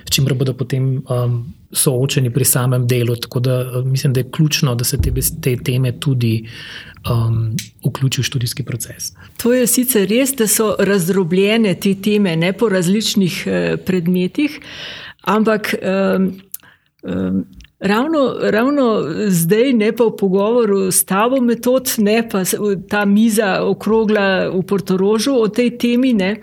[0.03, 3.15] s čimer bodo potem um, soočeni pri samem delu.
[3.15, 6.47] Tako da uh, mislim, da je ključno, da se te, te teme tudi.
[7.03, 9.09] Um, vključi v študijski proces.
[9.41, 14.55] To je sicer res, da so razdrobljene te teme ne po različnih eh, predmetih,
[15.27, 16.29] ampak um,
[17.03, 17.43] um,
[17.83, 22.45] Ravno, ravno zdaj, ne pa v pogovoru s tabo metod, ne pa
[22.89, 26.37] ta miza okrogla v Portorožu o tej temi, ne,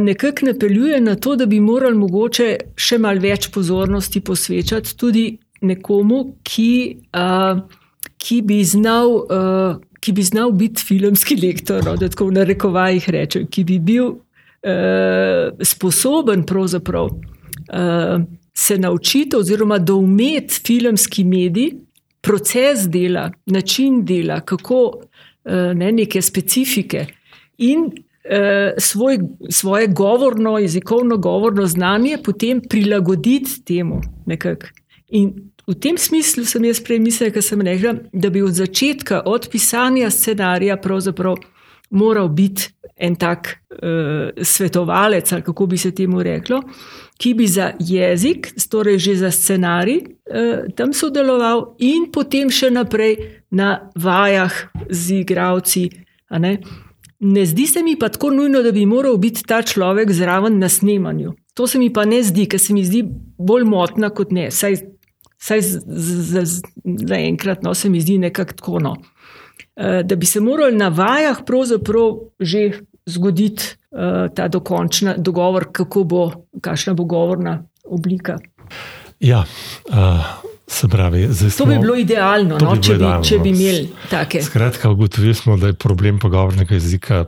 [0.00, 5.24] nekako napeljuje na to, da bi morali mogoče še mal več pozornosti posvečati tudi
[5.62, 6.98] nekomu, ki,
[8.18, 9.14] ki, bi, znal,
[10.00, 14.12] ki bi znal biti filmski lektor, no, da tako v narekovajih rečem, ki bi bil
[15.64, 17.08] sposoben pravzaprav
[18.54, 21.72] se naučiti oziroma doumeti filmski medij,
[22.22, 24.82] proces dela, način dela, kako
[25.74, 27.06] ne, neke specifike
[27.58, 28.11] in Eh,
[28.78, 29.18] svoj,
[29.50, 34.00] svoje govorno, jezikovno govorno znanje potem prilagoditi temu.
[34.26, 34.72] Nekak.
[35.08, 39.22] In v tem smislu sem jaz prej mislila, da sem rekla, da bi od začetka,
[39.26, 41.36] od pisanja scenarija, pravzaprav
[41.90, 46.62] moral biti en tak uh, svetovalec, ali kako bi se temu reklo,
[47.18, 53.16] ki bi za jezik, torej že za scenarij, uh, tam sodeloval in potem še naprej
[53.50, 54.52] na vajah
[54.90, 55.88] z igravci.
[57.22, 60.68] Ne zdi se mi pa tako nujno, da bi moral biti ta človek zraven na
[60.68, 61.32] snemanju.
[61.54, 63.04] To se mi pa ne zdi, ker se mi zdi
[63.38, 64.50] bolj motna kot ne.
[64.50, 64.80] Saj,
[65.38, 68.78] saj za enkrat no, se mi zdi nekako tako.
[68.78, 68.96] No.
[69.76, 72.70] E, da bi se morali na vajah pravzaprav že
[73.06, 76.30] zgoditi uh, ta dokončna dogovor, kako bo,
[76.60, 78.38] kakšna bo govorna oblika.
[79.20, 79.44] Ja,
[79.88, 81.28] uh, Se pravi,
[81.58, 84.42] to bi bilo idealno, no, bi če, bilo bi, če bi imeli take.
[84.42, 87.24] Skratka, ugotovili smo, da je problem pogovornega jezika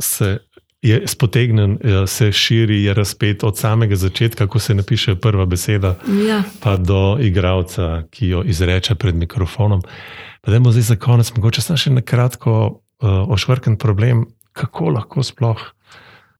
[0.00, 0.38] se
[0.82, 5.96] je spotegnen, eh, se širi, je razpet od samega začetka, ko se napiše prva beseda,
[6.28, 6.42] ja.
[6.60, 9.82] pa do igralca, ki jo izreče pred mikrofonom.
[10.40, 12.54] Pa dajmo zdaj za konec, mogoče samo še na kratko
[13.02, 15.58] uh, ošvrken problem, kako lahko sploh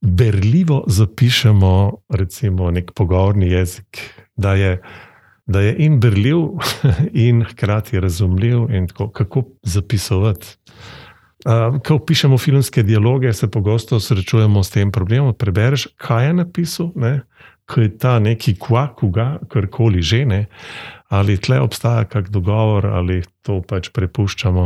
[0.00, 3.98] berljivo zapišemo, recimo, nek pogovorni jezik,
[4.36, 4.82] da je
[5.48, 6.36] da je in berljiv,
[7.26, 10.46] in hkrati razumljiv, in tako, kako zapisovati.
[11.46, 15.34] Uh, ko pišemo filmske dialoge, se pogosto srečujemo s tem problemom.
[15.34, 16.90] Prebereš, kaj je napisal,
[17.64, 20.46] kaj je ta neki kva, koga, karkoli že ne.
[21.08, 24.64] Ali tle obstaja kak dogovor, ali to pač prepuščamo.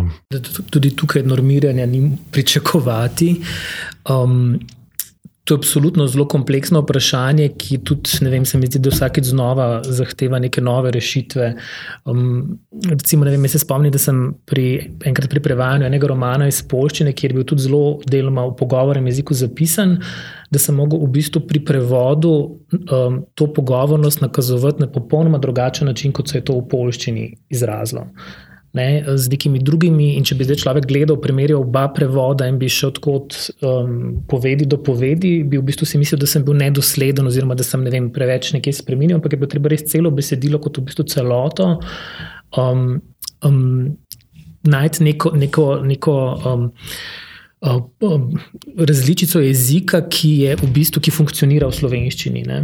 [0.71, 3.37] Tudi tukaj normiranja ni pričakovati.
[4.11, 4.59] Um,
[5.45, 9.33] To je absolutno zelo kompleksno vprašanje, ki tudi, ne vem, se mi zdi, da vsakeč
[9.33, 11.49] znova zahteva neke nove rešitve.
[12.07, 14.67] Um, recimo, vem, se spomnim, da sem pri,
[15.11, 19.11] enkrat pri prevajanju enega romana iz Polščine, kjer je bil tudi zelo deloma v pogovornem
[19.11, 19.97] jeziku zapisan,
[20.55, 26.15] da sem mogel v bistvu pri prevodu um, to pogovornost nakazovati na popolnoma drugačen način,
[26.15, 28.07] kot se je to v Polščini izrazilo
[28.73, 30.13] ne, z nekimi drugimi.
[30.17, 33.37] In če bi zdaj človek gledal, primerjal oba prevoda in bi šel tako od
[33.69, 33.97] um,
[34.29, 37.85] povedi do povedi, bi v bistvu si mislil, da sem bil nedosleden, oziroma da sem
[37.85, 41.09] ne vem, preveč nekaj spremenil, ampak je bilo treba res celo besedilo kot v bistvu
[41.13, 41.75] celoto.
[42.57, 43.03] Um,
[43.45, 43.99] um,
[44.63, 46.13] Najti neko, neko, neko
[46.47, 46.69] um,
[48.77, 52.43] različico jezika, ki je v bistvu, ki funkcionira v slovenščini.
[52.49, 52.59] Ne?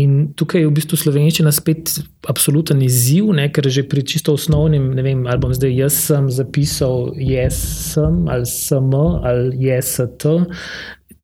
[0.00, 1.98] In tukaj je v bistvu slovenščina spet
[2.30, 3.50] absoluten izziv, ne?
[3.52, 7.58] ker že pri čisto osnovnem, ne vem, ali bom zdaj jaz sem zapisal jaz
[7.92, 10.48] sem ali sem ali jaz sem.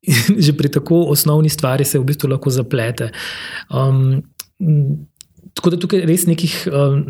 [0.45, 3.09] Že pri tako osnovni stvari se v bistvu lahko zaplete.
[3.67, 4.21] Um,
[5.57, 7.01] tako da tukaj res nekih um,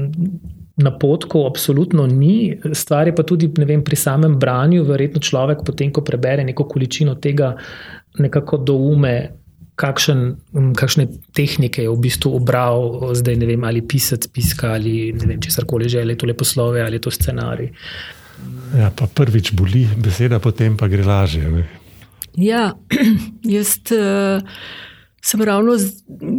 [0.77, 4.85] napotkov absolutno ni, stvar je pa tudi vem, pri samem branju.
[4.85, 7.55] Verjetno človek, potem ko prebere neko količino tega,
[8.21, 9.15] nekako doume,
[9.77, 10.21] kakšen,
[10.77, 15.41] kakšne tehnike je v bistvu obral, zdaj ne vem, ali pisati, piska ali ne vem,
[15.41, 17.69] če se karkoli že, ali je to leposlove ali je to scenarij.
[18.77, 21.49] Ja, pa prvič boli beseda, potem pa gre lažje.
[21.49, 21.63] Ne?
[22.37, 22.73] Ja,
[23.57, 23.79] jaz.
[23.93, 24.45] Uh...
[25.27, 25.73] Sem ravno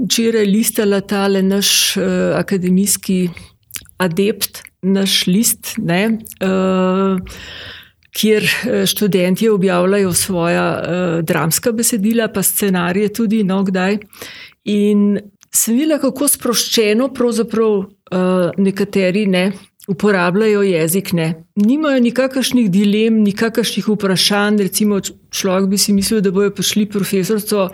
[0.06, 2.04] včeraj listala tale naš uh,
[2.38, 3.28] akademijski
[3.98, 7.18] adept, naš list, ne, uh,
[8.18, 13.98] kjer eh, študenti objavljajo svoja uh, dramska besedila, pa scenarije tudi, no, kdaj.
[14.64, 15.18] In
[15.54, 19.44] sem videla, kako sproščeno pravzaprav uh, nekateri ne
[19.88, 21.12] uporabljajo jezik.
[21.12, 21.44] Ne.
[21.56, 24.60] Nimajo nikakršnih dilem, nikakršnih vprašanj.
[24.62, 25.00] Recimo,
[25.30, 27.68] človek bi si mislil, da bojo prišli profesorico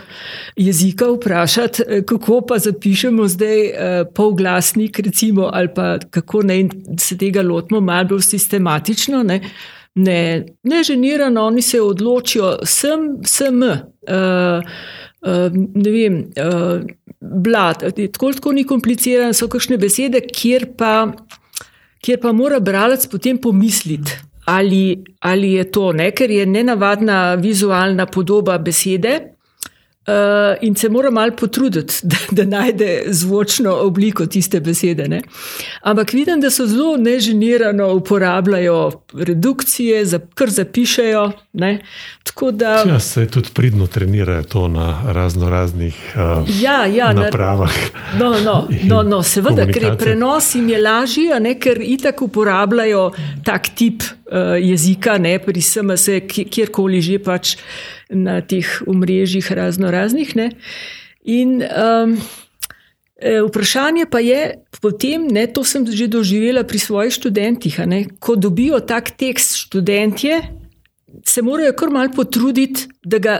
[0.57, 6.69] jezika vprašati, eh, kako pa zapišemo zdaj eh, polglasnik, recimo, ali pa kako naj
[6.99, 9.23] se tega lotimo malo bolj sistematično.
[9.23, 9.41] Ne.
[9.95, 13.63] Ne, ne ženirano, oni se odločijo, sem, sem.
[13.63, 14.59] Uh,
[15.23, 16.83] uh, ne vem, uh,
[17.21, 21.13] blat, tako, tako ni komplicirano, so kakšne besede, kjer pa
[22.05, 24.13] kjer pa mora bralec potem pomisliti,
[24.45, 26.11] ali, ali je to, ne?
[26.13, 29.34] ker je nenavadna vizualna podoba besede.
[30.07, 35.09] Uh, in se mora malo potruditi, da, da najde zvočno obliko tiste besede.
[35.09, 35.23] Ne?
[35.81, 41.33] Ampak vidim, da so zelo neženirano uporabljajo redukcije, za, kar zapišajo.
[42.53, 47.73] Da, ja, se tudi pridno trenirajo to na razno raznih uh, ja, ja, napravah.
[48.19, 53.11] No, no, no, no, seveda, ker prenos jim je lažji, ne, ker itak uporabljajo
[53.45, 54.03] tak tip
[54.61, 57.57] jezika, ne pri SMS, kjerkoli že pač
[58.11, 60.37] na teh omrežjih razno raznih.
[60.37, 60.51] Ne.
[61.25, 62.17] In um,
[63.49, 68.81] vprašanje pa je potem, ne, to sem že doživela pri svojih študentih, ne, ko dobijo
[68.81, 70.43] tak tekst študentje,
[71.25, 73.35] se morajo kar mal potruditi, da ga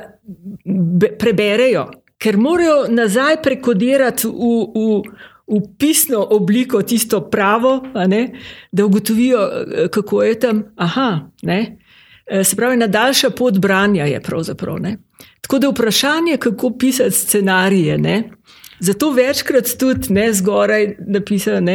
[1.19, 1.89] preberejo,
[2.19, 5.03] ker morajo nazaj prekodirati v, v,
[5.47, 8.29] v pisno obliko tisto pravo, ne,
[8.73, 9.51] da ugotovijo,
[9.91, 10.63] kako je tam.
[10.77, 11.79] Aha, ne.
[12.27, 14.79] Eh, se pravi, nadaljša pot branja je pravzaprav.
[14.81, 14.97] Ne?
[15.41, 17.99] Tako da vprašanje, kako pisati scenarije.
[17.99, 18.31] Ne?
[18.79, 21.73] Zato večkrat tudi ne zgoraj napisano,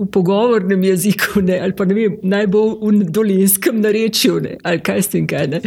[0.00, 5.02] v pogovornem jeziku, ne, ali pa ne vem, najbolj v dolinskem narečju, ne, ali kaj
[5.02, 5.48] s tem kaj.
[5.50, 5.60] Ne.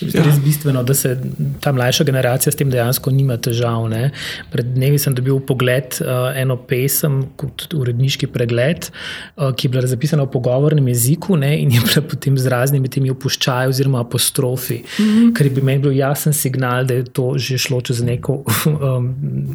[0.00, 0.22] Ja.
[0.22, 1.16] res bistveno, da se
[1.60, 3.88] ta mlajša generacija s tem dejansko nima težav.
[3.90, 4.10] Ne.
[4.52, 9.90] Pred dnevi sem dobil pogled uh, eno pesem, kot uredniški pregled, uh, ki je bila
[9.90, 14.80] zapisana v pogovornem jeziku ne, in je bila potem z raznimi temi opuščaji oziroma apostrofi,
[14.84, 15.32] mm -hmm.
[15.38, 19.10] kar bi meni bil jasen signal, da je to že šlo čez neko, um,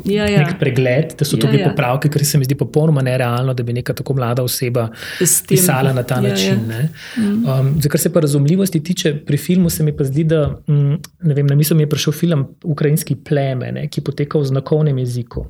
[0.06, 0.44] ja, ja.
[0.44, 1.70] nek pregled, da so to ja, bili ja.
[1.70, 4.90] popravki, ker se mi zdi popolnoma nerealno, da bi neka tako mlada oseba
[5.48, 6.30] pisala na ta ja, ja.
[6.30, 6.72] način.
[6.72, 7.60] Ja.
[7.60, 11.00] Um, zdaj, kar se pa razumljivosti tiče, pri filmu se mi pa zdi, da mm,
[11.34, 15.48] vem, na misel mi je prišel film Ukrajinski pleme, ne, ki poteka v znakovnem jeziku.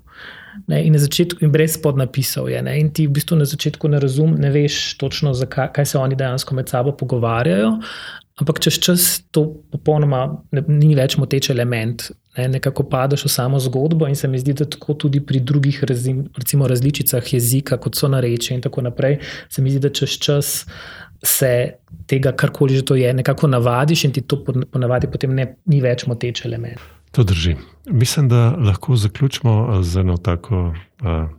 [0.67, 2.61] Ne, in, začetku, in brez podnapisov je.
[2.61, 5.97] Ne, in ti v bistvu na začetku ne razumeš, ne veš točno, zakaj, kaj se
[5.97, 7.79] oni dejansko med sabo pogovarjajo.
[8.41, 12.07] Ampak čez čas to popolnoma ne, ni več moteč element.
[12.37, 15.83] Ne, nekako padeš v samo zgodbo, in se mi zdi, da tako tudi pri drugih
[15.85, 19.19] razim, recimo, različicah jezika, kot so nareče in tako naprej,
[19.53, 20.55] se mi zdi, da čez čas
[21.23, 21.73] se
[22.07, 26.05] tega, karkoli že to je, nekako navadiš in ti to ponavadi potem ne, ni več
[26.07, 26.79] moteč element.
[27.11, 27.55] To drži.
[27.85, 30.73] Mislim, da lahko zaključimo z eno tako.
[31.01, 31.29] Uh,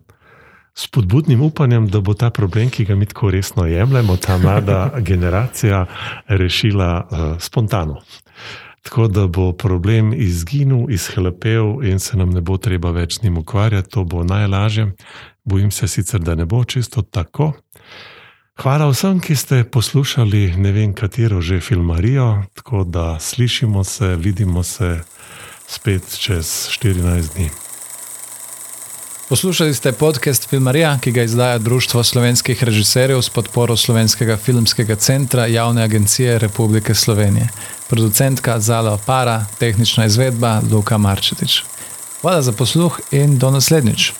[0.74, 5.86] spodbudnim upanjem, da bo ta problem, ki ga mi tako resno jemljemo, ta mlada generacija
[6.28, 8.00] rešila uh, spontano.
[8.82, 13.38] Tako da bo problem izginil, izhlepel in se nam ne bo treba več z njim
[13.38, 14.92] ukvarjati, to bo najlažje.
[15.44, 17.52] Bojim se sicer, da ne bo čisto tako.
[18.62, 24.62] Hvala vsem, ki ste poslušali ne vem katero že filmarijo, tako da slišimo se, vidimo
[24.62, 25.00] se
[25.66, 27.50] spet čez 14 dni.
[29.28, 35.46] Poslušali ste podcast Filmarija, ki ga izdaja Društvo slovenskih režiserjev s podporo Slovenskega filmskega centra
[35.46, 37.48] Javne agencije Republike Slovenije.
[37.88, 41.62] Producentka Zala Opara, tehnična izvedba Luka Marčetič.
[42.20, 44.12] Hvala za posluh in do naslednjič.